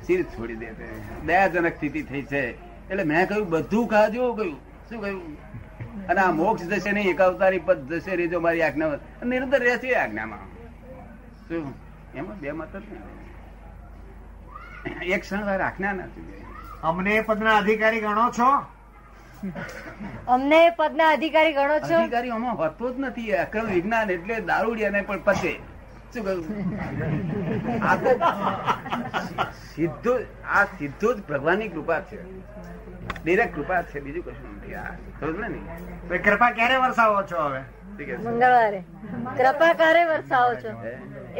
સીર 0.06 0.22
છોડી 0.22 0.54
દે 0.54 0.68
દયાજનક 1.26 1.74
સ્થિતિ 1.76 2.02
થઈ 2.02 2.22
છે. 2.22 2.42
એટલે 2.90 3.04
મેં 3.04 3.28
કહ્યું 3.28 3.50
બધું 3.50 3.88
ખાજો. 3.88 4.32
કહ્યું 4.34 4.56
શું 4.88 5.00
કહ્યું? 5.00 5.36
અને 6.08 6.20
આ 6.20 6.32
મોક્ષ 6.32 6.64
જશે 6.64 6.92
નહીં 6.92 7.10
એક 7.10 7.20
અવતારી 7.20 7.58
પદ 7.58 7.92
જશે 7.92 8.16
રેજો 8.16 8.40
મારી 8.40 8.62
આજ્ઞા 8.62 8.98
નિરંતર 9.24 9.60
રહેશે 9.60 9.94
આજ્ઞામાં. 9.94 10.38
શું? 11.48 11.74
એમાં 12.14 12.38
બે 12.38 12.52
મત 12.52 12.72
જ 12.72 12.76
નહીં. 12.76 13.02
એક 15.02 15.20
ક્ષણ 15.20 15.44
વાર 15.44 15.60
આજ્ઞા 15.60 15.92
નથી 15.92 16.44
અમને 16.82 17.10
એ 17.14 17.20
પદના 17.20 17.56
અધિકારી 17.56 18.00
ગણો 18.00 18.30
છો? 18.38 18.50
અમને 20.28 20.66
એ 20.66 20.70
પદના 20.70 21.08
અધિકારી 21.08 21.52
ગણો 21.52 21.78
છો? 21.78 21.98
અધિકારી 21.98 22.30
આમાં 22.30 22.56
હોતો 22.56 22.94
જ 22.94 22.98
નથી. 22.98 23.32
અક્રમ 23.32 23.66
વિજ્ઞાન 23.66 24.10
એટલે 24.10 24.40
દારૂડિયાને 24.40 25.02
પણ 25.02 25.18
પતે. 25.18 25.69
શું 26.14 26.22
કહ્યું? 26.24 26.44
આ 27.90 27.96
તો 28.04 28.10
સીધું 29.72 30.20
આ 30.58 30.64
સીધું 30.78 31.14
જ 31.16 31.18
ભગવાનની 31.32 31.70
કૃપા 31.74 32.00
છે. 32.12 32.18
ડિરેક્ટ 33.24 33.54
કૃપા 33.58 33.82
છે 33.90 33.98
બીજું 34.06 34.22
કશું 34.28 34.52
નથી. 34.56 34.74
આ 34.84 34.92
સમજ 35.20 35.38
ને 36.10 36.18
કૃપા 36.28 36.50
ક્યારે 36.58 36.76
વરસાવો 36.84 37.20
છો 37.32 37.38
હવે? 37.48 37.62
મંગળવારે. 38.00 38.80
કૃપા 39.38 39.72
ક્યારે 39.80 40.02
વરસાવો 40.12 40.52
છો? 40.62 40.70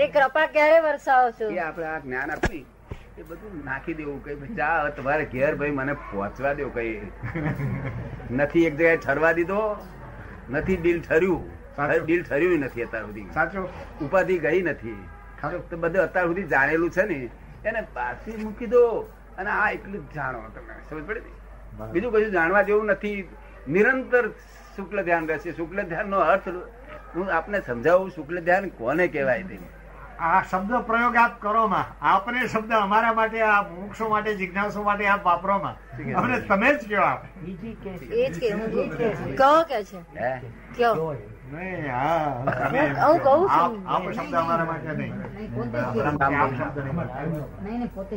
એ 0.03 0.09
કૃપા 0.17 0.47
ક્યારે 0.57 0.79
વરસાવો 0.89 1.29
છો? 1.39 1.47
એ 1.55 1.61
આપણે 1.69 1.87
આ 1.93 2.01
જ્ઞાન 2.09 2.31
આપ્યું 2.35 2.67
એ 3.21 3.23
બધું 3.29 3.53
નાખી 3.69 3.97
દેવું. 4.01 4.19
કઈ 4.25 4.37
ભાઈ 4.41 4.59
જા 4.61 4.91
તમારે 4.99 5.25
ઘેર 5.33 5.53
ભાઈ 5.63 5.79
મને 5.79 5.95
પહોંચવા 6.11 6.55
દેવું 6.59 6.75
કઈ 6.75 6.95
નથી 8.41 8.67
એક 8.69 8.75
જગ્યાએ 8.77 9.01
ઠરવા 9.07 9.33
દીધો 9.39 9.63
નથી 10.51 10.79
દિલ 10.87 10.99
ઠર્યું. 11.09 11.43
સાચું. 11.77 12.07
ડીલ 12.07 12.23
ઠર્યું 12.23 12.59
નથી 12.59 12.83
અત્યાર 12.83 13.05
સુધી. 13.05 13.27
સાચો. 13.35 13.69
ઉપાધિ 14.03 14.39
ગઈ 14.39 14.63
નથી. 14.63 14.97
તો 15.71 15.77
બધું 15.77 16.03
અત્યાર 16.03 16.27
સુધી 16.27 16.43
જાણેલું 16.43 16.91
છે 16.91 17.03
ને 17.03 17.29
એને 17.65 17.81
પાછી 17.81 18.37
મૂકી 18.45 18.67
દો. 18.67 18.85
અને 19.39 19.51
આ 19.51 19.71
એટલું 19.71 20.11
જ 20.11 20.15
જાણો 20.15 20.39
તમે 20.55 20.75
સમજ 20.91 21.07
પડે 21.07 21.21
ને? 21.21 21.93
બીજું 21.93 22.13
કશું 22.13 22.31
જાણવા 22.31 22.63
જેવું 22.63 22.87
નથી. 22.87 23.29
નિરંતર 23.69 24.29
શુક્લ 24.77 25.03
ધ્યાન 25.03 25.29
રહેશે. 25.29 25.53
શુક્લ 25.53 25.83
ધ્યાન 25.83 26.09
નો 26.09 26.19
અર્થ 26.19 26.49
હું 27.17 27.33
આપને 27.33 27.61
સમજાવું 27.61 28.11
શુક્લ 28.11 28.41
ધ્યાન 28.41 28.69
કોને 28.69 29.07
કહેવાય 29.09 29.43
તે 29.43 29.59
આ 30.21 30.43
શબ્દ 30.43 30.81
પ્રયોગ 30.87 31.17
આપ 31.17 31.41
કરો 31.43 31.67
માં. 31.67 32.05
આપને 32.05 32.47
શબ્દ 32.47 32.73
અમારા 32.73 33.13
માટે 33.13 33.41
આ 33.41 33.63
મોક્ષો 33.63 34.09
માટે 34.09 34.35
જિજ્ઞાસો 34.35 34.83
માટે 34.83 35.07
આપ 35.07 35.25
વાપરો 35.25 35.59
માં. 35.59 35.77
અમને 36.15 36.41
તમે 36.41 36.75
જ 36.75 36.95
આપ. 36.95 37.25
બીજી 37.43 37.75
કે 37.75 37.91
એ 38.25 38.31
જ 38.31 38.41
કે 38.41 38.49
કહો 39.37 39.53
કે 39.63 39.85
છે. 39.85 40.01
કયો? 40.77 41.15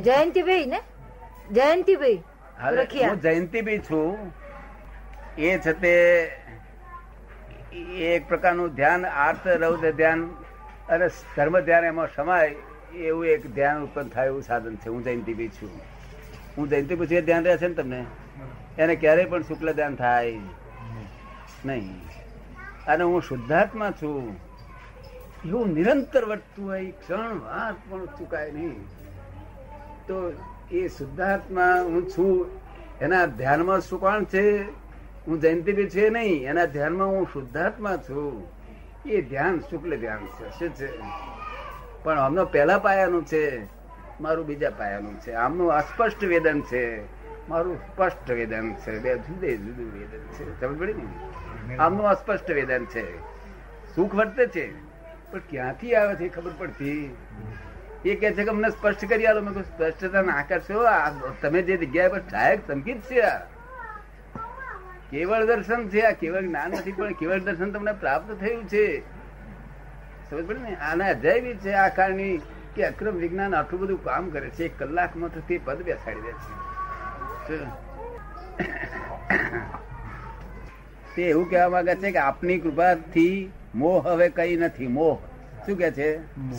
જયંતિભાઈ 0.02 0.66
ને? 0.66 0.82
જયંતિભાઈ. 1.52 2.24
હું 3.10 3.22
જયંતિભાઈ 3.22 3.80
છું. 3.80 4.34
એ 5.38 5.58
છે 5.58 5.74
તે 5.74 6.24
એક 7.96 8.28
પ્રકારનું 8.28 8.76
ધ્યાન 8.76 9.06
આર્ત 9.06 9.48
રૌદ્ર 9.48 9.92
ધ્યાન 9.92 10.26
અને 10.90 11.08
ધર્મ 11.08 11.60
ધ્યાન 11.60 11.86
એમાં 11.86 12.08
સમાય 12.16 12.56
એવું 12.96 13.26
એક 13.26 13.54
ધ્યાન 13.56 13.84
ઉત્પન્ન 13.84 14.10
થાય 14.10 14.28
એવું 14.28 14.42
સાધન 14.42 14.76
છે. 14.76 14.90
હું 14.90 15.04
જયંતિભાઈ 15.04 15.48
છું. 15.48 15.82
હું 16.58 16.70
જયંતિ 16.70 16.96
છું 16.96 17.08
એ 17.10 17.22
ધ્યાન 17.22 17.44
રહે 17.44 17.58
છે 17.58 17.68
ને 17.68 17.74
તમને? 17.74 18.06
એને 18.78 18.96
ક્યારેય 18.96 19.26
પણ 19.26 19.44
શુક્લ 19.44 19.74
ધ્યાન 19.74 19.96
થાય. 19.96 20.34
નહીં. 21.66 22.03
અને 22.88 23.04
હું 23.04 23.22
શુદ્ધાત્મા 23.22 23.92
છું. 23.92 24.36
એવું 25.46 25.68
નિરંતર 25.68 26.26
વધતું 26.26 26.66
હોય, 26.66 26.92
ક્ષણ 26.92 27.40
વાર 27.40 27.74
પણ 27.90 28.06
ચૂકાય 28.06 28.52
નહીં. 28.52 28.86
તો 30.08 30.34
એ 30.72 30.88
શુદ્ધાત્મા 30.88 31.82
હું 31.82 32.10
છું, 32.10 32.48
એના 33.02 33.26
ધ્યાનમાં 33.26 33.82
શું 33.82 34.00
કોણ 34.00 34.24
છે? 34.24 34.64
હું 35.28 35.42
જયંતિભાઈ 35.42 35.86
છે 35.86 36.10
નહીં, 36.10 36.50
એના 36.50 36.66
ધ્યાનમાં 36.66 37.08
હું 37.08 37.28
શુદ્ધાત્મા 37.34 37.98
છું. 37.98 38.48
એ 39.06 39.22
ધ્યાન 39.22 39.60
શુક્લ 39.60 39.98
ધ્યાન 39.98 40.26
છે, 40.26 40.50
શું 40.50 40.70
છે? 40.70 40.90
પણ 42.04 42.20
આમનો 42.20 42.46
પહેલા 42.46 42.80
પાયાનું 42.80 43.26
છે, 43.26 43.66
મારું 44.22 44.46
બીજા 44.46 44.70
પાયાનું 44.70 45.20
છે. 45.20 45.34
આમનું 45.34 45.72
અસ્પષ્ટ 45.72 46.24
વેદન 46.24 46.62
છે, 46.62 47.04
મારું 47.50 47.78
સ્પષ્ટ 47.78 48.32
વેદન 48.32 48.74
છે. 48.74 49.00
બે 49.00 49.18
જુદે 49.18 49.58
જુદું 49.58 49.94
વેદન 49.94 50.28
છે. 50.28 50.62
સમજ 50.62 50.80
પડી 50.80 50.94
ને? 50.94 51.33
આમનું 51.80 52.07
અસ્પષ્ટ 52.09 52.49
વેદન 52.51 52.86
છે. 52.86 53.05
સુખ 53.95 54.14
વર્તે 54.16 54.45
છે, 54.47 54.66
પણ 55.32 55.41
ક્યાંથી 55.49 55.93
આવે 55.95 56.14
છે 56.16 56.28
ખબર 56.30 56.53
પડતી? 56.57 57.03
એ 58.05 58.16
કે 58.16 58.28
છે 58.32 58.43
કે 58.43 58.49
અમને 58.49 58.70
સ્પષ્ટ 58.70 59.01
કરી 59.09 59.26
આલો. 59.26 59.41
મેં 59.41 59.53
સ્પષ્ટતા 59.64 60.24
ના 60.24 60.43
કરશો 60.43 60.78
તમે 61.41 61.59
જે 61.61 61.74
જગ્યાએ 61.78 62.09
પર 62.09 62.22
સહાયક 62.32 62.59
સંગીત 62.68 62.99
છે, 63.01 63.20
આ 63.22 63.39
કેવળ 65.11 65.43
દર્શન 65.45 65.82
છે, 65.89 66.01
આ 66.01 66.16
કેવળ 66.22 66.45
જ્ઞાન 66.47 66.72
નથી, 66.72 66.95
પણ 66.97 67.14
કેવળ 67.14 67.41
દર્શન 67.41 67.70
તમને 67.72 67.93
પ્રાપ્ત 68.01 68.30
થયું 68.41 68.64
છે. 68.68 68.86
સમજ 70.30 70.43
પડે 70.47 70.59
ને? 70.59 70.72
આના 70.82 71.09
અધ્યાય 71.09 71.55
છે, 71.64 71.72
આ 71.76 71.89
કારણની 71.95 72.36
કે 72.76 72.82
અક્રમ 72.88 73.16
વિજ્ઞાન 73.18 73.55
આટલું 73.55 73.80
બધું 73.82 73.99
કામ 74.03 74.24
કરે 74.30 74.49
છે, 74.49 74.64
એક 74.66 74.74
કલાકમાં 74.80 75.30
તો 75.30 75.39
તે 75.47 75.55
પદ 75.66 75.80
બેસાડી 75.84 76.24
દે 76.28 76.34
છે? 77.47 77.61
તે 81.16 81.22
એવું 81.22 81.49
કહેવા 81.49 81.70
માંગે 81.70 81.95
છે 81.95 82.11
કે 82.11 82.18
આપની 82.18 82.57
કૃપાથી 82.59 83.51
મોહ 83.76 84.07
હવે 84.07 84.30
કઈ 84.30 84.57
નથી 84.57 84.88
મોહ. 84.88 85.18
શું 85.66 85.78
કે 85.78 85.91
છે? 85.91 86.09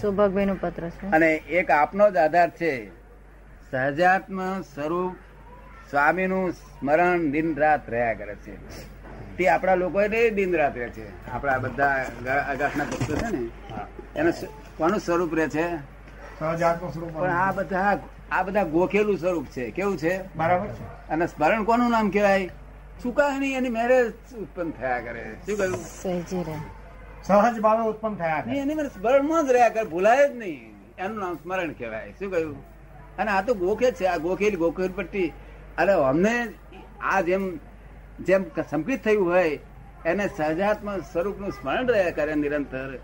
સૌભાગભાઈ 0.01 0.47
નું 0.47 0.61
પત્ર 0.61 0.89
છે. 0.89 1.11
અને 1.11 1.35
એક 1.35 1.71
આપનો 1.71 2.11
જ 2.11 2.17
આધાર 2.17 2.51
છે. 2.51 2.89
સહજાત્મ 3.71 4.61
સ્વરૂપ 4.61 5.13
સ્વામીનું 5.91 6.53
સ્મરણ 6.53 7.31
દિન 7.31 7.57
રાત 7.57 7.91
રહ્યા 7.91 8.15
કરે 8.15 8.35
છે. 8.35 8.55
તે 9.37 9.49
આપણા 9.49 9.75
લોકો 9.75 10.09
દિન 10.09 10.57
રાત 10.57 10.79
રહે 10.79 10.89
છે. 10.89 11.31
આપણા 11.31 11.59
બધા 11.59 11.87
આકાશના 12.49 12.85
ભક્તો 12.85 13.15
છે 13.17 13.37
ને 13.37 13.49
એનું 14.17 14.33
કોનું 14.77 14.99
સ્વરૂપ 14.99 15.35
રહે 15.35 15.49
છે? 15.49 15.77
સહજાત્મ 16.41 16.91
સ્વરૂપ 16.91 17.11
પણ 17.11 17.31
આ 17.31 17.53
બધા 17.53 17.99
આ 18.33 18.43
બધા 18.43 18.65
ગોખેલું 18.65 19.19
સ્વરૂપ 19.19 19.47
છે. 19.47 19.71
કેવું 19.71 19.97
છે? 19.99 20.37
બરાબર 20.37 20.67
છે. 20.67 21.09
અને 21.09 21.27
સ્મરણ 21.27 21.65
કોનું 21.65 21.91
નામ 21.91 22.11
કહેવાય? 22.11 22.51
ચુકાણી 23.03 23.53
એની 23.53 23.69
મેરેજ 23.69 24.35
ઉત્પન્ન 24.39 24.71
થયા 24.71 25.01
કરે. 25.01 25.37
શું 25.47 25.59
કહ્યું? 25.59 25.85
સહજ 27.25 27.61
ભાવે 27.61 27.89
ઉત્પન્ન 27.89 28.15
થયા 28.15 28.35
નહીં 28.35 28.45
કરે. 28.45 28.59
એની 28.59 28.75
મને 28.75 28.89
સ્મરણમાં 28.89 29.47
જ 29.47 29.51
રહ્યા 29.51 29.69
કરે 29.69 29.85
ભૂલાય 29.85 30.29
જ 30.29 30.37
નહીં. 30.37 30.75
એનું 30.99 31.19
નામ 31.19 31.35
સ્મરણ 31.35 31.73
કહેવાય. 31.73 32.13
શું 32.19 32.31
કહ્યું? 32.31 32.57
અને 33.19 33.31
આ 33.31 33.43
તો 33.43 33.55
ગોખે 33.55 33.91
છે 33.93 34.07
આ 34.07 34.17
ગોખેલી 34.17 34.57
ગોખેલ 34.57 34.93
પટ્ટી. 34.97 35.33
અરે 35.79 35.93
અમને 35.93 36.53
આ 37.01 37.21
જેમ 37.21 37.59
જેમ 38.21 38.45
સંકલિત 38.71 39.05
થયું 39.05 39.27
હોય 39.27 39.59
એને 40.07 40.29
સહજાત્મા 40.37 40.99
સ્વરૂપનું 41.13 41.51
સ્મરણ 41.51 41.89
રહ્યા 41.89 42.11
કરે 42.11 42.35
નિરંતર. 42.35 42.99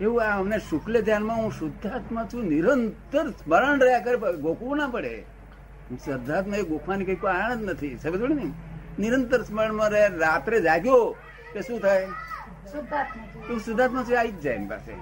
એવું 0.00 0.22
આ 0.22 0.38
અમને 0.40 0.58
શુક્લ 0.58 1.00
ધ્યાનમાં 1.00 1.36
હું 1.36 1.52
શુદ્ધાત્મા 1.52 2.24
છું 2.32 2.44
નિરંતર 2.44 3.30
સ્મરણ 3.30 3.80
રહ્યા 3.80 3.98
કરે 3.98 4.16
ગોખવું 4.36 4.76
ના 4.76 4.88
પડે. 4.88 5.22
હું 5.90 5.98
શ્રદ્ધાત્મા 5.98 6.56
એ 6.56 6.62
ગોખવાની 6.62 7.04
કઈ 7.04 7.14
કોઈ 7.14 7.32
આણ 7.32 7.54
જ 7.54 7.62
નથી. 7.64 7.98
સમજ 7.98 8.20
ને? 8.20 8.52
નિરંતર 8.98 9.40
સ્મરણમાં 9.48 9.90
રહે 9.94 10.02
રાત્રે 10.24 10.58
જાગ્યો 10.68 11.02
કે 11.52 11.60
શું 11.66 11.78
થાય? 11.84 12.06
તું 13.46 13.58
શુદ્ધાત્મા 13.66 14.04
છે 14.08 14.14
આવી 14.20 14.34
જ 14.36 14.40
જાય 14.44 14.56
એની 14.58 14.70
પાસે. 14.72 14.92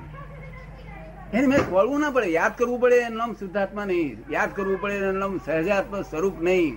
એને 1.37 1.47
મેં 1.53 1.61
ખોળવું 1.71 2.01
ના 2.01 2.11
પડે 2.17 2.29
યાદ 2.39 2.55
કરવું 2.59 2.79
પડે 2.83 2.97
એનું 3.07 3.19
નામ 3.23 3.33
શુદ્ધાત્મા 3.41 3.87
નહીં. 3.93 4.17
યાદ 4.35 4.51
કરવું 4.57 4.79
પડે 4.83 4.95
એનું 5.03 5.19
નામ 5.25 5.35
સહજાત્મ 5.47 5.95
સ્વરૂપ 6.11 6.37
નહીં. 6.49 6.75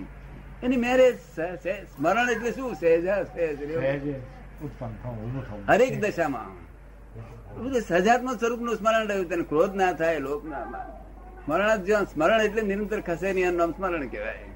એની 0.64 0.80
મેરે 0.86 1.06
સ્મરણ 1.94 2.28
એટલે 2.34 2.50
શું? 2.52 2.70
સહેજા 2.80 3.20
સહેજ 3.34 3.58
હરેક 5.68 5.94
દશામાં. 6.02 6.50
બધું 7.62 7.82
સ્વરૂપનું 8.40 8.74
સ્મરણ 8.80 9.04
રહ્યું 9.10 9.28
તેને 9.30 9.44
ક્રોધ 9.50 9.74
ના 9.80 9.92
થાય 10.00 10.18
લોક 10.26 10.42
ના 10.52 10.64
સ્મરણ 11.44 11.70
જ 11.76 11.84
જ્યાં 11.86 12.04
સ્મરણ 12.12 12.40
એટલે 12.46 12.62
નિરંતર 12.70 13.00
ખસે 13.08 13.28
નહીં 13.32 13.46
એનું 13.48 13.58
નામ 13.62 13.72
સ્મરણ 13.78 14.08
કહેવાય. 14.14 14.46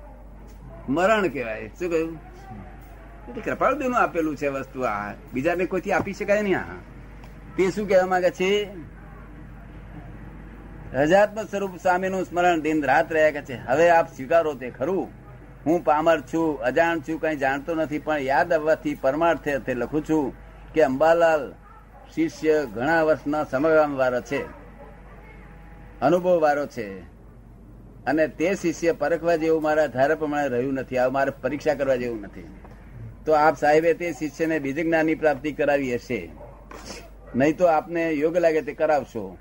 મરણ 0.96 1.24
કહેવાય. 1.34 1.66
શું 1.78 1.88
કહ્યું? 1.92 2.12
કૃપાળુદેવનું 3.40 3.98
આપેલું 3.98 4.36
છે 4.36 4.48
વસ્તુ 4.48 4.80
આ. 4.80 5.12
બીજાને 5.32 5.64
કોઈથી 5.64 5.92
આપી 5.92 6.12
શકાય 6.12 6.42
નહીં 6.42 6.58
આ. 6.58 6.62
તે 7.56 7.70
શું 7.70 7.88
કહેવા 7.88 8.06
માંગે 8.06 8.30
છે? 8.30 8.68
હજાત્મ 10.94 11.42
સ્વરૂપ 11.42 11.76
સ્વામીનું 11.76 12.24
સ્મરણ 12.24 12.60
દિન 12.60 12.84
રાત 12.84 13.12
રહ્યા 13.12 13.30
કે 13.30 13.42
છે. 13.42 13.54
હવે 13.56 13.90
આપ 13.90 14.16
સ્વીકારો 14.16 14.54
તે 14.54 14.70
ખરું. 14.70 15.08
હું 15.66 15.84
પામર 15.84 16.20
છું, 16.20 16.60
અજાણ 16.60 16.98
છું, 16.98 17.20
કઈ 17.20 17.36
જાણતો 17.36 17.74
નથી, 17.74 17.98
પણ 17.98 18.18
યાદ 18.18 18.52
આવવાથી 18.52 18.94
પરમાર્થે 18.94 19.52
અર્થે 19.52 19.74
લખું 19.74 20.04
છું 20.08 20.34
કે 20.72 20.82
અંબાલાલ 20.82 21.52
શિષ્ય 22.14 22.66
ઘણા 22.74 23.02
વર્ષના 23.02 23.44
સમયગામ 23.44 23.96
વાળો 23.96 24.20
છે. 24.20 24.44
અનુભવ 26.00 26.40
વાળો 26.40 26.66
છે. 26.66 27.00
અને 28.06 28.28
તે 28.28 28.54
શિષ્ય 28.54 28.92
પરખવા 28.92 29.36
જેવું 29.36 29.62
મારા 29.62 29.86
ધારા 29.86 30.14
પ્રમાણે 30.14 30.48
રહ્યું 30.48 30.74
નથી. 30.74 30.98
આ 30.98 31.08
મારે 31.08 31.30
પરીક્ષા 31.30 31.74
કરવા 31.74 31.96
જેવું 31.96 32.20
નથી. 32.20 32.48
તો 33.26 33.32
આપ 33.32 33.56
સાહેબે 33.56 33.94
તે 33.94 34.12
શિષ્યને 34.12 34.58
બીજી 34.58 34.82
જ્ઞાનની 34.82 35.14
પ્રાપ્તિ 35.14 35.52
કરાવી 35.52 35.94
હશે. 35.94 36.30
નહીં 37.34 37.56
તો 37.56 37.66
આપને 37.66 38.12
યોગ્ય 38.12 38.40
લાગે 38.40 38.60
તે 38.60 38.72
કરાવશો. 38.74 39.36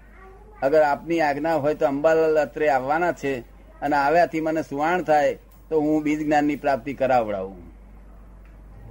અગર 0.62 0.82
આપની 0.82 1.22
આજ્ઞા 1.22 1.56
હોય 1.56 1.76
તો 1.76 1.86
અંબાલાલ 1.86 2.40
અત્રે 2.40 2.70
આવવાના 2.70 3.14
છે 3.14 3.40
અને 3.82 3.96
આવ્યાથી 3.96 4.42
મને 4.42 4.64
સુવાણ 4.64 5.02
થાય 5.02 5.34
તો 5.70 5.82
હું 5.82 6.04
બીજ 6.04 6.26
જ્ઞાનની 6.26 6.56
પ્રાપ્તિ 6.56 6.94
કરાવડાવું. 6.94 7.72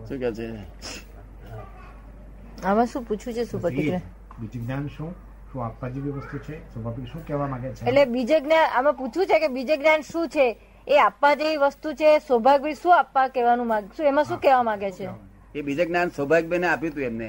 શું 0.09 0.19
કે 0.19 0.33
છે? 0.33 0.49
આમાં 2.65 2.87
શું 2.87 3.03
પૂછ્યું 3.05 3.35
છે 3.37 3.45
સુપતિગ્રહ 3.45 4.01
બીજું 4.41 4.63
જ્ઞાન 4.65 4.89
શું? 4.89 5.15
શું 5.53 5.65
આપવા 5.65 5.89
જેવી 5.89 6.11
વસ્તુ 6.11 6.39
છે? 6.39 6.73
સ્વાભાવિક 6.73 7.07
શું 7.13 7.27
કહેવા 7.27 7.47
માંગે 7.47 7.75
છે? 7.75 7.87
એટલે 7.87 8.05
બીજે 8.05 8.41
જ્ઞાન 8.41 8.69
આમાં 8.75 8.95
પૂછ્યું 8.95 9.27
છે 9.27 9.39
કે 9.39 9.49
બીજે 9.49 9.77
જ્ઞાન 9.77 10.01
શું 10.01 10.29
છે? 10.29 10.57
એ 10.91 10.99
આપવા 10.99 11.35
જેવી 11.35 11.57
વસ્તુ 11.57 11.95
છે 11.95 12.19
સૌભાગ્ય 12.19 12.75
શું 12.75 12.99
આપવા 12.99 13.29
કહેવાનું 13.29 13.67
માંગશું 13.67 14.07
એમાં 14.07 14.25
શું 14.25 14.41
કહેવા 14.41 14.63
માંગે 14.63 14.91
છે? 14.91 15.09
એ 15.55 15.63
બીજે 15.63 15.87
જ્ઞાન 15.87 16.11
સૌભાગ્યબેને 16.11 16.67
આપ્યું 16.67 16.93
હતું 16.93 17.05
એમને. 17.05 17.29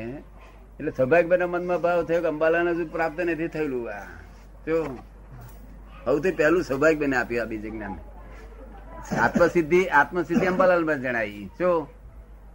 એટલે 0.79 0.91
સૌભાગ્યબેન 0.91 1.43
મનમાં 1.45 1.81
ભાવ 1.81 2.03
થયો 2.05 2.21
કે 2.21 2.27
અંબાલાને 2.27 2.71
હજુ 2.71 2.85
પ્રાપ્ત 2.85 3.19
નથી 3.19 3.47
થયેલું. 3.47 3.89
આ 3.93 4.07
જો 4.67 4.75
સૌથી 6.05 6.31
પહેલું 6.31 6.63
સૌભાગ્યબેને 6.63 7.15
આપ્યું 7.17 7.43
આ 7.43 7.45
બીજે 7.45 7.69
જ્ઞાન. 7.69 7.95
આત્મસિદ્ધિ 9.21 9.87
આત્મસિદ્ધિ 9.87 10.45
અંબાલાલમાં 10.47 11.01
જણાવી 11.01 11.49
જો 11.59 11.87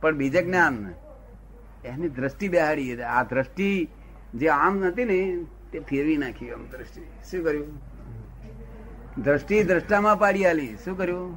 પણ 0.01 0.17
બીજે 0.23 0.43
જ્ઞાન 0.43 0.95
એની 1.85 2.09
દ્રષ્ટિ 2.09 2.49
બેહાડી. 2.49 3.03
આ 3.03 3.23
દ્રષ્ટિ 3.23 3.89
જે 4.35 4.49
આમ 4.49 4.85
નથી 4.85 5.05
ને 5.05 5.19
તે 5.73 5.81
ફેરવી 5.81 6.17
નાખી 6.17 6.51
આમ 6.51 6.65
દ્રષ્ટિ. 6.73 7.03
શું 7.31 7.45
કર્યું? 7.45 7.96
દ્રષ્ટિ 9.25 9.65
દ્રષ્ટામાં 9.65 10.19
પાડી 10.19 10.47
આલી. 10.47 10.77
શું 10.85 10.99
કર્યું? 10.99 11.37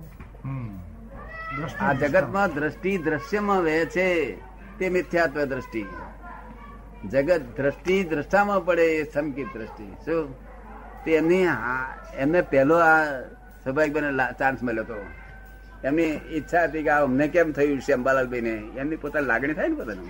આ 1.80 1.94
જગતમાં 1.94 2.54
દ્રષ્ટિ 2.54 2.98
દ્રશ્યમાં 2.98 3.62
વહે 3.62 3.86
છે 3.86 4.36
તે 4.80 4.90
મિથ્યાત્વ 4.90 5.46
દ્રષ્ટિ. 5.46 5.86
જગત 7.10 7.42
દ્રષ્ટિ 7.58 8.04
દ્રષ્ટામાં 8.04 8.66
પડે 8.66 8.82
એ 8.82 9.12
સંકિત 9.14 9.48
દ્રષ્ટિ. 9.54 9.86
શું? 10.06 10.34
તે 11.06 11.12
એમની 11.12 11.46
આ- 11.46 11.96
એમને 12.16 12.42
પહેલો 12.42 12.78
આ 12.78 13.04
સૌભાગ્યભાઈને 13.64 14.18
ચાન્સ 14.40 14.64
મળ્યો 14.64 14.84
હતો. 14.84 15.06
એમની 15.84 16.04
ઈચ્છા 16.04 16.64
હતી 16.64 16.84
કે 16.84 16.90
આ 16.90 17.04
અમને 17.04 17.28
કેમ 17.28 17.52
થયું 17.52 17.82
છે 17.82 17.94
અંબાલાલભાઈને? 17.94 18.64
એમની 18.78 18.96
પોતાની 18.96 19.26
લાગણી 19.26 19.54
થાય 19.54 19.68
ને 19.68 19.76
પોતાની? 19.76 20.08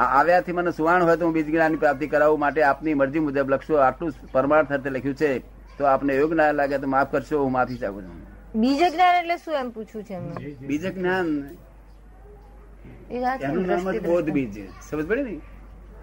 આ 0.00 0.04
આવ્યાથી 0.04 0.52
મને 0.52 0.70
સુવાણ 0.70 1.02
હોય 1.02 1.16
તો 1.16 1.24
હું 1.24 1.34
બીજ 1.34 1.46
જ્ઞાનની 1.46 1.76
પ્રાપ્તિ 1.76 2.06
કરાવવા 2.06 2.36
માટે 2.36 2.62
આપની 2.62 2.94
મરજી 2.94 3.18
મુજબ 3.18 3.50
લખશો. 3.50 3.74
આટલું 3.74 4.12
પરમાર્થ 4.32 4.72
અર્થે 4.72 4.90
લખ્યું 4.90 5.14
છે. 5.14 5.51
તો 5.82 5.88
આપને 5.92 6.12
એવું 6.18 6.34
જ્ઞાન 6.34 6.54
લાગે 6.60 6.76
તો 6.84 6.88
માફ 6.94 7.10
કરશો 7.12 7.42
હું 7.44 7.52
માફી 7.58 7.80
ચાહું 7.82 8.04
છું. 8.06 8.18
બીજે 8.62 8.86
જ્ઞાન 8.94 9.14
એટલે 9.20 9.36
શું 9.44 9.54
એમ 9.60 9.68
પૂછું 9.76 10.02
છે 10.08 10.16
બીજ 10.68 10.84
જ્ઞાન. 10.96 11.28
એનું 13.10 13.66
નામ 13.66 13.92
જ 13.92 14.00
બોધ 14.06 14.30
બીજ. 14.36 14.56
સમજ 14.88 15.04
પડે 15.08 15.22
ને? 15.28 15.36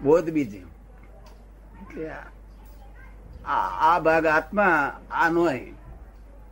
બોધ 0.04 0.30
બીજ. 0.36 0.52
આ 3.46 3.66
આ 3.88 3.98
ભાગ 4.06 4.26
આત્મા 4.36 4.76
આ 5.10 5.28
નોય. 5.36 5.60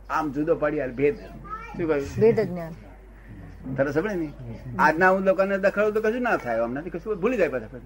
આમ 0.09 0.31
જુદો 0.37 0.55
પાડી 0.61 0.81
હાલ 0.83 0.93
ભેદ. 0.99 1.17
શું 1.17 1.87
કહ્યું? 1.89 2.07
ભેદ 2.21 2.39
જ્ઞાન. 2.49 2.73
તરસ 3.77 3.93
સમજે 3.97 4.15
ને? 4.21 4.29
આજના 4.79 5.09
હું 5.09 5.21
લોકોને 5.29 5.55
દખડું 5.65 5.93
તો 5.93 6.01
કશું 6.05 6.23
ના 6.29 6.37
થાય 6.45 6.63
હમણાંથી 6.63 6.93
કશું. 6.95 7.19
ભૂલી 7.21 7.37
જાય 7.37 7.49
પાછા. 7.49 7.81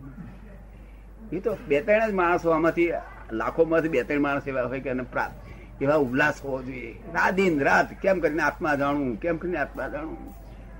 એ 1.31 1.39
તો 1.39 1.51
બે 1.67 1.81
ત્રણ 1.81 2.09
જ 2.09 2.13
માણસો 2.21 2.47
આમાંથી 2.55 2.89
લાખો 3.33 3.65
માંથી 3.65 3.89
બે 3.89 4.03
ત્રણ 4.03 4.21
માણસ 4.21 4.47
એવા 4.47 4.61
હોય 4.61 4.79
કે 4.79 4.89
એને 4.89 5.03
પ્રાપ્ત 5.03 5.81
એવા 5.81 5.95
ઉલ્લાસ 5.95 6.41
હોવો 6.41 6.63
જોઈએ. 6.63 6.91
રાત 7.13 7.33
દિન 7.33 7.61
રાત 7.61 7.93
કેમ 8.01 8.19
કરીને 8.19 8.43
આત્મા 8.43 8.75
જાણવું 8.75 9.15
કેમ 9.15 9.37
કરીને 9.37 9.57
આત્મા 9.57 9.87
જાણવું? 9.87 10.33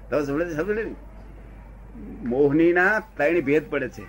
તો 0.10 0.26
સમજે 0.26 0.56
સમજે 0.56 0.84
ને? 0.84 0.95
મોહનીના 2.24 2.99
ત્રણ 2.99 3.41
ભેદ 3.41 3.70
પડે 3.70 3.89
છે. 3.89 4.06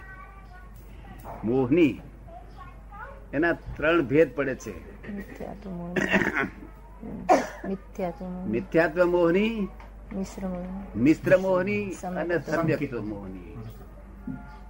મોહની 1.44 2.00
એના 3.32 3.52
ત્રણ 3.52 4.02
ભેદ 4.02 4.34
પડે 4.36 4.54
છે. 4.54 4.74
મિથ્યાત્વ 5.12 5.70
મોહ 5.70 5.94
મિથ્યાત્વ 7.68 8.24
મોહ 8.24 8.46
મિથ્યાત્વ 8.46 9.04
મોહની 9.04 9.68
મિશ્ર 10.96 11.36
મોહની. 11.36 11.84
અને 12.16 12.38
સમ્યક્ત્વ 12.38 13.00
મોહની. 13.00 13.56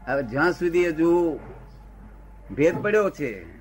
હવે 0.07 0.23
જ્યાં 0.23 0.53
સુધી 0.53 0.89
હજુ 0.89 1.41
ભેદ 2.57 2.83
પડ્યો 2.83 3.11
છે 3.11 3.54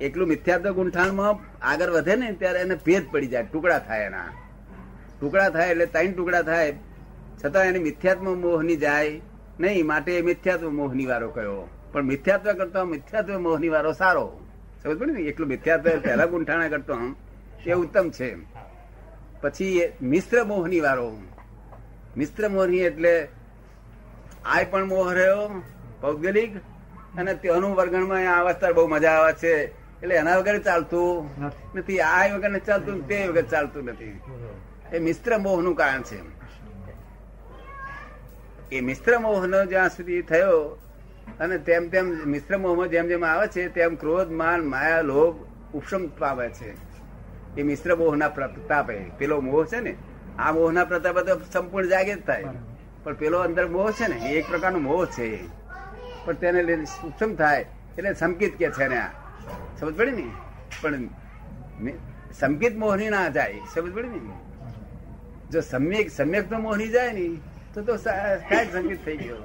એકલું 0.00 0.28
મિથ્યાત્વ 0.28 0.72
ગુંઠાણમાં 0.72 1.38
આગળ 1.62 1.90
વધે 1.90 2.16
ને 2.16 2.32
ત્યારે 2.32 2.60
એને 2.60 2.74
ભેદ 2.74 3.04
પડી 3.10 3.26
જાય, 3.26 3.42
ટુકડા 3.42 3.78
થાય 3.78 4.00
એના. 4.00 4.28
ટુકડા 5.20 5.50
થાય 5.50 5.70
એટલે 5.70 5.86
ત્રણ 5.86 6.12
ટુકડા 6.12 6.42
થાય, 6.42 6.74
છતાં 7.44 7.64
એને 7.64 7.78
મિથ્યાત્મ 7.78 8.40
મોહની 8.40 8.76
જાય 8.76 9.20
નહીં, 9.60 9.86
માટે 9.86 10.18
એ 10.18 10.22
મિથ્યાત્વ 10.22 10.70
મોહની 10.70 11.06
વારો 11.06 11.30
કયો. 11.30 11.68
પણ 11.92 12.02
મિથ્યાત્વ 12.02 12.52
કરતો 12.52 12.84
મિથ્યાત્વ 12.84 13.38
મોહની 13.38 13.68
વારો 13.68 13.92
સારો. 13.92 14.40
સમજ 14.82 14.98
પડે 14.98 15.12
ને? 15.12 15.20
એકલું 15.20 15.48
મિથ્યાત્વ 15.48 16.00
પહેલા 16.00 16.26
ગુંઠાણા 16.26 16.68
કરતો 16.68 16.94
એ 17.66 17.72
ઉત્તમ 17.72 18.10
છે. 18.10 18.36
પછી 19.40 19.92
મિશ્ર 20.02 20.44
મોહની 20.44 20.80
વારો 20.80 21.18
મિશ્ર 22.16 22.48
મોહની 22.48 22.78
એટલે 22.78 23.28
આ 24.44 24.62
પણ 24.70 24.84
મોહ 24.84 25.12
રહ્યો, 25.12 25.62
ભૌગોલિક, 26.02 26.56
અને 27.18 27.34
તેનું 27.34 27.76
વર્ગણમાં 27.76 28.34
આ 28.34 28.40
અવસ્થા 28.40 28.72
બહુ 28.72 28.86
મજા 28.86 29.10
આવે 29.10 29.32
છે. 29.32 29.85
એટલે 30.02 30.14
એના 30.22 30.38
વગર 30.40 30.58
ચાલતું 30.68 31.28
નથી. 31.74 32.00
આ 32.00 32.24
વગર 32.34 32.60
ચાલતું 32.68 32.96
તે 33.08 33.18
વગર 33.28 33.46
ચાલતું 33.52 33.84
નથી. 33.92 34.16
એ 34.94 34.98
મિશ્ર 35.06 35.38
મોહનું 35.44 35.74
કારણ 35.80 36.02
છે 36.08 36.18
એ 38.76 38.80
મિશ્ર 38.88 39.14
મોહનો 39.24 39.58
જ્યાં 39.72 39.90
સુધી 39.96 40.22
થયો 40.30 40.58
અને 41.40 41.56
તેમ 41.66 41.82
તેમ 41.92 42.06
મિશ્ર 42.32 42.58
મોહમાં 42.64 42.88
જેમ 42.94 43.06
જેમ 43.10 43.24
આવે 43.24 43.46
છે 43.54 43.68
તેમ 43.76 43.96
ક્રોધ 44.02 44.30
માન 44.40 44.60
માયા 44.72 45.08
લોભ 45.10 45.36
ઉપશમ 45.74 46.02
પામે 46.18 46.46
છે. 46.58 46.70
એ 47.58 47.62
મિશ્ર 47.62 47.90
મોહના 47.96 48.28
પ્રતાપે. 48.36 48.96
પેલો 49.18 49.36
મોહ 49.40 49.64
છે 49.70 49.80
ને 49.80 49.92
આ 50.38 50.52
મોહના 50.52 50.88
પ્રતાપે 50.90 51.20
તો 51.26 51.34
સંપૂર્ણ 51.52 51.90
જાગે 51.92 52.14
જ 52.14 52.22
થાય. 52.28 52.48
પણ 53.04 53.14
પેલો 53.22 53.38
અંદર 53.46 53.66
મોહ 53.68 53.88
છે 53.98 54.06
ને 54.08 54.16
એ 54.28 54.38
એક 54.38 54.46
પ્રકારનો 54.50 54.80
મોહ 54.88 55.04
છે 55.14 55.26
પણ 56.24 56.36
તેને 56.40 56.60
લઈને 56.68 56.84
ઉપશમ 57.08 57.30
થાય. 57.40 57.64
એટલે 57.96 58.10
સંકિત 58.14 58.52
કે 58.60 58.68
છે 58.78 58.88
ને 58.88 58.98
આ. 59.06 59.10
સમજ 59.80 59.94
પડી 59.96 60.10
ને? 60.10 60.30
પણ 60.82 61.08
સંકેત 62.40 62.76
મોહની 62.76 63.10
ના 63.10 63.28
જાય 63.28 63.54
સમજ 63.74 63.94
પડી 63.94 64.08
ને? 64.08 64.32
જો 65.50 65.60
સમ્યક 65.60 66.10
સમ્યક 66.10 66.50
તો 66.50 66.58
મોહની 66.58 66.88
જાય 66.88 67.12
ને 67.12 67.36
તો 67.74 67.82
તો 67.82 67.96
સા- 67.96 68.36
કાંઈ 68.36 68.66
સંકેત 68.72 69.04
થઈ 69.04 69.16
ગયો. 69.16 69.36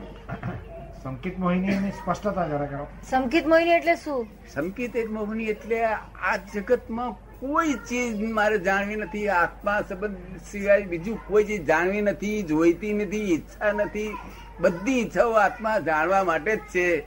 સંકેત 1.03 1.39
મોહિની 1.39 1.67
એની 1.67 1.91
સ્પષ્ટતા 1.91 2.47
જરા 2.47 2.65
કરો. 2.65 2.87
સંકેત 3.09 3.47
મોહિની 3.47 3.71
એટલે 3.71 3.95
શું? 3.95 4.27
સંકેત 4.53 4.95
એક 4.95 5.11
મોહની 5.11 5.45
એટલે 5.45 5.83
આ 5.83 6.37
જગતમાં 6.55 7.11
કોઈ 7.11 7.73
ચીજ 7.73 8.29
મારે 8.29 8.57
જાણવી 8.57 8.95
નથી 8.95 9.29
આત્મા 9.29 9.81
સંબંધ 9.89 10.17
સિવાય 10.51 10.81
બીજું 10.81 11.27
કોઈ 11.27 11.43
ચીજ 11.43 11.65
જાણવી 11.65 12.01
નથી 12.01 12.43
જોઈતી 12.43 12.93
નથી 12.93 13.33
ઈચ્છા 13.33 13.71
નથી. 13.71 14.17
બધી 14.59 14.99
ઈચ્છાઓ 14.99 15.31
આત્મા 15.31 15.79
જાણવા 15.79 16.23
માટે 16.23 16.55
જ 16.55 16.59
છે. 16.59 17.03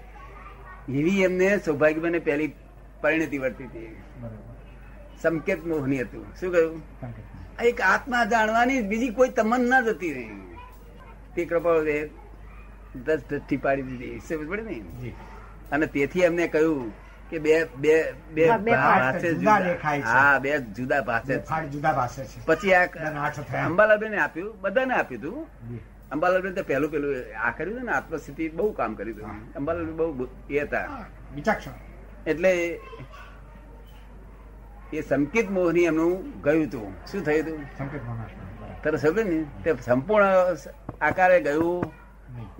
એવી 0.89 1.23
એમને 1.23 1.59
સૌભાગ્ય 1.59 2.01
મને 2.01 2.19
પહેલી 2.19 2.53
પરિણતિ 3.05 3.39
વર્તી 3.45 3.65
હતી. 3.65 3.87
સંકેત 5.23 5.61
મોહની 5.67 6.01
હતું. 6.03 6.25
શું 6.41 6.53
કહ્યું? 6.53 6.83
આ 7.59 7.63
એક 7.63 7.81
આત્મા 7.81 8.25
જાણવાની 8.33 8.83
બીજી 8.91 9.15
કોઈ 9.21 9.29
તમન્ના 9.39 9.81
જ 9.81 9.89
હતી 9.89 10.13
નહીં. 10.15 10.43
તે 11.37 11.45
કૃપાળુએ 11.45 11.97
દસ 13.07 13.21
દસથી 13.31 13.57
પાડી 13.57 13.83
દીધી. 13.83 14.21
સમજ 14.29 14.49
પડે 14.49 14.63
ને 14.63 14.77
અને 15.73 15.87
તેથી 15.87 16.21
એમને 16.21 16.49
કહ્યું 16.49 16.93
કે 17.31 17.39
બે 17.39 17.55
બે 17.77 17.95
બે 18.35 18.49
ભાષે. 18.51 19.31
હા 20.03 20.39
બે 20.39 20.59
જુદા 20.77 21.01
ભાષે 21.01 21.39
જુદા 21.73 21.93
ભાષે 21.93 22.25
છે. 22.25 22.45
પછી 22.47 22.75
આ. 22.75 22.85
અંબાલાલબેને 23.65 24.19
આપ્યું 24.19 24.61
બધાને 24.61 24.95
આપ્યું 24.95 25.23
હતું 25.23 25.39
અંબાલાલબેન 26.13 26.55
તો 26.55 26.63
પહેલું 26.63 26.91
પેલું 26.91 27.15
આ 27.47 27.51
કર્યું 27.51 27.85
ને 27.85 27.93
આત્મસ્થિતિ 27.93 28.49
બહુ 28.49 28.73
કામ 28.73 28.95
કર્યું 28.95 29.17
હતું. 29.17 29.55
અંબાલાલ 29.55 29.91
બહુ 29.99 30.29
એ 30.51 30.59
હતા. 30.59 30.87
વિચક્ષણ. 31.35 31.73
એટલે 32.27 32.81
એ 34.93 35.01
સંકિત 35.01 35.51
મોહની 35.51 35.85
એમનું 35.85 36.41
ગયું 36.43 36.65
હતું. 36.65 36.95
શું 37.13 37.25
થયું 37.25 37.47
હતું? 37.47 37.59
મોહનાશના 37.59 38.97
સમજે 38.97 39.23
ને? 39.23 39.45
તે 39.65 39.75
સંપૂર્ણ 39.85 40.25
આકારે 41.01 41.41
ગયું 41.41 41.93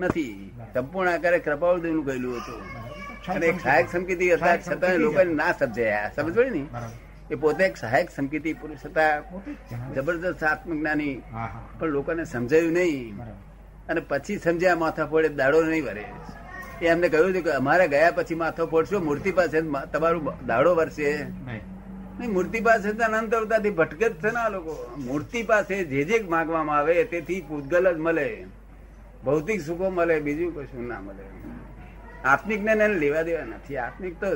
નથી. 0.01 0.55
સંપૂર્ણ 0.75 1.11
આકારે 1.11 1.39
કૃપાળુદેવનું 1.39 2.05
ગયેલું 2.05 2.37
હતું. 2.37 2.61
અને 3.35 3.47
એક 3.47 3.61
સહાયક 3.61 3.91
સંકેતી 3.91 4.35
હતા 4.35 4.57
છતાં 4.57 4.95
લોકો 4.95 5.25
ના 5.25 5.53
સમજાયા. 5.53 6.11
સમજ 6.17 6.39
ને? 6.39 6.67
એ 7.31 7.35
પોતે 7.35 7.65
એક 7.65 7.77
સહાયક 7.77 8.11
સંકેતિ 8.11 8.53
પુરુષ 8.53 8.79
હતા. 8.85 9.21
જબરદસ્ત 9.95 10.45
આત્મજ્ઞાની. 10.45 11.23
હા 11.33 11.39
હા. 11.39 11.69
પણ 11.79 11.89
લોકોને 11.89 12.25
સમજાયું 12.25 12.73
નહીં. 12.73 13.19
અને 13.89 14.01
પછી 14.01 14.39
સમજ્યા 14.39 14.77
માથા 14.77 15.07
ફોડે 15.07 15.29
દાડો 15.29 15.63
નહીં 15.63 15.85
વરે. 15.85 16.05
એ 16.83 16.87
એમને 16.87 17.09
કહ્યું 17.09 17.31
હતું 17.31 17.43
કે 17.43 17.51
અમારે 17.51 17.89
ગયા 17.89 18.11
પછી 18.11 18.35
માથો 18.35 18.67
ફોડશો 18.67 19.01
મૂર્તિ 19.01 19.33
પાસે 19.33 19.61
તમારું 19.93 20.47
દાડો 20.47 20.75
વરસે. 20.75 21.25
નહીં. 21.25 22.33
મૂર્તિ 22.33 22.61
પાસે 22.61 22.89
અનંત 22.89 23.35
અવતારથી 23.35 23.71
ભટકે 23.71 24.09
જ 24.09 24.13
છે 24.13 24.31
ને 24.31 24.41
આ 24.41 24.49
લોકો. 24.49 24.95
મૂર્તિ 24.99 25.43
પાસે 25.43 25.85
જે 25.85 26.05
જે 26.05 26.27
માગવામાં 26.29 26.77
આવે 26.77 27.05
તેથી 27.05 27.45
પૂતગલ 27.49 27.95
જ 27.95 27.99
મળે. 27.99 28.47
ભૌતિક 29.25 29.61
સુખો 29.63 29.91
મળે 29.91 30.21
બીજું 30.21 30.55
કશું 30.55 30.89
ના 30.89 31.01
મળે. 31.01 31.25
આત્મિક 32.25 32.63
ને 32.63 32.73
એને 32.73 32.89
લેવા 32.89 33.23
દેવા 33.23 33.45
નથી. 33.45 33.77
આત્મિક 33.77 34.21
તો 34.21 34.27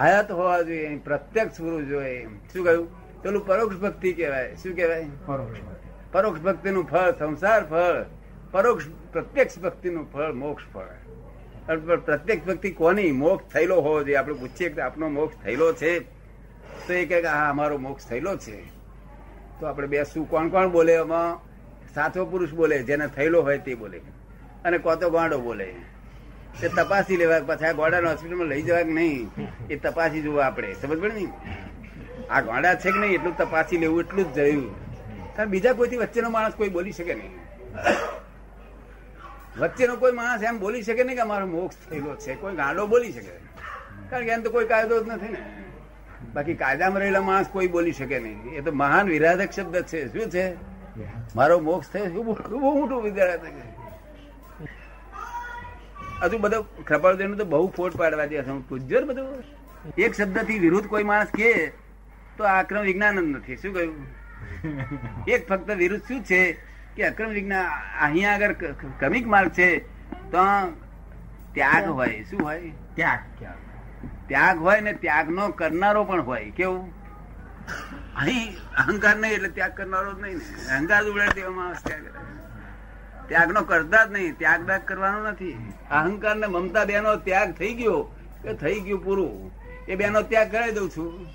હયાત 0.00 0.30
હોવા 0.30 0.62
જોઈએ 0.62 0.98
પ્રત્યક્ષ 0.98 1.60
પૂરું 1.60 1.86
જોઈએ. 1.86 2.26
શું 2.52 2.64
કહ્યું? 2.64 2.88
પેલું 3.22 3.46
પરોક્ષ 3.46 3.76
ભક્તિ 3.76 4.12
કહેવાય. 4.12 4.54
શું 4.54 4.76
કહેવાય? 4.76 5.06
પરોક્ષ 5.26 5.60
ભક્તિ. 5.60 5.88
પરોક્ષ 6.12 6.40
ભક્તિનું 6.40 6.84
ફળ 6.84 7.10
સંસાર 7.18 7.66
ફળ. 7.66 8.04
પરોક્ષ 8.50 8.84
પ્રત્યક્ષ 9.12 9.58
ભક્તિનું 9.58 10.12
ફળ 10.12 10.32
મોક્ષ 10.32 10.64
ફળ. 10.74 10.97
અને 11.68 11.80
વ્યક્તિ 12.46 12.70
કોની 12.70 13.12
મોક્ષ 13.12 13.52
થયેલો 13.52 13.80
હોવો 13.80 14.02
જોઈએ? 14.02 14.16
આપણે 14.16 14.34
પૂછીએ 14.34 14.68
કે 14.68 14.80
આપનો 14.80 15.08
મોક્ષ 15.08 15.36
થયેલો 15.44 15.72
છે? 15.72 15.98
તો 16.86 16.92
એ 16.92 17.06
કહે 17.06 17.20
કે 17.20 17.28
હા, 17.28 17.50
અમારો 17.50 17.78
મોક્ષ 17.78 18.06
થયેલો 18.06 18.36
છે. 18.36 18.66
તો 19.60 19.66
આપણે 19.66 19.86
બે 19.86 20.04
શું, 20.04 20.30
કોણ 20.30 20.48
કોણ 20.48 20.68
બોલે? 20.68 20.94
એમાં 20.94 21.48
સાચો 21.94 22.26
પુરુષ 22.26 22.52
બોલે, 22.52 22.82
જેને 22.82 23.06
થયેલો 23.06 23.42
હોય 23.42 23.58
તે 23.58 23.74
બોલે. 23.74 23.98
અને 24.64 24.78
કોતો 24.78 25.10
ગાંડો 25.10 25.38
બોલે. 25.38 25.74
તે 26.60 26.68
તપાસી 26.68 27.16
લેવા 27.16 27.40
પછી 27.46 27.64
આ 27.64 27.72
ગોડાને 27.72 28.08
હોસ્પિટલમાં 28.08 28.46
લઈ 28.46 28.62
જવા 28.62 28.82
કે 28.82 28.92
નહીં? 28.92 29.30
એ 29.70 29.76
તપાસી 29.76 30.22
જોવા 30.22 30.46
આપણે. 30.46 30.74
સમજ 30.74 31.00
પડે 31.00 31.14
નહીં 31.14 31.28
આ 32.30 32.40
ગોડા 32.40 32.74
છે 32.74 32.90
કે 32.90 32.98
નહીં? 32.98 33.12
એટલું 33.12 33.36
તપાસી 33.36 33.78
લેવું, 33.78 34.00
એટલું 34.00 34.32
જ 34.32 34.36
જોયું. 34.36 34.74
કારણ 35.36 35.48
બીજા 35.48 35.72
કોઈથી 35.72 35.96
વચ્ચેનો 35.96 36.30
માણસ 36.30 36.54
કોઈ 36.54 36.68
બોલી 36.68 36.92
શકે 36.92 37.14
નહીં. 37.14 37.32
વચ્ચેનો 39.58 39.96
કોઈ 39.96 40.12
માણસ 40.12 40.42
એમ 40.42 40.58
બોલી 40.58 40.82
શકે 40.82 41.04
નહીં 41.04 41.16
કે 41.16 41.22
અમારો 41.22 41.46
મોક્ષ 41.46 41.76
થયેલો 41.88 42.16
છે. 42.16 42.34
કોઈ 42.34 42.56
ગાંડો 42.56 42.86
બોલી 42.86 43.12
શકે. 43.12 43.34
કારણ 44.10 44.24
કે 44.24 44.30
એમ 44.30 44.42
તો 44.42 44.50
કોઈ 44.50 44.66
કાયદો 44.66 45.04
જ 45.04 45.08
નથી 45.08 45.32
ને. 45.32 45.42
બાકી 46.34 46.54
કાયદામાં 46.54 47.00
રહેલા 47.00 47.20
માણસ 47.20 47.46
કોઈ 47.52 47.66
બોલી 47.66 47.92
શકે 47.92 48.18
નહીં. 48.18 48.52
એ 48.52 48.60
તો 48.60 48.72
મહાન 48.72 49.08
વિરાધક 49.08 49.50
શબ્દ 49.50 49.82
છે. 49.82 50.06
શું 50.12 50.30
છે? 50.30 50.46
મારો 51.36 51.60
મોક્ષ 51.60 51.88
થયો 51.88 52.22
બહુ 52.22 52.78
મોટું 52.80 53.02
વિરાધક 53.02 53.56
હજુ 56.22 56.38
બધો 56.38 56.62
કૃપાળદેવ 56.86 57.34
તો 57.34 57.44
બહુ 57.44 57.66
ફોટ 57.76 57.96
પાડવા 57.96 58.24
દે 58.26 58.40
પૂછજો 58.68 59.00
બધું. 59.06 59.42
એક 59.98 60.14
શબ્દથી 60.14 60.58
વિરુદ્ધ 60.58 60.86
કોઈ 60.86 61.04
માણસ 61.04 61.28
કે, 61.36 61.50
તો 62.36 62.44
આ 62.44 62.62
અક્રમ 62.62 62.82
વિજ્ઞાન 62.82 63.20
જ 63.20 63.36
નથી. 63.36 63.56
શું 63.56 63.74
કહ્યું? 63.74 65.24
એક 65.28 65.48
ફક્ત 65.48 65.70
વિરુદ્ધ 65.70 66.02
શું 66.02 66.24
છે? 66.24 66.67
કે 66.98 67.06
અક્રમ 67.06 67.28
વિજ્ઞાન 67.28 67.66
અહીંયા 68.02 68.34
આગળ 68.34 68.52
ક્રમિક 68.98 69.26
માર્ગ 69.26 69.50
છે 69.50 69.78
તો 70.30 70.44
ત્યાગ 71.54 71.88
હોય. 71.88 72.24
શું 72.30 72.40
હોય? 72.42 72.70
ત્યાગ 72.94 73.18
ત્યાગ 73.38 73.56
ત્યાગ 74.28 74.58
હોય 74.58 74.80
ને 74.80 74.92
ત્યાગનો 74.92 75.48
કરનારો 75.48 76.04
પણ 76.04 76.20
હોય. 76.20 76.50
કેવું? 76.50 76.92
અહીં 78.16 78.58
અહંકાર 78.78 79.16
નહીં 79.16 79.32
એટલે 79.32 79.48
ત્યાગ 79.48 79.76
કરનારો 79.76 80.12
જ 80.12 80.20
નહીં 80.20 80.36
ને. 80.36 80.74
અહંકાર 80.74 81.32
દેવામાં 81.34 81.66
આવે 81.66 81.76
છે 81.76 81.88
ત્યાગ. 81.88 83.28
ત્યાગનો 83.28 83.62
કરતા 83.62 84.04
જ 84.04 84.12
નહીં. 84.12 84.38
ત્યાગ 84.38 84.66
ત્યાગ 84.66 84.84
કરવાનો 84.84 85.30
નથી. 85.30 85.72
અહંકાર 85.90 86.36
ને 86.36 86.46
મમતા 86.46 86.84
બેનો 86.84 87.16
ત્યાગ 87.16 87.52
થઈ 87.52 87.74
ગયો 87.74 88.02
કે 88.42 88.54
થઈ 88.54 88.80
ગયું 88.80 89.04
પૂરું? 89.04 89.52
એ 89.88 89.96
બેનો 89.96 90.22
ત્યાગ 90.22 90.52
કરાવી 90.52 90.72
દઉં 90.72 90.90
છું. 90.90 91.26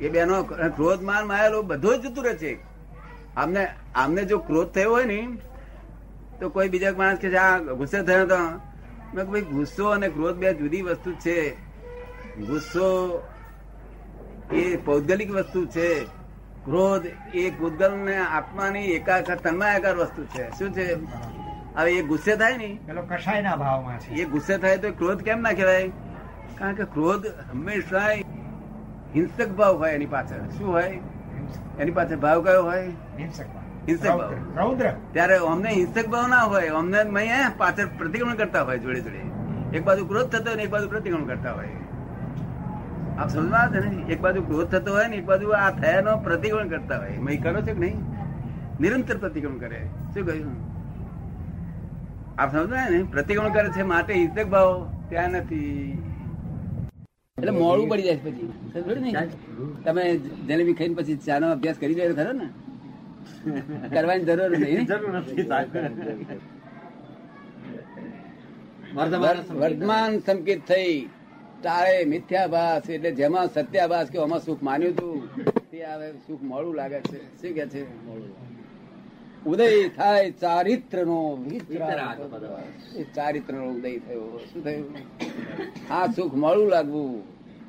એ 0.00 0.08
બેનો 0.08 0.42
ક્રોધ 0.42 1.02
માન 1.02 1.26
માયેલો 1.26 1.62
બધો 1.62 1.96
જ 1.96 2.06
જતું 2.06 2.24
રહે 2.24 2.34
છે. 2.34 2.71
આમને 3.36 3.68
આમને 3.94 4.24
જો 4.24 4.38
ક્રોધ 4.38 4.68
થયો 4.68 4.90
હોય 4.90 5.04
ને 5.04 5.28
તો 6.40 6.48
કોઈ 6.48 6.68
બીજા 6.68 6.92
માણસ 6.92 7.18
કે 7.18 7.36
આ 7.36 7.58
ગુસ્સે 7.58 8.02
થયો 8.02 8.26
તો 8.26 8.36
મેં 9.14 9.26
ભાઈ 9.26 9.40
ગુસ્સો 9.40 9.88
અને 9.88 10.08
ક્રોધ 10.08 10.36
બે 10.36 10.54
જુદી 10.54 10.82
વસ્તુ 10.82 11.12
છે. 11.12 11.54
ગુસ્સો 12.36 13.22
એ 14.52 14.76
પૌદ્ગલિક 14.76 15.30
વસ્તુ 15.30 15.66
છે. 15.66 16.04
ક્રોધ 16.64 17.06
એ 17.34 17.50
ભૂતગલ 17.50 17.92
ને 17.92 18.18
આત્માની 18.18 18.84
એકાકાર 18.84 19.36
તન્માયાકાર 19.36 19.96
વસ્તુ 19.96 20.24
છે. 20.24 20.50
શું 20.50 20.72
છે? 20.72 20.94
હવે 21.74 21.92
એ 21.92 22.02
ગુસ્સે 22.02 22.36
થાય 22.36 22.56
ને 22.56 22.78
પેલો 22.86 23.02
કષાયના 23.02 23.56
ભાવમાં 23.56 23.98
છે. 23.98 24.10
એ 24.10 24.24
ગુસ્સે 24.24 24.58
થાય 24.58 24.78
તો 24.78 24.90
ક્રોધ 24.90 25.22
કેમ 25.22 25.40
ના 25.40 25.52
કહેવાય? 25.52 25.88
કારણ 26.58 26.74
કે 26.74 26.84
ક્રોધ 26.84 27.26
હંમેશા 27.26 28.08
હિંસક 29.14 29.48
ભાવ 29.48 29.76
હોય 29.76 29.92
એની 29.92 30.06
પાછળ. 30.06 30.48
શું 30.58 30.72
હોય? 30.72 31.00
એની 31.78 31.90
પાસે 31.90 32.16
ભાવ 32.16 32.44
કયો 32.44 32.64
હોય? 32.64 32.88
હિંસક 33.18 34.08
ભાવ. 34.16 34.32
ત્યારે 35.12 35.36
અમને 35.36 35.70
હિંસક 35.70 36.08
ભાવ 36.08 36.28
ના 36.28 36.42
હોય 36.42 36.68
અમને 36.68 37.04
પાછળ 37.58 37.86
પ્રતિક્રમણ 37.98 38.34
કરતા 38.34 38.62
હોય 38.62 38.78
જોડે 38.78 39.00
જોડે. 39.00 39.22
એક 39.76 39.84
બાજુ 39.84 40.06
ક્રોધ 40.06 40.26
થતો 40.26 40.44
હોય 40.46 40.54
ને 40.54 40.62
એક 40.62 40.70
બાજુ 40.70 40.88
પ્રતિક્રમણ 40.88 41.24
કરતા 41.24 41.52
હોય. 41.52 41.68
આપ 43.18 43.28
સમજવા 43.28 43.68
છે 43.68 43.80
ને? 43.80 44.12
એક 44.12 44.20
બાજુ 44.20 44.42
ક્રોધ 44.42 44.68
થતો 44.68 44.92
હોય 44.92 45.06
ને 45.06 45.16
એક 45.16 45.24
બાજુ 45.24 45.48
આ 45.48 45.70
થયાનો 45.70 46.16
પ્રતિક્રમણ 46.16 46.68
કરતા 46.68 46.98
હોય. 46.98 47.18
મય 47.18 47.36
કરો 47.36 47.60
છો 47.60 47.66
કે 47.66 47.72
નહીં? 47.72 48.00
નિરંતર 48.80 49.16
પ્રતિક્રમણ 49.18 49.58
કરે. 49.58 49.80
શું 50.14 50.26
કહ્યું? 50.26 50.52
આપ 52.38 52.52
સમજાય 52.52 52.90
ને? 52.90 53.02
પ્રતિક્રમણ 53.02 53.48
કરે 53.48 53.68
છે 53.68 53.82
માટે 53.82 54.14
હિંસક 54.14 54.46
ભાવ 54.46 54.88
ત્યાં 55.08 55.30
નથી. 55.30 56.11
એટલે 57.38 57.52
મોડું 57.52 57.86
પડી 57.90 58.06
જાય 58.06 58.18
પછી? 58.24 58.48
તમે 59.84 60.02
જલેબી 60.48 60.74
ખાઈને 60.78 60.96
પછી 60.98 61.14
ચાનો 61.26 61.46
અભ્યાસ 61.54 61.78
કરી 61.82 61.94
રહ્યો 61.98 62.16
ખરો 62.18 62.32
ને? 62.40 62.46
કરવાની 63.94 64.26
જરૂર 64.28 64.52
નહીં 64.58 64.84
વર્તમાન 69.62 70.18
સંકેત 70.26 70.60
થઈ. 70.70 70.94
તારે 71.64 71.96
મિથ્યાભાસ 72.12 72.90
એટલે 72.90 73.10
જેમાં 73.20 73.48
સત્યાભાસ 73.56 74.08
કે 74.12 74.18
આમાં 74.24 74.42
સુખ 74.46 74.62
માન્યું 74.68 74.94
હતું 74.94 75.16
તે 75.70 75.78
હવે 75.84 76.08
સુખ 76.26 76.42
મોડું 76.52 76.74
લાગે 76.80 77.00
છે. 77.08 77.18
શું 77.40 77.52
કે 77.56 77.64
છે? 77.72 77.82
ઉદય 79.46 79.88
થાય 79.88 80.30
ચારિત્ર 80.30 81.06
નો. 81.06 81.44
ચારિત્ર 83.14 83.54
નો 83.54 83.70
ઉદય 83.70 83.98
થયો. 83.98 84.38
શું 84.38 84.64
થયું? 84.64 84.94
આ 85.92 86.06
સુખ 86.06 86.34
મળું 86.34 86.68
લાગવું 86.68 87.22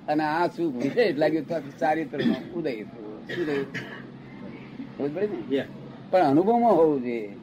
અને 0.07 0.23
આ 0.23 0.47
સુખ 0.47 0.75
વિશેષ 0.75 1.15
લાગ્યું 1.15 1.47
તો 1.47 1.59
ચારિત્ર 1.79 2.19
નો 2.25 2.59
ઉદય 2.59 2.75
થયો. 2.75 3.25
શું 3.35 3.45
થયું? 3.45 3.73
સમજ 4.97 5.51
ને? 5.51 5.65
પણ 6.11 6.19
અનુભવમાં 6.19 6.71
હોવું 6.71 7.01
જોઈએ. 7.01 7.35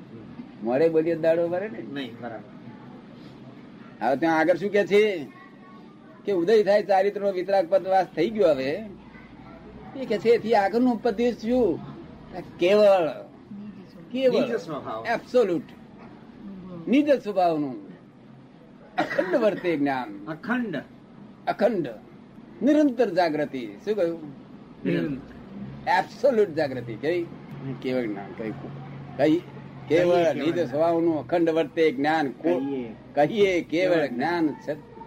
મળે 0.63 0.89
બોલીએ 0.89 1.15
દાડો 1.15 1.49
ભરે 1.49 1.69
ને? 1.69 1.83
નહીં 1.93 2.13
બરાબર. 2.21 4.07
હવે 4.07 4.17
ત્યાં 4.17 4.39
આગળ 4.39 4.57
શું 4.57 4.71
કે 4.71 4.87
છે? 4.87 5.27
કે 6.25 6.33
ઉદય 6.33 6.63
થાય 6.63 6.83
ચારિત્ર 6.83 7.21
નો 7.21 7.33
વિતરાગ 7.33 7.71
પદવાસ 7.71 8.07
થઈ 8.17 8.31
ગયો 8.31 8.49
હવે. 8.49 8.83
એ 9.97 10.05
કે 10.05 10.19
છે 10.19 10.29
એથી 10.29 10.55
આગળનું 10.55 11.03
પદ્ય 11.03 11.33
શું? 11.33 11.79
કેવળ 12.59 13.30
કેવળ 14.13 14.51
એબ્સોલ્યુટ 15.15 15.69
નિજ 16.87 17.09
સ્વભાવનું 17.21 17.77
અખંડ 18.99 19.35
વર્તે 19.37 19.77
જ્ઞાન 19.77 20.09
અખંડ 20.29 20.75
અખંડ 21.47 21.87
નિરંતર 22.63 23.09
જાગૃતિ 23.11 23.63
શું 23.85 23.95
કહ્યું 23.95 25.21
એબ્સોલ્યુટ 25.99 26.55
જાગૃતિ 26.55 26.95
કઈ 26.95 27.27
કેવળ 27.83 28.07
જ્ઞાન 28.07 28.31
કઈ 28.39 28.53
કઈ 29.17 29.39
કેવળ 29.89 30.35
નિજ 30.35 30.59
સ્વભાવનું 30.67 31.17
અખંડ 31.19 31.49
વર્તે 31.51 31.93
જ્ઞાન 31.93 32.27
કહીએ. 33.15 33.63
કેવળ 33.63 34.07
જ્ઞાન 34.07 34.45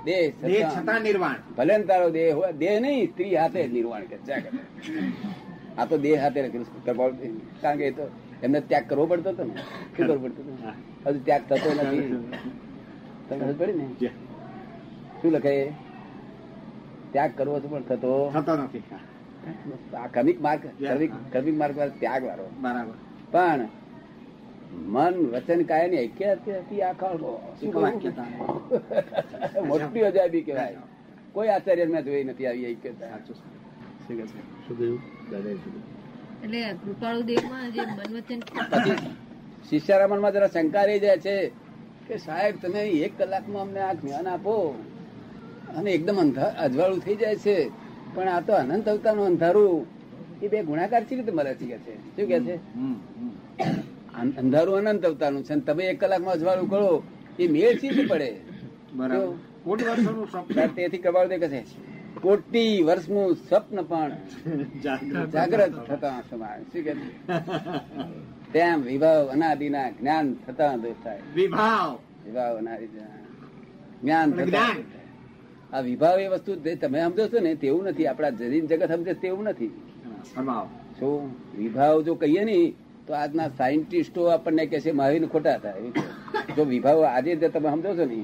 દેહ 0.05 0.33
છતાં 0.41 1.01
નિર્વાણ 1.01 1.39
ભલે 1.57 1.83
તારો 1.83 2.09
દેહ 2.09 2.29
હોય 2.35 2.51
દેહ 2.51 2.79
નહીં 2.79 3.07
સ્ત્રી 3.11 3.35
હાથે 3.35 3.67
નિર્વાણ 3.67 4.03
કે 4.03 4.17
આ 5.77 5.85
તો 5.85 5.97
દેહ 5.97 6.17
હાથે 6.21 6.39
કારણ 7.61 7.77
કે 7.77 7.87
એ 7.87 7.91
તો 7.91 8.05
એમને 8.43 8.59
ત્યાગ 8.61 8.85
કરવો 8.87 9.05
પડતો 9.05 9.29
હતો 9.29 9.43
ને? 9.43 9.53
શું 9.95 10.07
કરવું 10.07 10.21
પડતું 10.23 10.45
હજુ 11.05 11.19
ત્યાગ 11.19 11.43
થતો 11.49 11.69
નથી. 11.73 12.07
તમને 13.29 13.43
ખબર 13.43 13.55
પડી 13.59 13.77
ને? 13.77 14.09
શું 15.21 15.31
લખે? 15.31 15.53
ત્યાગ 17.11 17.31
કરવો 17.37 17.55
છે 17.59 17.67
પણ 17.67 17.83
થતો 17.83 18.11
થતો 18.33 18.53
નથી 18.55 18.83
આ 19.93 20.07
ક્રમિક 20.07 20.41
માર્ગ 20.41 20.63
ક્રમિક 21.31 21.55
માર્ગ 21.57 21.75
વાળો 21.77 21.93
ત્યાગ 21.99 22.23
વાળો 22.23 22.45
બરાબર. 22.61 22.95
પણ 23.31 23.61
મન 24.87 25.13
વચન 25.33 25.61
કાયની 25.65 26.07
હતી 26.59 26.81
આખા? 26.81 27.13
મોટી 29.67 30.03
અજાયબી 30.03 30.43
કહેવાય. 30.43 30.81
કોઈ 31.33 31.49
આચાર્ય 31.49 31.85
મેં 31.85 32.05
જોઈ 32.05 32.23
નથી 32.23 32.47
આવી 32.47 32.65
ઐક્યતા 32.65 33.19
શું 33.25 33.37
કહ્યું 34.69 34.99
એટલે 36.43 36.63
કૃપાળુ 36.73 37.21
દેવમાં 37.21 37.71
જે 37.71 37.81
મનવચન 37.81 38.39
પછી 38.39 38.95
શિષ્યરા 39.69 40.29
જરા 40.29 40.47
શંકા 40.47 40.83
રહી 40.83 40.99
જાય 40.99 41.17
છે 41.17 41.49
કે 42.07 42.17
સાહેબ 42.17 42.55
તમે 42.61 42.79
એક 42.79 43.17
કલાકમાં 43.17 43.61
અમને 43.61 43.79
આ 43.79 43.93
જ્ઞાન 43.93 44.27
આપો. 44.27 44.75
અને 45.77 45.91
એકદમ 45.91 46.17
અંધા 46.19 46.43
અજવાળું 46.43 46.99
થઈ 46.99 47.15
જાય 47.15 47.35
છે. 47.35 47.69
પણ 48.15 48.29
આ 48.29 48.41
તો 48.41 48.53
અનંત 48.53 48.89
અવતારનું 48.89 49.25
અંધારું. 49.25 49.85
એ 50.41 50.47
બે 50.47 50.63
ગુણાકાર 50.63 51.03
છે 51.03 51.15
રીતે 51.15 51.31
મળે 51.31 51.53
છે 51.53 51.65
કે 51.65 51.77
છે? 51.77 51.95
શું 51.97 52.27
કે 52.27 52.39
છે? 52.39 52.55
હમ, 52.55 52.93
હમ. 52.93 53.29
અંધારું 54.37 54.77
અનંત 54.77 55.05
અવતારનું 55.05 55.43
છે. 55.43 55.53
અને 55.53 55.61
તમે 55.61 55.85
એક 55.85 55.99
કલાકમાં 55.99 56.33
અજવાળું 56.33 56.69
કરો 56.69 57.03
એ 57.39 57.47
મેળ 57.47 57.77
સી 57.79 58.05
પડે? 58.05 58.35
બરાબર. 58.93 60.67
તેથી 60.67 60.97
કબાળ 60.97 61.27
દે 61.27 61.37
કહે 61.37 61.47
છે. 61.47 61.92
કોટી 62.23 62.75
વર્ષનું 62.87 63.29
સ્વપ્ન 63.47 63.77
પણ 63.89 64.11
જાગ્રત 65.33 65.73
થતા. 65.87 66.17
સમાય. 66.29 66.61
શું 66.71 66.81
કે 66.87 66.93
તેમ 68.53 68.77
વિભાવ 68.89 69.23
અનાદિના 69.35 69.89
જ્ઞાન 69.99 70.27
થતા 70.45 70.73
દોષ 70.83 70.99
થાય 71.03 71.21
વિભાવ. 71.37 71.91
વિભાવ 72.25 72.53
અનાદિના 72.61 73.15
જ્ઞાન 74.03 74.29
થતા. 74.37 74.69
આ 75.73 75.81
વિભાવ 75.89 76.17
એ 76.25 76.27
વસ્તુ 76.33 76.51
તમે 76.81 76.99
સમજો 77.05 77.23
છો 77.31 77.39
ને 77.45 77.51
તેવું 77.63 77.83
નથી. 77.91 78.07
આપણા 78.11 78.33
જરીન 78.39 78.65
જગત 78.69 78.91
સમજે 78.91 79.13
તેવું 79.23 79.45
નથી. 79.51 79.71
શું 80.99 81.19
વિભાવ 81.57 81.95
જો 82.07 82.13
કહીએ 82.21 82.43
ને 82.49 82.57
તો 83.07 83.11
આજના 83.21 83.49
સાયન્ટિસ્ટો 83.59 84.21
આપણને 84.35 84.63
કે 84.71 84.77
છે 84.83 84.91
મહાવીર 84.99 85.25
ખોટા 85.33 85.57
થાય. 85.63 85.89
જો 86.55 86.63
વિભાવ 86.73 86.99
આજે 87.09 87.31
તમે 87.35 87.69
સમજો 87.75 87.91
છો 87.99 88.05
ને 88.13 88.19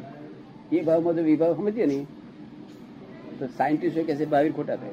એ 0.72 0.80
ભાવમાં 0.88 1.14
જો 1.18 1.24
વિભાવ 1.32 1.54
સમજીએ 1.60 1.88
ને 1.92 2.00
તો 3.40 3.48
સાયન્ટિસ્ટો 3.48 4.04
કહે 4.04 4.16
છે 4.16 4.26
ભાવિર 4.26 4.52
ખોટા 4.52 4.76
થાય. 4.76 4.90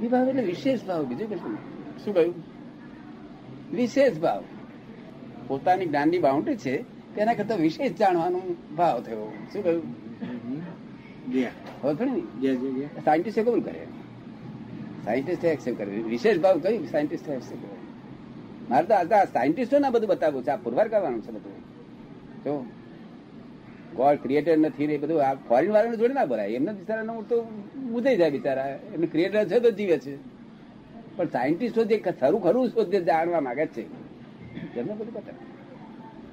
વિભાવ 0.00 0.28
એટલે 0.28 0.42
વિશેષ 0.42 0.84
ભાવ 0.84 1.04
બીજું 1.04 1.30
કશું 1.30 1.56
શું? 2.04 2.14
કહ્યું? 2.14 2.34
વિશેષ 3.72 4.18
ભાવ. 4.18 4.44
પોતાની 5.46 5.86
જ્ઞાનની 5.86 6.18
બાઉન્ડ્રી 6.18 6.56
છે 6.56 6.82
તેના 7.14 7.34
કરતા 7.34 7.54
વિશેષ 7.54 7.92
જાણવાનો 7.92 8.42
ભાવ 8.76 9.00
થયો. 9.00 9.32
શું 9.52 9.64
કહ્યું? 9.64 9.82
સાયન્ટિસ્ટ 11.32 11.50
હવે 11.82 11.94
ખરી 11.94 12.10
ને? 12.10 12.20
જે 12.40 12.56
જે 12.56 12.70
જે 12.70 12.88
સાયન્ટિસ્ટે 13.04 13.42
કબૂલ 13.42 13.60
કરે 13.60 13.86
સાયન્ટિસ્ટ 15.04 15.44
એક્સેપ્ટ 15.44 15.78
કરે 15.78 16.02
વિશેષ 16.02 16.38
ભાવ 16.38 16.58
કયું 16.58 16.86
સાયન્ટિસ્ટ 16.88 17.28
એક્સેપ્ટ 17.28 17.62
કરે 17.62 17.78
મારે 18.70 18.86
તો 18.86 18.94
આ 18.94 19.24
સાયન્ટિસ્ટો 19.24 19.78
ના 19.78 19.90
બધું 19.90 20.08
બતાવવું 20.08 20.42
છે. 20.42 20.50
આ 20.50 20.56
પુરવાર 20.56 20.88
કરવાનું 20.88 21.22
છે 21.22 21.30
બધું. 21.30 21.56
જો 22.44 22.66
ગોડ 23.96 24.18
ક્રિએટર 24.22 24.56
નથી 24.58 24.86
ને 24.86 24.96
બધું 24.98 25.22
આ 25.26 25.34
ફોરેન 25.48 25.70
વાળાને 25.72 25.96
જોડે 25.96 26.14
ના 26.14 26.26
ભરાય. 26.26 26.58
એમને 26.58 26.72
બિચારા 26.72 27.22
તો 27.30 27.36
ઉદય 27.96 28.16
જાય 28.16 28.30
બિચારા. 28.30 28.68
એમને 28.94 29.06
ક્રિએટર 29.06 29.44
છે 29.50 29.58
તો 29.60 29.70
જીવે 29.78 29.96
છે. 29.98 30.14
પણ 31.16 31.28
સાયન્ટિસ્ટો 31.28 31.82
જે 31.84 31.96
ખરું 31.98 32.40
ખરું 32.42 32.68
શોધ 32.68 32.94
જાણવા 33.08 33.40
માંગે 33.40 33.66
છે. 33.66 33.82
એમને 34.76 34.94
બધું 34.94 35.14
બતાવે 35.14 35.40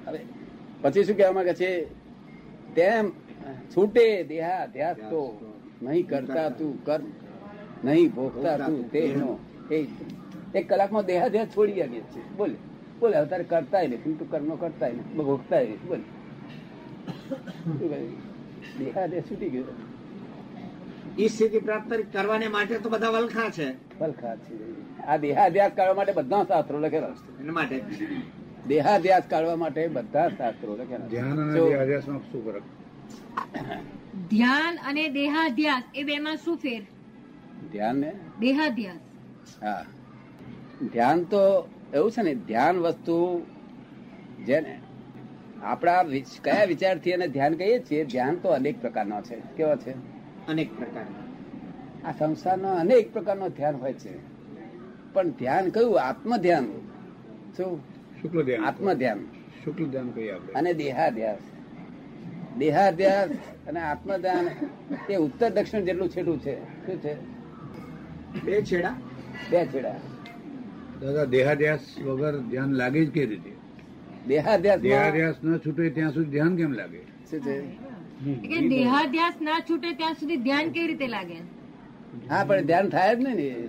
હવે 0.06 0.20
પછી 0.82 1.04
શું 1.04 1.16
કહેવા 1.16 1.36
માંગે 1.38 1.54
છે? 1.54 1.70
તેમ 2.74 3.04
છૂટે 3.72 4.04
દેહા 4.24 4.62
ધ્યાસ 4.74 4.98
તો 5.10 5.22
નહીં 5.82 6.06
કરતા 6.06 6.48
તું 6.58 6.72
કર 6.84 7.00
નહીં 7.84 8.08
ભોગતા 8.14 8.56
તું 8.58 8.80
તેનો 8.90 9.28
એ 9.70 9.78
એક 10.54 10.64
કલાકમાં 10.68 11.04
દેહા 11.04 11.28
ધ્યાસ 11.28 11.50
છોડી 11.56 11.82
આવીએ 11.82 12.02
છે. 12.12 12.20
બોલે 12.38 12.56
બોલે 13.00 13.14
હવે 13.18 13.28
તારે 13.28 13.44
કરતાય 13.44 13.86
નથી 13.88 14.16
તું 14.18 14.28
કર્મ 14.30 14.50
કરતા 14.56 14.88
નથી 14.88 15.16
ભોગતા 15.18 15.60
નથી 15.62 15.88
બોલે. 15.88 16.04
શું 17.34 19.22
છૂટી 19.22 19.50
ગયો. 19.50 19.64
ઈ 21.18 21.28
સ્થિતિ 21.28 21.58
પ્રાપ્ત 21.58 21.92
કરવાને 22.12 22.48
માટે 22.48 22.78
તો 22.78 22.90
બધા 22.90 23.08
વલખા 23.08 23.50
છે. 23.50 24.00
વલખા 24.00 24.36
છે. 24.36 25.00
આ 25.02 25.16
દેહાધ્યાસ 25.16 25.72
કાઢવા 25.76 25.94
માટે 25.94 26.12
બધા 26.12 26.44
શાસ્ત્રો 26.44 26.78
લખેલા 26.78 27.10
છે. 27.10 27.42
એના 27.42 27.52
માટે? 27.52 27.80
દેહાધ્યાસ 28.68 29.22
કાઢવા 29.28 29.56
માટે 29.56 29.88
બધા 29.88 30.28
શાસ્ત્રો 30.28 30.76
લખેલા 30.76 31.06
ધ્યાન 31.06 31.50
અને 31.50 31.70
દેહાધ્યાસમાં 31.70 32.18
શું 32.18 32.44
ફરક? 32.44 32.62
ધ્યાન 34.30 34.76
અને 34.76 35.08
દેહાધ્યાસ 35.08 35.82
એ 35.94 36.02
બેમાં 36.02 36.36
શું 36.36 36.56
ફેર? 36.56 36.86
ધ્યાન 37.72 37.96
ને? 37.96 38.12
દેહાધ્યાસ. 38.40 38.98
હા. 39.62 39.84
ધ્યાન 40.92 41.22
તો 41.22 41.68
એવું 41.94 42.10
છે 42.10 42.22
ને 42.22 42.34
ધ્યાન 42.34 42.76
વસ્તુ 42.76 43.46
જેને 44.46 44.78
આપણા 45.62 46.02
વિચ- 46.02 46.42
કયા 46.44 46.64
વિચારથી 46.64 47.10
એને 47.10 47.28
ધ્યાન 47.28 47.54
કહીએ 47.54 47.78
છીએ? 47.78 48.04
ધ્યાન 48.04 48.34
તો 48.34 48.48
અનેક 48.48 48.80
પ્રકારનો 48.80 49.20
છે. 49.20 49.36
કેવો 49.56 49.76
છે? 49.76 49.90
અનેક 50.46 50.78
પ્રકારના. 50.78 52.08
આ 52.08 52.12
સંસારનો 52.12 52.68
અનેક 52.68 53.12
પ્રકારનો 53.12 53.48
ધ્યાન 53.48 53.76
હોય 53.76 53.92
છે. 53.92 54.18
પણ 55.12 55.28
ધ્યાન 55.28 55.70
કયું? 55.70 56.02
આત્મ 56.02 56.36
ધ્યાન 56.36 56.64
શું? 57.56 57.80
શુક્લ 58.22 58.42
ધ્યાન 58.42 58.64
આત્મ 58.64 58.92
ધ્યાન 58.92 59.18
શુક્લ 59.64 59.84
ધ્યાન 59.84 60.08
કહીએ 60.08 60.30
આપણે. 60.30 60.52
અને 60.52 60.72
દેહાધ્યાસ. 60.72 61.38
દેહાધ્યાસ 62.58 63.30
અને 63.66 63.80
આત્મ 63.80 64.16
ધ્યાન 64.16 64.48
એ 65.10 65.16
ઉત્તર 65.16 65.48
દક્ષિણ 65.48 65.80
જેટલું 65.80 66.08
છેટું 66.08 66.40
છે. 66.40 66.86
શું 66.86 67.00
છે? 67.00 67.14
બે 68.44 68.62
છેડા. 68.62 68.94
બે 69.50 69.66
છેડા. 69.66 69.96
દાદા 71.00 71.24
દેહાધ્યાસ 71.24 71.80
વગર 72.04 72.38
ધ્યાન 72.38 72.72
લાગે 72.72 73.04
જ 73.04 73.10
કઈ 73.10 73.26
રીતે? 73.26 73.59
દેહાધ્યાસ 74.28 74.80
દેહાધ્યાસ 74.80 75.34
ન 75.44 75.58
છૂટે 75.58 75.90
ત્યાં 75.90 76.12
સુધી 76.12 76.30
ધ્યાન 76.30 76.56
કેમ 76.56 76.72
લાગે? 76.72 77.00
શું 77.30 77.40
છે? 77.40 78.68
દેહાધ્યાસ 78.68 79.34
ના 79.42 79.60
છૂટે 79.70 79.92
ત્યાં 79.92 80.14
સુધી 80.14 80.36
ધ્યાન 80.36 80.70
કેવી 80.70 80.86
રીતે 80.86 81.06
લાગે? 81.06 81.34
હા 82.30 82.44
પણ 82.44 82.60
ધ્યાન 82.60 82.88
થાય 82.88 83.16
જ 83.16 83.18
નહીં 83.18 83.34
ને? 83.34 83.68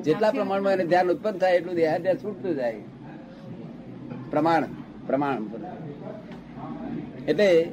જેટલા 0.00 0.30
પ્રમાણમાં 0.30 0.72
એને 0.72 0.84
ધ્યાન 0.84 1.08
ઉત્પન્ન 1.08 1.38
થાય 1.38 1.56
એટલું 1.56 1.74
દેહાધ્યાસ 1.74 2.16
છૂટતું 2.16 2.54
જાય. 2.54 2.80
પ્રમાણ 4.30 4.64
પ્રમાણ. 5.06 5.42
એટલે 7.28 7.70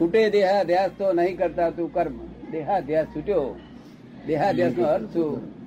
છૂટે 0.00 0.30
દેહાધ્યાસ 0.30 0.90
તો 0.98 1.12
નહીં 1.12 1.36
કરતા 1.36 1.70
તું 1.70 1.92
કર્મ. 1.92 2.16
દેહાધ્યાસ 2.50 3.06
છૂટ્યો. 3.06 3.60
દેહાધ્યાસ 4.26 4.72
નો 4.78 4.84
અર્થ 4.84 5.04
શું? 5.04 5.60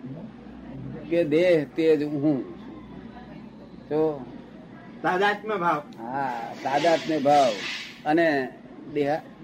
કે 1.10 1.24
દેહ 1.24 1.66
તેજ 1.76 2.04
હું. 2.04 2.53
તો 3.94 4.04
તાદાત્મ્ય 5.02 5.56
ભાવ. 5.56 5.82
હા 6.02 6.54
તાદાત્મ્ય 6.64 7.18
ભાવ. 7.20 7.52
અને 8.06 8.28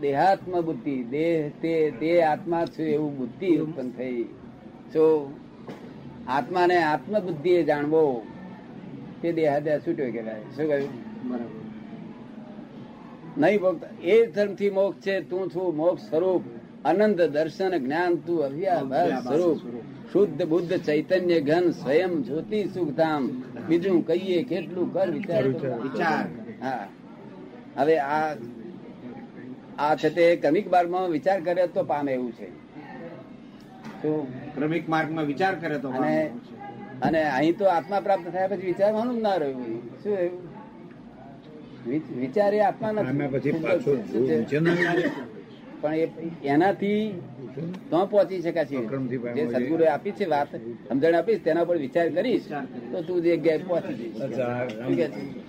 દેહાત્મ 0.02 0.54
બુદ્ધિ 0.62 0.96
દેહ 1.04 1.50
તે 1.62 1.74
તે 2.00 2.12
આત્મા 2.24 2.66
છે 2.76 2.86
એવું 2.94 3.12
બુદ્ધિ 3.18 3.50
ઉત્પન્ન 3.58 3.90
થઈ. 3.98 4.24
તો 4.94 5.06
આત્માને 6.28 6.78
આત્મ 6.84 7.14
બુદ્ધિ 7.20 7.52
એ 7.60 7.64
જાણવો 7.64 8.04
તે 9.22 9.28
દેહાદ્યા 9.40 9.80
છૂટ્યો 9.80 10.12
કહેવાય. 10.12 10.42
શું 10.56 10.68
કહ્યું? 10.68 10.92
નહીં 13.38 13.60
ભક્ત 13.62 13.84
એ 14.04 14.16
ધર્મથી 14.26 14.70
મોક્ષ 14.70 15.06
છે 15.06 15.16
તું 15.30 15.44
છું 15.56 15.70
મોક્ષ 15.76 16.10
સ્વરૂપ. 16.10 16.44
અનંત 16.86 17.22
દર્શન 17.36 17.74
જ્ઞાન 17.78 18.16
તું 18.26 18.46
અવ્યાભાસ 18.46 19.24
સ્વરૂપ. 19.28 19.60
શુદ્ધ 20.14 20.42
બુદ્ધ 20.44 20.74
ચૈતન્ય 20.86 21.40
ઘન 21.42 21.66
સ્વયં 21.72 22.14
જ્યોતિ 22.24 22.60
સુખધામ. 22.74 23.24
બીજું 23.68 24.00
કહીએ 24.08 24.40
કેટલું 24.44 24.88
કર 24.94 25.08
વિચાર 25.12 25.44
વિચાર 25.84 26.26
હા. 26.62 26.86
હવે 27.78 27.96
આ 28.00 28.30
આ 29.80 29.94
છે 29.96 30.10
તે 30.10 30.26
ક્રમિક 30.36 30.68
માર્ગમાં 30.72 31.10
વિચાર 31.10 31.40
કરે 31.40 31.64
તો 31.68 31.82
પામે 31.84 32.12
એવું 32.14 32.32
છે. 32.32 32.48
ક્રમિક 34.56 34.86
માર્ગમાં 34.90 35.26
વિચાર 35.26 35.54
કરે 35.56 35.78
તો 35.80 35.90
અને 35.90 36.14
અને 37.02 37.22
અહીં 37.30 37.56
તો 37.58 37.66
આત્મા 37.68 38.02
પ્રાપ્ત 38.02 38.26
થયા 38.32 38.48
પછી 38.48 38.68
વિચારવાનું 38.68 39.16
જ 39.18 39.22
ના 39.22 39.38
રહ્યું 39.38 39.82
શું 40.04 40.14
રહ્યું 40.14 40.44
વિચાર 42.18 42.52
એ 42.54 42.60
આત્મા 42.60 42.92
નથી? 42.92 43.04
પણ 45.82 45.96
એનાથી 46.44 47.04
તો 47.90 48.00
પહોંચી 48.08 48.42
શકાશે 48.42 48.78
છે 48.82 48.98
જે 49.36 49.44
સદગુરુ 49.50 49.84
આપી 49.86 50.14
છે 50.14 50.26
વાત 50.28 50.52
સમજણ 50.90 51.16
આપીશ 51.16 51.42
તેના 51.44 51.66
પર 51.66 51.78
વિચાર 51.78 52.08
કરીશ 52.12 52.48
તો 52.92 52.98
તું 53.04 53.22
જે 53.24 53.32
જગ્યાએ 53.34 53.60
પહોંચી 53.62 53.96
જઈશ? 53.98 55.49